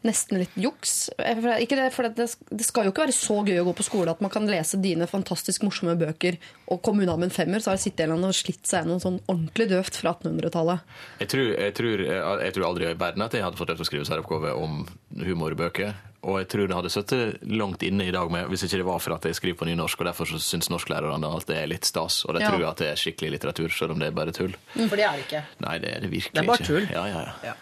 [0.08, 1.10] Nesten litt juks?
[1.20, 3.74] Eh, det, ikke det, for det, det skal jo ikke være så gøy å gå
[3.76, 6.38] på skole at man kan lese dine fantastisk morsomme bøker
[6.72, 7.60] og komme unna med en femmer.
[7.60, 10.80] Så har det sittet en eller og slitt seg gjennom sånn ordentlig døvt fra 1800-tallet.
[11.20, 13.90] Jeg tror, jeg, jeg tror aldri i verden at jeg hadde fått lov til å
[13.92, 14.86] skrive særoppgave om
[15.20, 15.94] humorbøker.
[16.28, 19.00] Og jeg tror det hadde sittet langt inne i dag med, hvis ikke det var
[19.04, 21.88] for at jeg skriver på nynorsk, og derfor så syns norsklærerne alt det er litt
[21.88, 22.26] stas.
[22.28, 22.52] Og de Ja.
[22.52, 24.52] tror at det er skikkelig litteratur, selv om det er bare tull.
[24.76, 25.44] For det er det ikke.
[25.64, 26.36] Nei, det er det virkelig ikke.
[26.36, 26.72] Det er bare ikke.
[26.74, 26.88] tull.
[26.92, 27.54] Ja, ja, ja.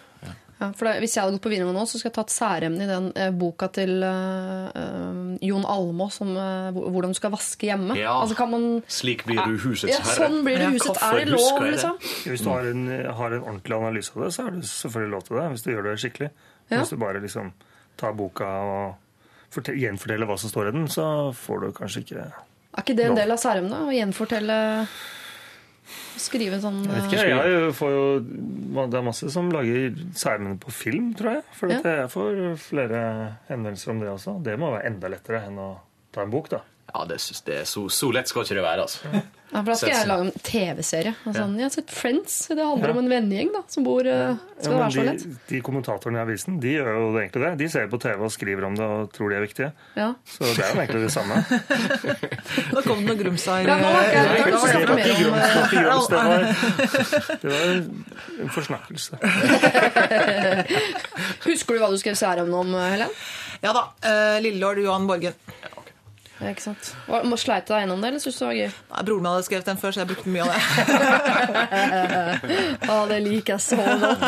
[0.57, 2.81] Ja, for da, hvis jeg hadde gått på videregående nå, så skulle jeg tatt særemne
[2.81, 7.69] i den eh, boka til eh, eh, Jon Almaas om eh, hvordan du skal vaske
[7.69, 7.93] hjemme.
[7.99, 8.15] Ja.
[8.23, 10.01] Altså kan man Slik blir du husets ja.
[10.01, 10.97] Sånn blir du Ja, huset.
[10.97, 11.99] Er det lov, liksom?
[12.25, 15.27] Hvis du har en, har en ordentlig analyse av det, så er det selvfølgelig lov
[15.27, 15.45] til det.
[15.53, 16.31] Hvis du gjør det skikkelig.
[16.71, 16.79] Ja.
[16.79, 17.53] Hvis du bare liksom
[18.01, 21.05] tar boka og gjenforteller hva som står i den, så
[21.37, 23.77] får du kanskje ikke Er ikke det en del av særemnet?
[23.77, 24.57] Å gjenfortelle
[26.17, 28.05] Skrive en sånn Jeg vet eh, ikke, jeg får jo,
[28.91, 31.43] Det er masse som lager særmene på film, tror jeg.
[31.55, 31.79] For Ja.
[31.83, 33.01] jeg får flere
[33.49, 34.37] henvendelser om det også.
[34.43, 35.69] Det må være enda lettere enn å
[36.11, 36.61] ta en bok, da.
[36.93, 39.21] Ja, det, synes- det er så, så lett skal ikke det være, altså.
[39.47, 41.13] Ja, for Da skal jeg lage en TV-serie.
[41.25, 41.47] Altså, ja.
[41.55, 42.33] jeg har sett Friends.
[42.51, 45.23] Det handler om en vennegjeng da, som bor eh, Skal det Ja, være så lett?
[45.23, 47.51] de, de kommentatorene i avisen de gjør jo egentlig det.
[47.61, 49.69] De ser på TV og skriver om det og tror de er viktige.
[49.95, 50.09] Ja.
[50.27, 51.39] Så det er jo egentlig det samme.
[52.75, 53.71] Nå kom det noe grums her.
[53.71, 54.99] Ja, nå ikke var det Det var
[55.63, 56.51] ikke grums, det var, eh,
[57.41, 59.11] det var en, forsnakkelse.
[61.47, 63.11] Husker du hva du skrev særemne om, eh, Helen?
[63.63, 63.87] Ja da.
[64.05, 65.33] eh, Lillelord Johan Borgen.
[66.37, 66.91] Ja, ikke sant?
[67.07, 68.71] Hva- Må Sleit du deg gjennom det, eller syns du det var gøy?
[68.91, 70.61] Nei, Broren min hadde skrevet den før, så jeg brukte mye av det.
[72.91, 74.25] Å, det liker jeg så godt.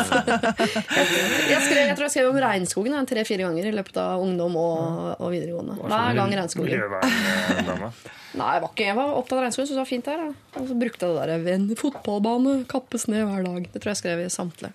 [1.50, 5.16] Jeg, skrev, jeg tror jeg skrev om regnskogen tre-fire ganger i løpet av ungdom og,
[5.22, 5.74] og videregående.
[5.82, 6.70] Hver gang regnskogen.
[8.30, 10.20] Nei, jeg var ikke jeg var opptatt av regnskogen, syntes det var fint der.
[10.22, 10.60] da.
[10.60, 13.66] Og så brukte jeg det der en fotballbane kappes ned hver dag.
[13.72, 14.70] Det tror jeg skrev i samtlige.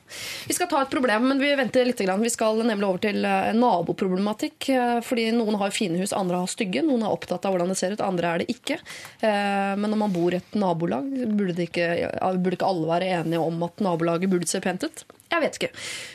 [0.50, 2.02] Vi skal ta et problem, men vi venter litt.
[2.04, 2.24] Grann.
[2.26, 4.68] Vi skal nemlig over til eh, naboproblematikk.
[4.76, 6.84] eh, Fordi noen har fine hus, andre har stygge.
[6.84, 8.78] Noen er opptatt av hvordan det ser ut, andre er det ikke.
[9.26, 11.90] Eh, Men når man bor i et nabolag, burde, det ikke,
[12.38, 15.04] burde ikke alle være enige om at nabolaget burde se pent ut?
[15.34, 15.72] Jeg vet ikke.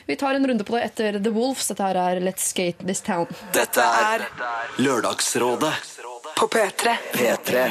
[0.07, 1.67] Vi tar en runde på det etter The Wolves.
[1.67, 3.27] Dette her er Let's Skate This Town.
[3.53, 4.23] Dette er
[4.79, 5.73] Lørdagsrådet
[6.39, 6.95] På P3.
[7.13, 7.65] P3.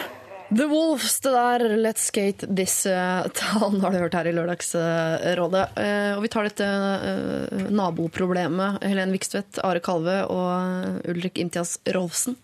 [0.50, 5.62] The Wolves, det der Let's Skate This eh, Town har du hørt her i Lørdagsrådet.
[5.78, 8.80] Eh, og vi tar dette eh, naboproblemet.
[8.82, 12.34] Helen Vikstvedt, Are Kalve og Ulrik Imtias Rolfsen.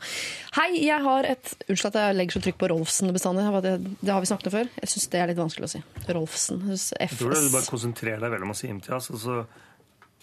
[0.54, 3.48] Hei, jeg har et Unnskyld at jeg legger så trykk på Rolfsen bestandig.
[3.66, 4.70] Det, det har vi snakket om før.
[4.84, 5.84] Jeg syns det er litt vanskelig å si.
[6.06, 6.62] Rolfsen.
[6.70, 9.42] Jeg Jeg tror du bare konsentrerer deg veldig om å si Imtias, og så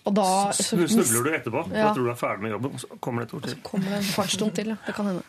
[0.04, 1.62] Og da så, snubler du etterpå.
[1.72, 1.88] Ja.
[1.88, 3.60] Da tror du er ferdig med jobben, og så kommer det et ord til.
[3.64, 4.74] kommer det en fartsdump til.
[4.74, 4.76] Ja.
[4.84, 5.24] Det kan hende.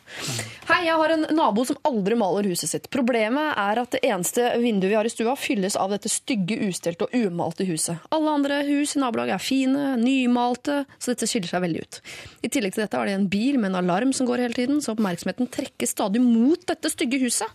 [0.67, 2.89] Hei, jeg har en nabo som aldri maler huset sitt.
[2.95, 7.07] Problemet er at det eneste vinduet vi har i stua, fylles av dette stygge, ustelte
[7.07, 8.03] og umalte huset.
[8.15, 12.01] Alle andre hus i nabolaget er fine, nymalte, så dette skiller seg veldig ut.
[12.43, 14.83] I tillegg til dette har de en bil med en alarm som går hele tiden,
[14.83, 17.47] så oppmerksomheten trekkes stadig mot dette stygge huset.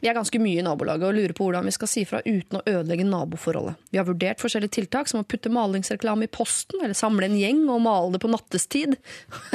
[0.00, 2.58] Vi er ganske mye i nabolaget og lurer på hvordan vi skal si fra uten
[2.58, 3.76] å ødelegge naboforholdet.
[3.92, 7.62] Vi har vurdert forskjellige tiltak, som å putte malingsreklame i posten, eller samle en gjeng
[7.68, 8.96] og male det på nattestid.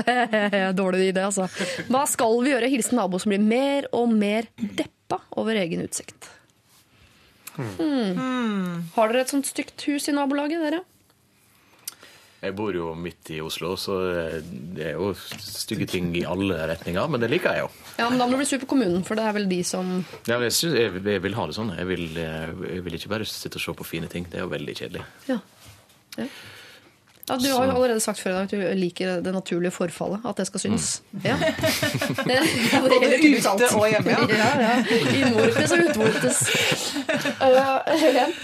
[0.79, 1.49] Dårlig idé, altså.
[1.89, 2.71] Hva skal vi gjøre?
[2.71, 6.29] Hilsen nabo som blir mer og mer deppa over egen utsikt.
[7.55, 8.83] Hmm.
[8.97, 10.83] Har dere et sånt stygt hus i nabolaget, dere?
[12.45, 13.99] Jeg bor jo midt i Oslo, så
[14.75, 17.09] det er jo stygge ting i alle retninger.
[17.11, 17.69] Men det liker jeg jo.
[17.99, 19.95] Ja, men Da må du bli sur på kommunen, for det er vel de som
[20.27, 21.73] Ja, men jeg, synes, jeg, jeg vil ha det sånn.
[21.77, 24.27] Jeg vil, jeg vil ikke bare sitte og se på fine ting.
[24.29, 25.05] Det er jo veldig kjedelig.
[25.31, 25.39] Ja.
[26.19, 26.29] ja.
[27.27, 30.21] Ja, Du har jo allerede sagt før i dag at du liker det naturlige forfallet.
[30.29, 31.01] At det skal synes.
[31.23, 31.37] Ja.
[32.29, 32.37] Det,
[32.73, 33.55] ja, det gjelder.
[33.55, 34.19] Ute og hjemme, ja.
[34.41, 34.75] ja, ja.
[35.21, 36.43] Innvortes og utvortes.
[37.41, 38.37] Uh, Helen?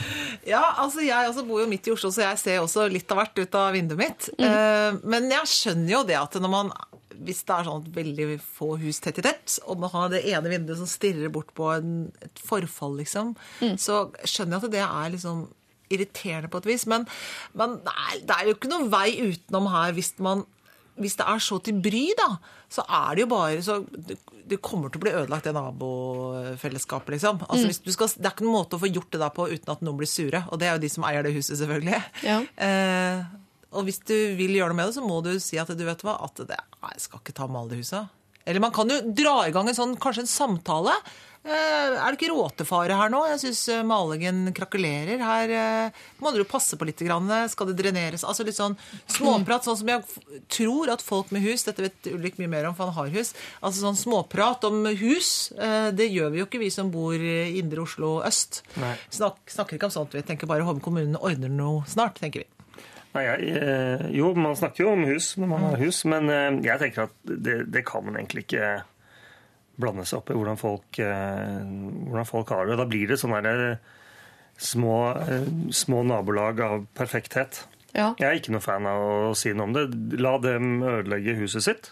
[0.47, 3.21] Ja, altså Jeg også bor jo midt i Oslo, så jeg ser også litt av
[3.21, 4.29] hvert ut av vinduet mitt.
[4.39, 5.01] Mm.
[5.13, 6.73] Men jeg skjønner jo det at når man
[7.21, 10.23] hvis det er sånn at veldig få hus tett i tett, og man har det
[10.31, 11.91] ene vinduet som stirrer bort på en,
[12.23, 13.35] et forfall, liksom,
[13.77, 15.43] så skjønner jeg at det er liksom
[15.91, 16.87] irriterende på et vis.
[16.89, 17.05] Men,
[17.57, 20.45] men det, er, det er jo ikke noen vei utenom her hvis man
[21.01, 22.35] hvis det er så til bry, da,
[22.71, 27.43] så er det jo bare så Det, kommer til å bli ødelagt, det nabofellesskapet, liksom.
[27.47, 29.47] Altså, hvis du skal, det er ikke noen måte å få gjort det der på
[29.51, 30.41] uten at noen blir sure.
[30.51, 32.01] Og det er jo de som eier det huset, selvfølgelig.
[32.27, 32.39] Ja.
[32.67, 33.21] Eh,
[33.71, 36.03] og hvis du vil gjøre noe med det, så må du si at du vet
[36.03, 38.11] hva, at det, nei, jeg skal ikke ta og male det huset.
[38.43, 40.95] Eller man kan jo dra i gang en sånn, kanskje en samtale.
[41.41, 43.23] Eh, er det ikke råtefare her nå?
[43.31, 45.21] Jeg syns malingen krakulerer.
[45.25, 47.01] Her eh, må dere passe på litt.
[47.01, 48.25] Skal det dreneres?
[48.27, 48.77] Altså litt sånn
[49.09, 50.05] småprat, sånn som jeg
[50.53, 53.33] tror at folk med hus Dette vet Ulrik mye mer om, for han har hus.
[53.61, 55.51] Altså sånn småprat om hus.
[55.57, 58.61] eh, det gjør vi jo ikke, vi som bor i indre Oslo øst.
[59.09, 60.13] Snak, snakker ikke om sånt.
[60.13, 62.49] Vi tenker bare Holm kommune ordner noe snart, tenker vi.
[63.11, 66.61] Nei, jeg, eh, jo, man snakker jo om hus når man har hus, men eh,
[66.63, 68.69] jeg tenker at det, det kan man egentlig ikke
[69.81, 71.61] blande seg opp i hvordan folk, eh,
[72.07, 72.77] hvordan folk har det.
[72.79, 73.63] Da blir det sånne der,
[74.61, 77.63] små, eh, små nabolag av perfekthet.
[77.95, 78.13] Ja.
[78.19, 79.87] Jeg er ikke noe fan av å si noe om det.
[80.21, 81.91] La dem ødelegge huset sitt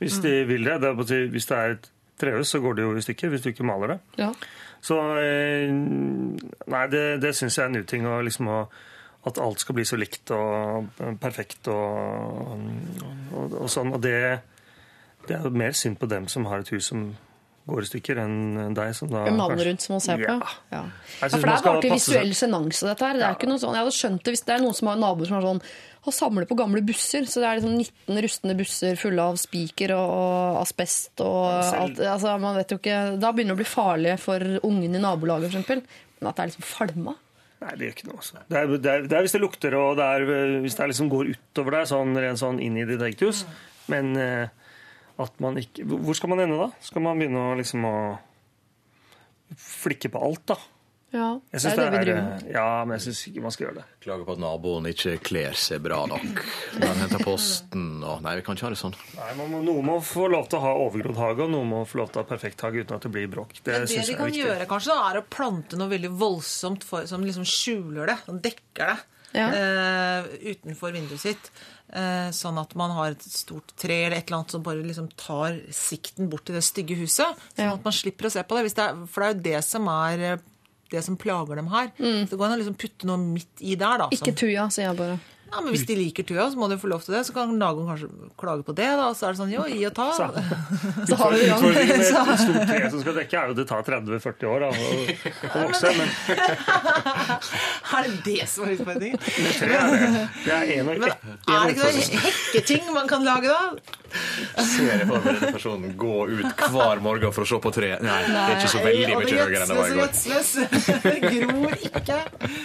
[0.00, 0.78] hvis de vil det.
[0.80, 1.88] det er, hvis det er et
[2.20, 3.98] trehus, så går det jo i stykker hvis du ikke maler det.
[4.22, 4.30] Ja.
[4.80, 8.06] Så eh, Nei, det, det syns jeg er en uting.
[8.08, 8.68] å Liksom, å-
[9.28, 10.86] at alt skal bli så likt og
[11.20, 12.54] perfekt og,
[13.36, 13.90] og, og sånn.
[13.92, 14.14] Og det,
[15.28, 17.10] det er jo mer synd på dem som har et hus som
[17.70, 20.34] går i stykker, enn deg som da Mannen rundt som man ser på?
[20.34, 20.50] Ja.
[20.74, 20.82] Ja.
[21.20, 23.20] Ja, for det er bare til visuell sjenanse, dette her.
[23.20, 25.00] Det er ikke noe sånn, jeg hadde skjønt det hvis det er noen som har
[25.00, 25.64] naboer som har sånn
[26.00, 27.26] og samler på gamle busser.
[27.28, 32.00] Så det er liksom 19 rustne busser fulle av spiker og, og asbest og alt.
[32.00, 35.52] Altså, man vet jo ikke, Da begynner det å bli farlig for ungen i nabolaget,
[35.52, 35.98] f.eks.
[36.20, 37.16] Men at det er liksom falma.
[37.60, 38.22] Nei, det gjør ikke noe.
[38.22, 38.38] Altså.
[38.40, 40.24] Det, er, det, er, det er hvis det lukter og det er,
[40.64, 43.44] hvis det liksom går utover deg, sånn, rent sånn inn i ditt eget hus.
[43.92, 44.48] Men eh,
[45.20, 46.68] at man ikke Hvor skal man ende da?
[46.84, 47.96] Skal man begynne å liksom å
[49.58, 50.58] flikke på alt, da?
[51.10, 52.42] Ja, det er det vi driver med.
[52.54, 53.84] Ja, men jeg syns ikke man skal gjøre det.
[54.04, 56.42] Klager på at naboen ikke kler seg bra nok.
[56.76, 58.94] Når han henter posten og Nei, vi kan ikke ha det sånn.
[59.16, 61.80] Nei, man må, Noen må få lov til å ha overgrodd hage, og noen må
[61.88, 63.56] få lov til å ha perfekt hage uten at det blir bråk.
[63.58, 65.90] Det Men det syns de jeg er kan gjøre, kanskje, da, er å plante noe
[65.90, 69.00] veldig voldsomt for, som liksom skjuler det, som dekker det.
[69.34, 69.50] Ja.
[69.50, 71.50] Uh, utenfor vinduet sitt.
[71.90, 75.08] Eh, sånn at man har et stort tre eller et eller annet som bare liksom
[75.18, 77.40] tar sikten bort til det stygge huset.
[77.56, 78.68] Sånn at man slipper å se på det.
[78.68, 80.46] Hvis det er, for det er jo det som er eh,
[80.90, 81.90] det som plager dem her.
[81.98, 84.08] Så det går an å liksom putte noe midt i der, da.
[84.10, 84.16] Mm.
[84.16, 85.18] Ikke tuja, sier jeg bare.
[85.50, 87.24] Ja, men Hvis de liker tøya, så må de få lov til det.
[87.26, 88.08] Så kan naboen kanskje
[88.38, 88.86] klage på det.
[88.86, 90.06] da, og Så er det sånn jo, gi og ta.
[90.14, 90.30] Så-
[91.10, 91.40] Så har vi.
[91.50, 91.94] Utfordringen med
[92.34, 94.72] et stort tre som skal dekke, er jo at det tar 30-40 år da, å,
[95.50, 95.94] å vokse.
[95.98, 96.08] Men
[97.90, 99.18] Er det det som er utfordringen?
[99.58, 100.28] tre er det.
[100.44, 103.62] Det er en, og Men en er det ikke noen hekketing man kan lage da?
[104.10, 107.90] Ser jeg for meg denne personen gå ut hver morgen for å se på tre.
[108.02, 110.10] Nei, det er ikke så veldig mye høyere enn det var i går.
[111.04, 112.18] Det gror ikke.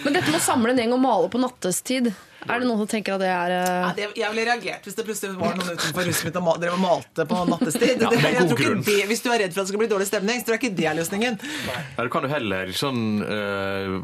[0.06, 2.10] Men dette med å samle en gjeng og male på nattestid,
[2.50, 3.80] er det noen som tenker at det er uh...
[3.86, 6.58] Ja, det, jeg ville reagert hvis det plutselig var noen utenfor huset mitt og ma-
[6.62, 8.02] drev og malte på nattestid.
[8.06, 9.84] Ja, Det- jeg god tror ikke det, hvis du er redd for at det skal
[9.86, 11.40] bli dårlig stemning, så tror jeg ikke det er løsningen.
[11.98, 14.00] Eller kan du heller sånn uh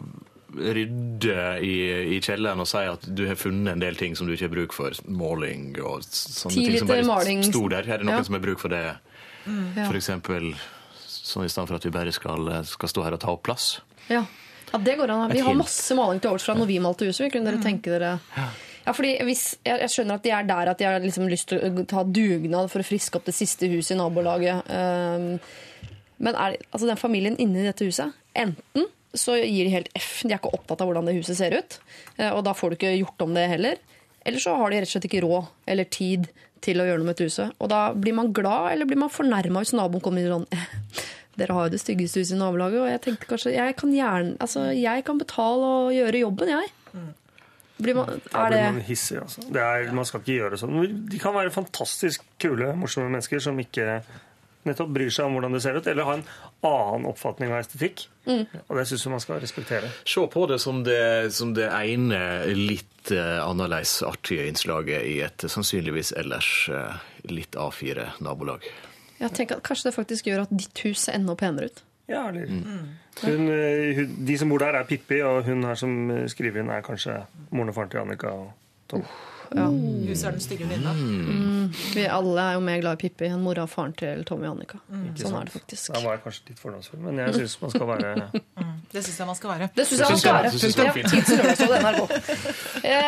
[0.51, 1.75] rydde i,
[2.11, 4.51] i kjelleren og si at du har funnet en del ting som du ikke har
[4.51, 4.91] bruk for.
[5.07, 7.43] Måling og sånne Ti ting som bare maling.
[7.47, 7.87] sto der.
[7.87, 8.25] Er det noen Ja.
[8.27, 8.81] som har bruk for det?
[9.47, 9.85] Ja.
[9.87, 10.51] For eksempel
[11.07, 13.69] sånn i stedet for at vi bare skal, skal stå her og ta opp plass.
[14.11, 14.25] Ja.
[14.71, 15.31] Ja, det går an.
[15.31, 17.31] Vi har masse maling til overs fra når vi malte huset.
[17.33, 18.17] Kunne dere tenke dere
[18.81, 21.51] ja, fordi hvis, jeg, jeg skjønner at de er der at de har liksom lyst
[21.51, 24.63] til å ta dugnad for å friske opp det siste huset i nabolaget.
[24.73, 25.35] Um,
[26.21, 28.87] men er, altså den familien inne i dette huset Enten
[29.17, 31.79] så gir de helt F, de er ikke opptatt av hvordan det huset ser ut.
[32.15, 33.81] eh, Og da får du ikke gjort om det heller.
[34.23, 36.29] Eller så har de rett og slett ikke råd eller tid
[36.63, 37.51] til å gjøre noe med et huset.
[37.59, 40.47] Og da blir man glad eller blir man fornærma hvis naboen kommer inn sånn
[41.39, 44.35] dere har jo det styggeste huset i nabolaget, og jeg tenkte kanskje Jeg kan gjerne,
[44.43, 46.73] altså jeg kan betale og gjøre jobben, jeg.
[47.81, 49.21] Blir man, Da er blir man hissig.
[49.21, 49.45] Altså.
[49.49, 50.81] Det er, man skal ikke gjøre sånn.
[51.09, 54.01] De kan være fantastisk kule, morsomme mennesker som ikke
[54.67, 56.27] nettopp bryr seg om hvordan det ser ut, eller har en
[56.69, 58.05] annen oppfatning av estetikk.
[58.27, 58.43] Mm.
[58.67, 59.89] Og det syns jeg man skal respektere.
[60.05, 61.01] Se på det som det,
[61.33, 62.21] som det ene
[62.53, 67.01] litt eh, annerledes artige innslaget i et sannsynligvis ellers eh,
[67.33, 68.69] litt A4-nabolag.
[69.21, 71.83] Jeg tenker at Kanskje det faktisk gjør at ditt hus ser enda penere ut.
[72.09, 75.93] Ja, eller hun, eh, hun, De som bor der, er Pippi, og hun her som
[76.31, 77.21] skriver inn, er kanskje
[77.51, 78.49] moren og faren til Annika og
[78.91, 79.05] Tom.
[79.51, 79.67] Ja.
[80.07, 80.93] Huset er den stygge venninna.
[81.91, 84.55] Vi alle er jo mer glad i Pippi enn mora og faren til Tommy og
[84.55, 84.79] Annika.
[84.87, 85.09] Mm.
[85.19, 85.91] Sånn er det faktisk.
[85.91, 88.13] Da var jeg kanskje litt fordomsfull, men jeg syns man skal være
[88.91, 89.67] Det syns jeg man skal være.
[89.75, 92.07] Det syns jeg man skal være.
[92.83, 93.01] Ja.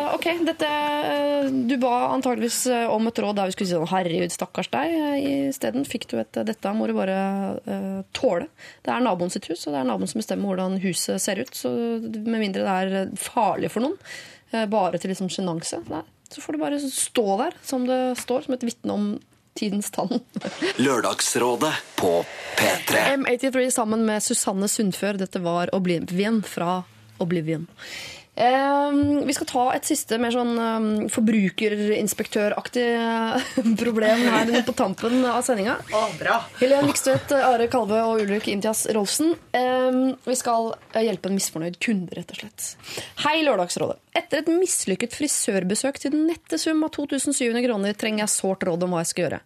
[0.00, 3.76] Eh, ok, dette eh, Du ba antageligvis eh, om et råd der vi skulle si
[3.76, 4.96] sånn herregud, stakkars deg.
[5.52, 7.18] Isteden fikk du et dette må du bare
[7.66, 8.48] uh, tåle.
[8.86, 11.54] Det er naboen sitt hus, og det er naboen som bestemmer hvordan huset ser ut.
[11.54, 13.98] Så med mindre det er farlig for noen,
[14.50, 18.56] bare til liksom sjenanse, nei, så får du bare stå der som det står, som
[18.56, 19.10] et vitne om
[19.58, 20.20] tidens tann.
[20.76, 22.12] Lørdagsrådet på
[22.58, 23.02] P3.
[23.16, 25.18] M83 sammen med Susanne Sundfør.
[25.20, 26.82] Dette var Oblivion fra
[27.18, 27.66] Oblivion.
[28.40, 28.92] Eh,
[29.26, 33.50] vi skal ta et siste mer sånn eh, forbrukerinspektøraktig eh,
[33.82, 35.74] problem her på tampen av sendinga.
[35.92, 36.38] Å, bra.
[36.62, 39.34] Helen Vikstvedt, Are Kalve og Ulrik Intias Rolfsen.
[39.52, 42.70] Eh, vi skal eh, hjelpe en misfornøyd kunde, rett og slett.
[43.26, 43.98] Hei, Lørdagsrådet.
[44.10, 48.82] Etter et mislykket frisørbesøk til den nette sum av 2700 kroner trenger jeg sårt råd
[48.82, 49.38] om hva jeg skal gjøre.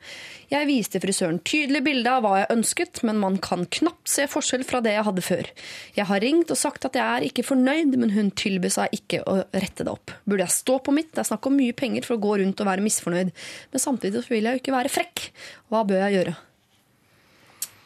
[0.54, 4.64] Jeg viste frisøren tydelig bilde av hva jeg ønsket, men man kan knapt se forskjell
[4.64, 5.50] fra det jeg hadde før.
[5.98, 9.20] Jeg har ringt og sagt at jeg er ikke fornøyd, men hun tilbød seg ikke
[9.28, 10.16] å rette det opp.
[10.24, 11.12] Burde jeg stå på mitt?
[11.12, 13.36] Det er snakk om mye penger for å gå rundt og være misfornøyd,
[13.74, 15.28] men samtidig vil jeg jo ikke være frekk.
[15.68, 16.36] Hva bør jeg gjøre?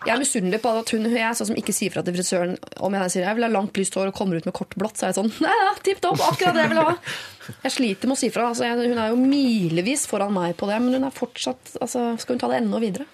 [0.07, 2.55] Jeg er misunnelig på at hun jeg er sånn som ikke sier fra til frisøren
[2.87, 4.95] om jeg sier jeg vil ha langt, lyst hår og kommer ut med kort blått.
[4.99, 6.95] Så er jeg sånn Nei, ja, tipp topp, akkurat det jeg vil ha.
[7.65, 8.47] Jeg sliter med å si fra.
[8.53, 12.13] Altså, jeg, hun er jo milevis foran meg på det, men hun er fortsatt altså,
[12.21, 13.09] Skal hun ta det enda videre?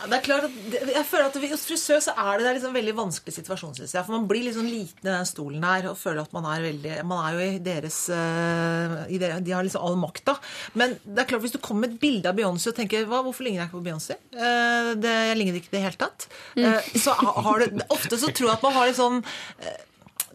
[0.00, 0.54] Det er klart at
[0.94, 3.94] jeg føler at Hos frisør så er det, det er liksom veldig vanskelig situasjon, synes
[3.96, 4.06] jeg.
[4.06, 6.64] For man blir litt sånn liten i den stolen her og føler at man er
[6.64, 10.36] veldig Man er jo i deres eh, i deres De har liksom all makta.
[10.78, 13.22] Men det er klart hvis du kommer med et bilde av Beyoncé og tenker hva,
[13.26, 14.16] Hvorfor ligner jeg ikke på Beyoncé?
[14.32, 16.28] Eh, det, jeg ligner ikke i det hele tatt.
[16.56, 19.22] Eh, så har du Ofte så tror jeg at man har litt sånn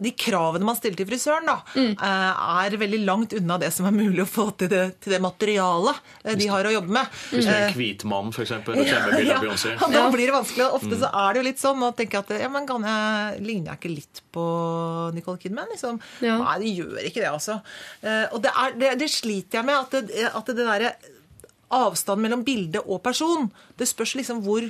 [0.02, 1.92] de kravene man stiller til frisøren, da, mm.
[2.00, 6.00] er veldig langt unna det som er mulig å få til det, til det materialet
[6.24, 7.16] eh, de har å jobbe med.
[7.32, 9.74] Hvis det er Eh, en hvit mann, av Beyoncé.
[9.80, 10.68] og da blir det vanskelig.
[10.78, 13.72] Ofte så er det jo litt sånn å tenke at ja, men kan jeg, ligner
[13.72, 14.46] jeg ikke litt på
[15.16, 15.70] Nicole Kidman?
[15.72, 16.00] Liksom?
[16.24, 16.38] Ja.
[16.42, 17.60] Nei, det gjør ikke det, altså.
[18.02, 20.96] Eh, og det, er, det, det sliter jeg med, at det, at det derre
[21.76, 24.68] avstanden mellom bilde og person Det spørs liksom hvor,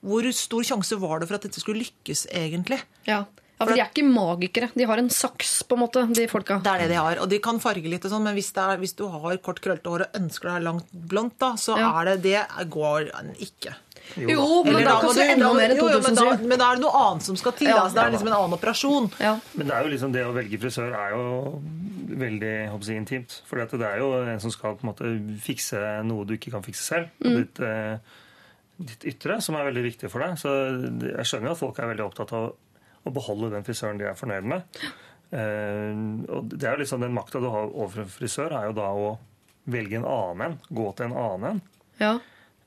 [0.00, 2.80] hvor stor sjanse var det for at dette skulle lykkes, egentlig.
[3.08, 3.24] Ja.
[3.58, 4.68] Ja, For de er ikke magikere.
[4.76, 6.58] De har en saks, på en måte, de folka.
[6.62, 7.16] Det er det de har.
[7.24, 9.62] Og de kan farge litt og sånn, men hvis, det er, hvis du har kort
[9.64, 11.90] krøllete hår og ønsker deg langt blondt, da, så Ja.
[12.00, 13.10] er det Det går
[13.40, 13.74] ikke.
[14.16, 15.80] Jo, men da, da du- enda mer enn 2007.
[15.80, 17.68] jo, men, da, men da er det noe annet som skal til.
[17.68, 17.80] Ja.
[17.82, 19.08] Altså, det er liksom en annen operasjon.
[19.18, 19.32] Ja.
[19.54, 21.62] Men det er jo liksom det å velge frisør er jo
[22.16, 23.40] veldig jeg håper jeg, intimt.
[23.46, 26.62] For det er jo en som skal på en måte fikse noe du ikke kan
[26.62, 27.08] fikse selv.
[27.24, 27.34] Mm.
[27.40, 27.98] Ditt, eh,
[28.78, 30.36] ditt ytre, som er veldig viktig for deg.
[30.38, 30.54] Så
[31.02, 32.52] jeg skjønner jo at folk er veldig opptatt av
[33.06, 34.80] å beholde den frisøren de er fornøyd med.
[35.32, 35.94] Eh,
[36.32, 38.90] og det er jo liksom Den makta du har overfor en frisør, er jo da
[38.94, 39.08] å
[39.70, 40.58] velge en annen en.
[40.70, 41.62] Gå til en annen en.
[42.00, 42.12] Ja.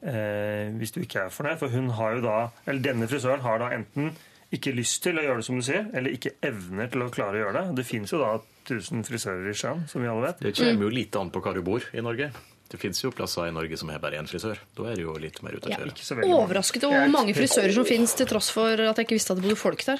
[0.01, 1.59] Eh, hvis du ikke er fornøyd.
[1.61, 2.37] For hun har jo da,
[2.67, 4.13] eller denne frisøren har da enten
[4.55, 7.37] ikke lyst til å gjøre det som du sier, eller ikke evner til å klare
[7.37, 7.75] å gjøre det.
[7.77, 8.31] Det fins jo da
[8.65, 10.39] 1000 frisører i sjøen, som vi alle vet.
[10.41, 12.31] Det kommer jo litt an på hvor du bor i Norge.
[12.69, 14.57] Det fins jo plasser i Norge som har bare én frisør.
[14.77, 15.77] Da er det jo litt mer ute å Ja.
[15.77, 15.93] kjøre.
[15.93, 16.43] Ikke så veldig mange.
[16.47, 19.37] Overrasket over hvor mange frisører som finnes, til tross for at jeg ikke visste at
[19.41, 19.99] det bodde folk der.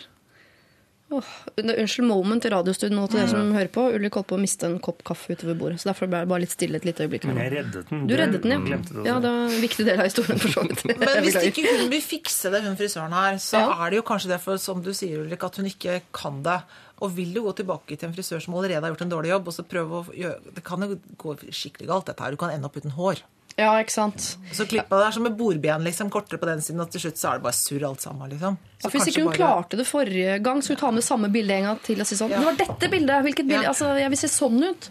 [1.12, 1.26] Åh,
[1.58, 3.82] unnskyld moment i radiostudio nå til dere som hører på.
[3.98, 6.44] Ulrik holdt på å miste en kopp kaffe utover bordet, så derfor ble det bare
[6.44, 7.26] litt stille et lite øyeblikk.
[7.26, 8.04] Men jeg reddet den.
[8.06, 8.78] Du reddet den, ja.
[8.78, 10.84] Det Ja, det var en viktig del av historien, for så vidt.
[11.02, 13.72] Men hvis ikke hun vil fikse det, hun frisøren her, så Ja.
[13.88, 16.60] er det jo kanskje derfor, som du sier, Ulrik, at hun ikke kan det.
[17.02, 19.48] Og vil du gå tilbake til en frisør som allerede har gjort en dårlig jobb,
[19.50, 22.32] og så prøve å gjøre Det kan jo gå skikkelig galt, dette her.
[22.36, 23.24] Du kan ende opp uten hår.
[23.60, 24.26] Ja, ikke sant.
[24.56, 26.10] Så klippa det er som med bordben, liksom.
[26.14, 28.56] Kortere på den siden, og til slutt så er det bare surr alt sammen, liksom.
[28.80, 31.30] Så Ja, hvis ikke hun bare- klarte det forrige gang, skulle hun ta med samme
[31.34, 33.24] bilde en gang til og si sånn Det var dette bildet!
[33.28, 33.64] Hvilket bilde?
[33.68, 33.74] Ja.
[33.74, 34.90] Altså, jeg vil se sånn ut.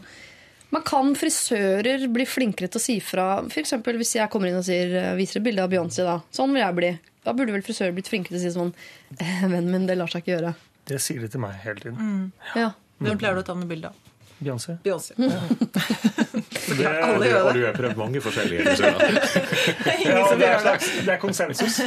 [0.71, 3.29] Man kan frisører bli flinkere til å si fra.
[3.49, 6.19] For eksempel hvis jeg kommer inn og sier, viser et bilde av Beyoncé, da.
[6.31, 6.91] Sånn vil jeg bli.
[7.25, 8.75] Da burde vel frisører blitt flinkere til å si sånn
[9.19, 10.53] eh, Vennen min, det lar seg ikke gjøre.
[10.85, 11.97] Det sier de til meg hele tiden.
[11.97, 12.33] Mm.
[12.55, 12.69] Ja.
[13.01, 13.95] Hvem pleier du å ta med bilde av?
[14.43, 14.77] Beyoncé.
[14.85, 15.17] Beyoncé.
[16.69, 19.19] Det, Alle det, Og du har prøvd mange forskjellige frisører.
[20.09, 21.79] ja, det, er slags, det er konsensus.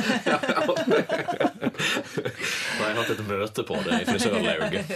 [2.81, 4.95] Jeg har hatt et møte på det i frisørlauget.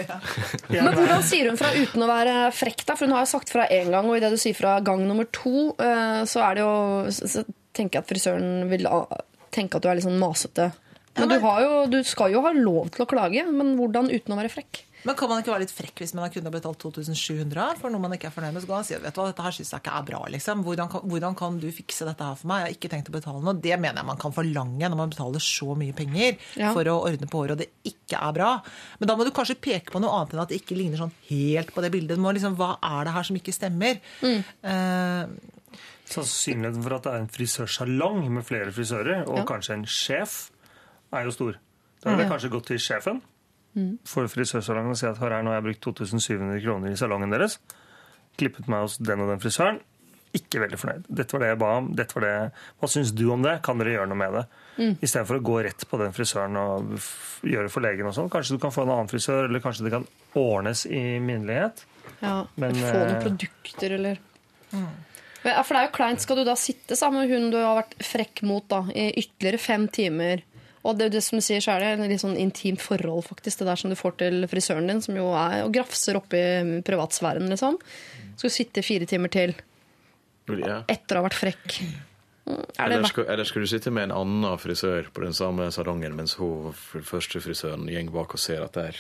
[0.72, 2.96] Men hvordan sier hun fra uten å være frekk, da?
[2.98, 5.28] For hun har jo sagt fra én gang, og idet du sier fra gang nummer
[5.36, 6.74] to, eh, så er det jo
[7.76, 8.88] tenker jeg at frisøren vil
[9.56, 10.72] tenke at du er litt sånn masete.
[11.16, 14.36] Men du, har jo, du skal jo ha lov til å klage, men hvordan uten
[14.36, 14.82] å være frekk?
[15.06, 18.02] Men kan man ikke være litt frekk hvis man har kunnet betalt 2700 for noe
[18.02, 18.64] man ikke er fornøyd med?
[18.64, 20.64] Så kan man si vet du hva, dette her syns jeg ikke er bra, liksom.
[20.66, 22.64] Hvordan kan, hvordan kan du fikse dette her for meg?
[22.64, 23.54] Jeg har ikke tenkt å betale noe.
[23.62, 26.72] Det mener jeg man kan forlange når man betaler så mye penger Ja.
[26.74, 28.52] for å ordne på håret, og det ikke er bra.
[29.00, 31.14] Men da må du kanskje peke på noe annet enn at det ikke ligner sånn
[31.30, 32.18] helt på det bildet.
[32.18, 34.02] Du må liksom, Hva er det her som ikke stemmer?
[34.26, 35.26] Eh,
[36.06, 39.46] Sannsynligheten for at det er en frisørsalong med flere frisører, og Ja.
[39.46, 40.52] kanskje en sjef,
[41.14, 41.56] er jo stor.
[42.04, 43.22] Da hadde jeg kanskje gått til sjefen
[44.08, 47.34] for frisørsalongen og si at her, her, nå har jeg brukt 2700 kroner i salongen
[47.34, 47.60] deres.
[48.40, 49.82] Klippet meg hos den og den frisøren.
[50.36, 51.04] Ikke veldig fornøyd.
[51.08, 51.90] Dette var det jeg ba om.
[51.96, 52.36] Dette var det.
[52.82, 53.54] Hva syns du om det?
[53.64, 54.46] Kan dere gjøre noe med det?
[54.76, 54.96] Mm.
[55.00, 56.96] Istedenfor å gå rett på den frisøren og
[57.48, 58.32] gjøre for legen og sånn.
[58.34, 61.86] Kanskje du kan få en annen frisør, eller kanskje det kan ordnes i minnelighet.
[62.20, 64.20] Ja, Men, Få noen eh, produkter, eller
[64.76, 64.92] mm.
[65.46, 66.24] For det er jo kleint.
[66.24, 69.62] Skal du da sitte sammen med hun du har vært frekk mot da, i ytterligere
[69.62, 70.42] fem timer?
[70.86, 73.60] Og det, det som du sier, så er det et litt sånn intimt forhold, faktisk,
[73.64, 76.42] det der som du får til frisøren din, som jo er og grafser oppi
[76.86, 77.80] privatsfæren, liksom.
[78.36, 79.56] Skal du sitte fire timer til
[80.48, 80.84] Ja.
[80.88, 81.80] etter å ha vært frekk.
[82.46, 85.34] Mm, Er det Eller skal, eller skal du sitte med en annen frisør på den
[85.34, 86.72] samme salongen mens hun
[87.02, 88.96] første frisøren går bak og ser at der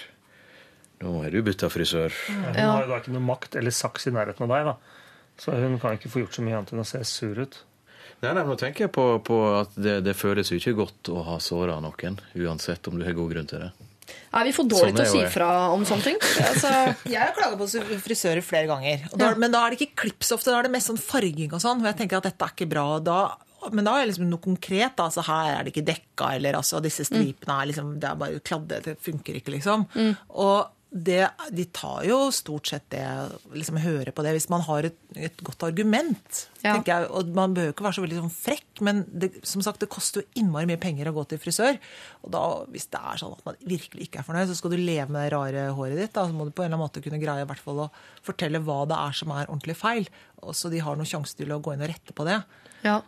[1.03, 2.09] Nå er du bytta frisør.
[2.31, 2.71] Hun Ja.
[2.71, 4.75] har jo da ikke noe makt eller saks i nærheten av deg, da.
[5.37, 7.57] Så hun kan ikke få gjort så mye annet enn å se sur ut.
[8.25, 11.11] Nei, nei, men Nå tenker jeg på, på at det, det føles jo ikke godt
[11.13, 13.71] å ha såra noen, uansett om du har god grunn til det.
[14.35, 16.17] Er vi for dårlige Sånn til å si fra om sånne ting?
[16.49, 16.71] Altså,
[17.09, 17.67] Jeg har klaga på
[18.03, 19.07] frisører flere ganger.
[19.11, 21.01] Og da, Men da er det ikke klipp så ofte, da er det mest sånn
[21.01, 21.81] farging og sånn.
[21.81, 22.85] Og jeg tenker at dette er ikke bra.
[23.05, 23.19] Da,
[23.71, 24.99] men da er det liksom noe konkret.
[25.01, 28.43] Altså, her er det ikke dekka, eller altså, disse stripene er liksom Det er bare
[28.45, 29.87] kladde, det funker ikke, liksom.
[30.35, 33.03] Og det, de tar jo stort sett det
[33.51, 36.45] liksom hører på det hvis man har et, et godt argument.
[36.61, 36.77] Ja.
[36.77, 37.09] tenker jeg.
[37.11, 40.23] Og man behøver ikke være så veldig sånn frekk, men det, som sagt, det koster
[40.23, 41.81] jo innmari mye penger å gå til frisør.
[42.23, 44.79] Og da, hvis det er sånn at man virkelig ikke er fornøyd, så skal du
[44.79, 46.13] leve med det rare håret ditt.
[46.15, 47.91] Da, så må du på en eller annen måte kunne greie i hvert fall å
[48.25, 50.07] fortelle hva det er som er ordentlig feil.
[50.47, 52.39] Og så de har noen sjanse til å gå inn og rette på det.
[52.87, 53.01] ja.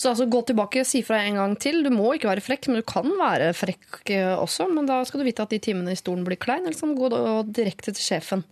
[0.00, 1.82] Så altså, gå tilbake, si fra en gang til.
[1.84, 4.70] Du må ikke være frekk, men du kan være frekk eh, også.
[4.72, 6.96] Men da skal du vite at de timene i stolen blir klein, eller så må
[6.96, 8.46] du gå direkte til sjefen.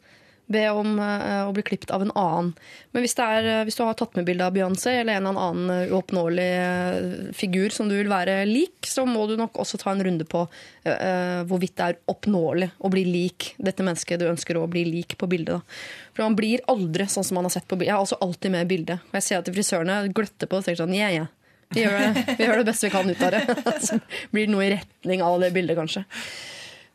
[0.49, 2.55] Be om eh, å bli klippet av en annen.
[2.97, 5.43] Men hvis, er, eh, hvis du har tatt med bilde av Beyoncé eller en eller
[5.45, 9.93] annen eh, uoppnåelig figur som du vil være lik, så må du nok også ta
[9.93, 10.47] en runde på
[10.89, 15.29] hvorvidt det er oppnåelig å bli lik dette mennesket du ønsker å bli lik på
[15.29, 15.59] bildet.
[15.59, 16.15] Da.
[16.17, 17.91] For man blir aldri sånn som man har sett på bildet.
[17.91, 19.05] Jeg er altså alltid med i bildet.
[19.11, 21.35] Og jeg ser at frisørene gløtter på og tenker sånn yeah, yeah.
[21.77, 23.43] Vi gjør, det, vi gjør det beste vi kan ut av det.
[24.33, 26.07] Blir det noe i retning av det bildet, kanskje.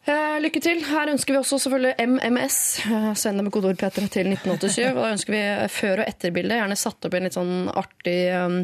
[0.03, 0.81] Eh, lykke til.
[0.84, 2.57] Her ønsker vi også selvfølgelig MMS.
[2.91, 4.89] Eh, Send det med kodeord P3 til 1987.
[4.91, 6.57] Og da ønsker vi før- og etterbilde.
[6.59, 8.57] Gjerne satt opp i en litt sånn artig um,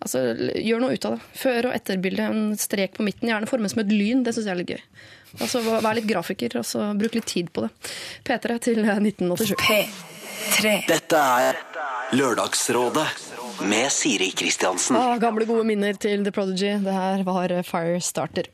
[0.00, 0.22] Altså,
[0.56, 1.28] gjør noe ut av det.
[1.42, 2.30] Før- og etterbilde.
[2.32, 3.28] En strek på midten.
[3.28, 4.24] Gjerne formet som et lyn.
[4.24, 4.82] Det syns jeg er litt gøy.
[5.36, 7.70] Altså, Vær litt grafiker, og så bruk litt tid på det.
[8.24, 9.56] P3 til eh, 1987.
[10.56, 10.76] P3.
[10.88, 11.60] Dette er
[12.16, 13.08] Lørdagsrådet
[13.60, 14.96] med Siri Kristiansen.
[14.96, 16.76] Ah, gamle, gode minner til The Prodigy.
[16.84, 18.48] Det her var eh, Firestarter.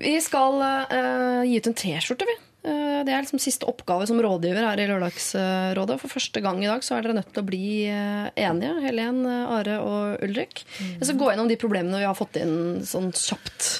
[0.00, 2.36] Vi skal uh, gi ut en T-skjorte, vi.
[2.66, 5.98] Uh, det er liksom siste oppgave som rådgiver her i Lørdagsrådet.
[6.02, 9.24] For første gang i dag så er dere nødt til å bli uh, enige, Helen,
[9.26, 10.64] Are og Ulrik.
[10.80, 13.76] Jeg skal gå gjennom de problemene vi har fått inn sånn kjapt.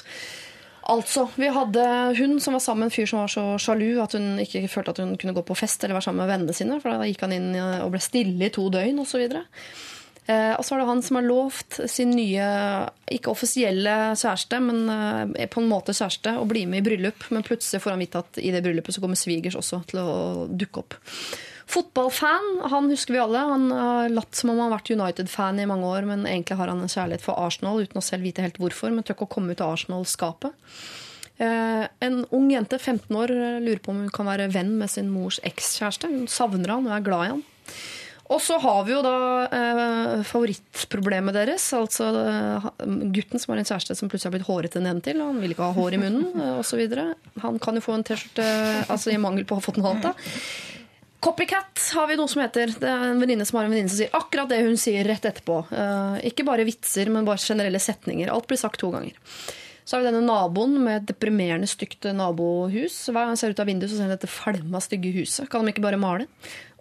[0.91, 1.83] Altså, Vi hadde
[2.17, 4.95] hun som var sammen med en fyr som var så sjalu at hun ikke følte
[4.95, 6.79] at hun kunne gå på fest eller være sammen med vennene sine.
[6.81, 9.27] For da gikk han inn og ble stille i to døgn osv.
[10.29, 12.47] Eh, og så er det han som har lovt sin nye,
[13.09, 17.25] ikke offisielle kjæreste, men eh, på en måte kjæreste, å bli med i bryllup.
[17.33, 20.11] Men plutselig får han vite at i det bryllupet så kommer svigers også til å
[20.49, 20.99] dukke opp.
[21.71, 23.41] Fotballfan, han husker vi alle.
[23.47, 26.69] Han har latt som om han har vært United-fan i mange år, men egentlig har
[26.69, 28.91] han en kjærlighet for Arsenal uten å selv vite helt hvorfor.
[28.91, 30.75] Men tør ikke å komme ut av Arsenal-skapet.
[31.41, 33.33] Eh, en ung jente, 15 år,
[33.63, 36.11] lurer på om hun kan være venn med sin mors ekskjæreste.
[36.11, 37.43] Hun savner han og er glad i han.
[38.31, 39.15] Og så har vi jo da
[39.51, 41.65] eh, favorittproblemet deres.
[41.75, 42.67] Altså eh,
[43.11, 45.19] gutten som har en kjæreste som plutselig har blitt hårete nedentil.
[45.19, 46.83] og Han vil ikke ha hår i munnen eh, osv.
[47.43, 48.47] Han kan jo få en T-skjorte
[48.87, 50.11] altså i mangel på å ha fått noe annet.
[50.11, 50.69] da.
[51.21, 52.71] Copycat har vi noe som heter.
[52.81, 55.27] Det er en venninne som har en venninne som sier akkurat det hun sier rett
[55.29, 55.59] etterpå.
[55.69, 58.31] Eh, ikke bare vitser, men bare generelle setninger.
[58.33, 59.13] Alt blir sagt to ganger.
[59.83, 62.97] Så har vi denne naboen med et deprimerende stygt nabohus.
[63.09, 65.49] Hver gang han ser ut av vinduet, så ser han dette falma, stygge huset.
[65.51, 66.27] Kan de ikke bare male?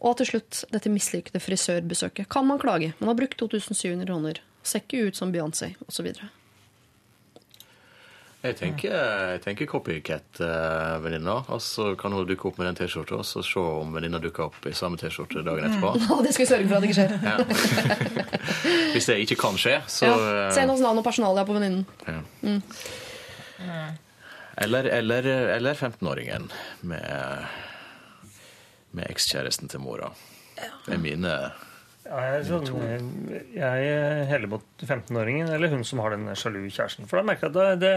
[0.00, 2.28] Og til slutt dette mislykkede frisørbesøket.
[2.32, 2.92] Kan man klage?
[3.00, 4.42] Man har brukt 2700 kroner.
[4.62, 6.12] Ser ikke ut som Beyoncé, osv.
[8.40, 8.94] Jeg tenker,
[9.34, 11.34] jeg tenker copycat-venninna.
[11.52, 14.46] Og så kan hun dukke opp med den T-skjorta, og så se om venninna dukker
[14.46, 15.90] opp i samme T-skjorte dagen etterpå.
[16.16, 17.12] Og det skal vi sørge for at det ikke skjer.
[17.20, 17.36] Ja.
[18.94, 20.46] Hvis det ikke kan skje, så Ja.
[20.56, 21.84] Send oss navn og personalia på venninnen.
[22.08, 22.20] ja.
[24.60, 25.24] Eller, eller,
[25.56, 26.48] eller 15-åringen
[26.84, 27.44] med,
[28.92, 30.10] med ekskjæresten til mora.
[30.86, 31.32] Det er mine
[32.06, 37.08] Ja, jeg, er sånn, jeg heller mot 15-åringen eller hun som har den sjalu kjæresten.
[37.10, 37.90] For da merker jeg at det,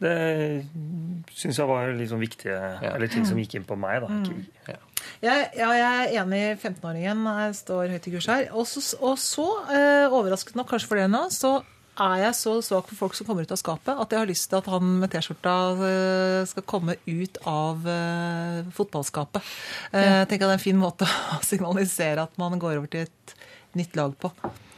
[0.00, 2.56] det, det syns jeg var liksom viktige
[2.88, 4.00] Eller ting som gikk inn på meg.
[4.04, 4.80] da ikke, ja.
[5.22, 7.22] Jeg, ja, jeg er enig 15-åringen.
[7.44, 8.48] Jeg står høyt i kurs her.
[8.56, 9.46] Og så, og så
[9.76, 11.58] eh, overraskende nok kanskje for dere nå, så
[11.98, 14.48] er jeg så svak for folk som kommer ut av skapet, at jeg har lyst
[14.50, 15.54] til at han med T-skjorta
[15.88, 19.50] eh, skal komme ut av eh, fotballskapet.
[19.94, 23.06] Jeg Tenk at det er en fin måte å signalisere at man går over til
[23.08, 23.36] et
[23.76, 24.32] nytt lag på.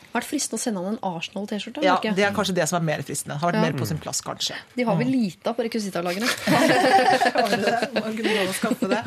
[0.08, 1.82] Har Vært fristende å sende han en Arsenal-T-skjorte.
[1.84, 1.98] Ja.
[2.02, 3.36] Det er kanskje det som er mer fristende.
[3.38, 3.66] Har vært Ja.
[3.66, 4.56] mer på sin plass, kanskje.
[4.74, 6.26] De har vel lite på rekvisittalagene.
[7.98, 9.02] Man kunne lov å skaffe det.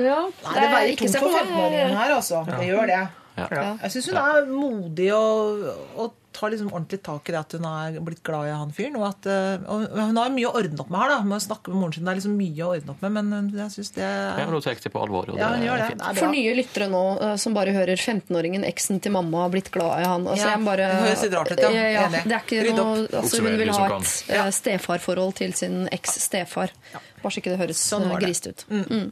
[0.00, 2.40] Ja, Nei, det veier ikke tungt for på 15-åringen her, altså.
[2.48, 3.00] Det gjør det.
[3.36, 3.46] Ja.
[3.84, 5.62] Jeg syns hun er modig og,
[6.00, 8.96] og tar liksom ordentlig tak i det at hun er blitt glad i han fyren.
[9.00, 11.42] Og, at, eh, og hun har mye å ordne opp med her, da, med å
[11.42, 12.04] snakke med moren sin.
[12.06, 14.54] Det er liksom mye å ordne opp med, men jeg syns det Ja, er men
[14.54, 15.30] Nå tar det på alvor.
[15.32, 15.88] Og Ja, det er det.
[15.90, 16.02] fint.
[16.04, 19.54] Det er For nye lyttere nå eh, som bare hører 15-åringen, eksen til mamma, har
[19.54, 20.26] blitt glad i han.
[20.26, 21.70] Altså, Ja, jeg bare, det høres litt rart ut, ja.
[21.70, 22.06] ja.
[22.14, 24.44] Det er ikke Rydd noe, altså, hun vil ha et ja.
[24.46, 26.70] eh, stefarforhold til sin eks-stefar.
[27.20, 28.42] Bare så ikke det høres Sånn var ut.
[28.46, 28.64] det.
[28.70, 29.10] Mm.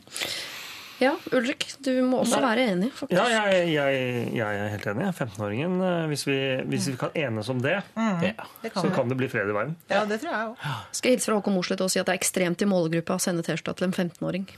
[0.98, 3.14] Ja, Ulrik, du må også være enig, faktisk.
[3.14, 3.98] Ja, jeg, jeg,
[4.34, 5.04] jeg er helt enig.
[5.06, 5.76] er 15-åringen.
[5.86, 6.38] eh, Hvis, vi,
[6.72, 8.32] hvis vi kan enes om det, Ja.
[8.62, 8.94] Det kan så vi.
[8.96, 9.76] kan det bli fred i verden.
[9.90, 10.64] Ja, det tror jeg òg.
[10.98, 13.22] Skal jeg hilse fra Håkon Mosleth og si at det er ekstremt i målgruppa å
[13.22, 14.48] sende T-skjorta til en 15-åring.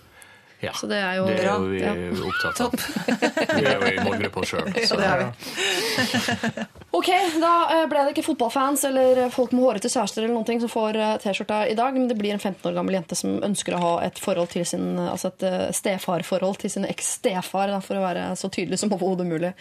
[0.60, 0.72] Ja.
[0.76, 1.92] Så det er jo det er jo vi Ja.
[2.28, 2.74] opptatt av.
[3.56, 4.66] Vi er jo i målgruppa sjøl.
[4.76, 6.66] Ja, det er vi.
[7.00, 7.06] Ok,
[7.40, 10.68] da eh, ble det ikke fotballfans eller folk med hårete kjærester eller noen ting som
[10.72, 13.76] får eh, T-skjorta i dag, men det blir en 15 år gammel jente som ønsker
[13.78, 15.46] å ha et forhold til sin, eh, altså et
[15.78, 19.52] stefarforhold til sin eks-stefar, for å være så tydelig som overhodet mulig.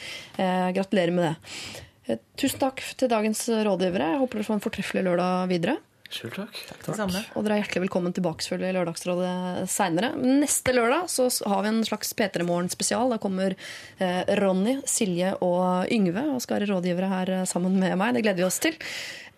[0.42, 2.18] Eh, gratulerer med det.
[2.42, 4.10] Tusen takk til dagens rådgivere.
[4.16, 5.78] Jeg håper dere får en fortreffelig lørdag videre.
[6.10, 6.56] Sjøl takk.
[6.66, 7.22] takk, samme.
[7.38, 9.34] Og dere er hjertelig velkommen tilbake selvfølgelig i Lørdagsrådet
[9.70, 10.10] seinere.
[10.18, 13.14] Neste lørdag så har vi en slags P3 Morgen-spesial.
[13.14, 17.94] Da kommer eh, Ronny, Silje og Yngve og skal være rådgivere her eh, sammen med
[18.02, 18.18] meg.
[18.18, 18.80] Det gleder vi oss til.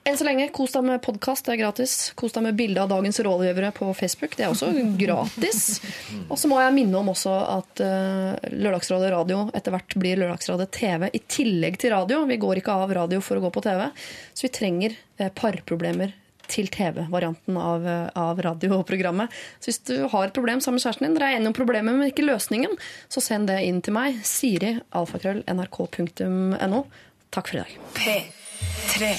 [0.08, 1.92] Enn så lenge, kos deg med podkast, det er gratis.
[2.18, 4.34] Kos deg med bilde av dagens rådgivere på Facebook.
[4.40, 5.76] Det er også gratis.
[6.24, 10.72] Og så må jeg minne om også at uh, Lørdagsrådet radio etter hvert blir Lørdagsrådet
[10.74, 12.24] TV i tillegg til radio.
[12.32, 13.86] Vi går ikke av radio for å gå på TV,
[14.34, 16.18] så vi trenger uh, parproblemer
[16.52, 17.88] til TV-varianten av,
[18.18, 19.32] av radioprogrammet.
[19.60, 21.96] Så hvis du har et problem sammen med kjæresten din, dere er enige om problemet,
[21.96, 22.76] men ikke løsningen,
[23.12, 24.20] så send det inn til meg.
[24.28, 26.84] Siri, alfakrøll, nrk.no.
[27.32, 27.78] Takk for i dag.
[27.98, 29.14] P3.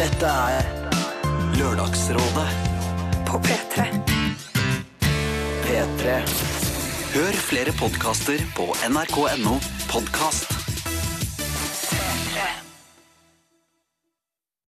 [0.00, 0.70] Dette er
[1.58, 2.48] Lørdagsrådet
[3.28, 3.90] på P3.
[5.66, 6.16] P3.
[7.10, 9.58] Hør flere podkaster på nrk.no
[9.90, 10.59] podkast.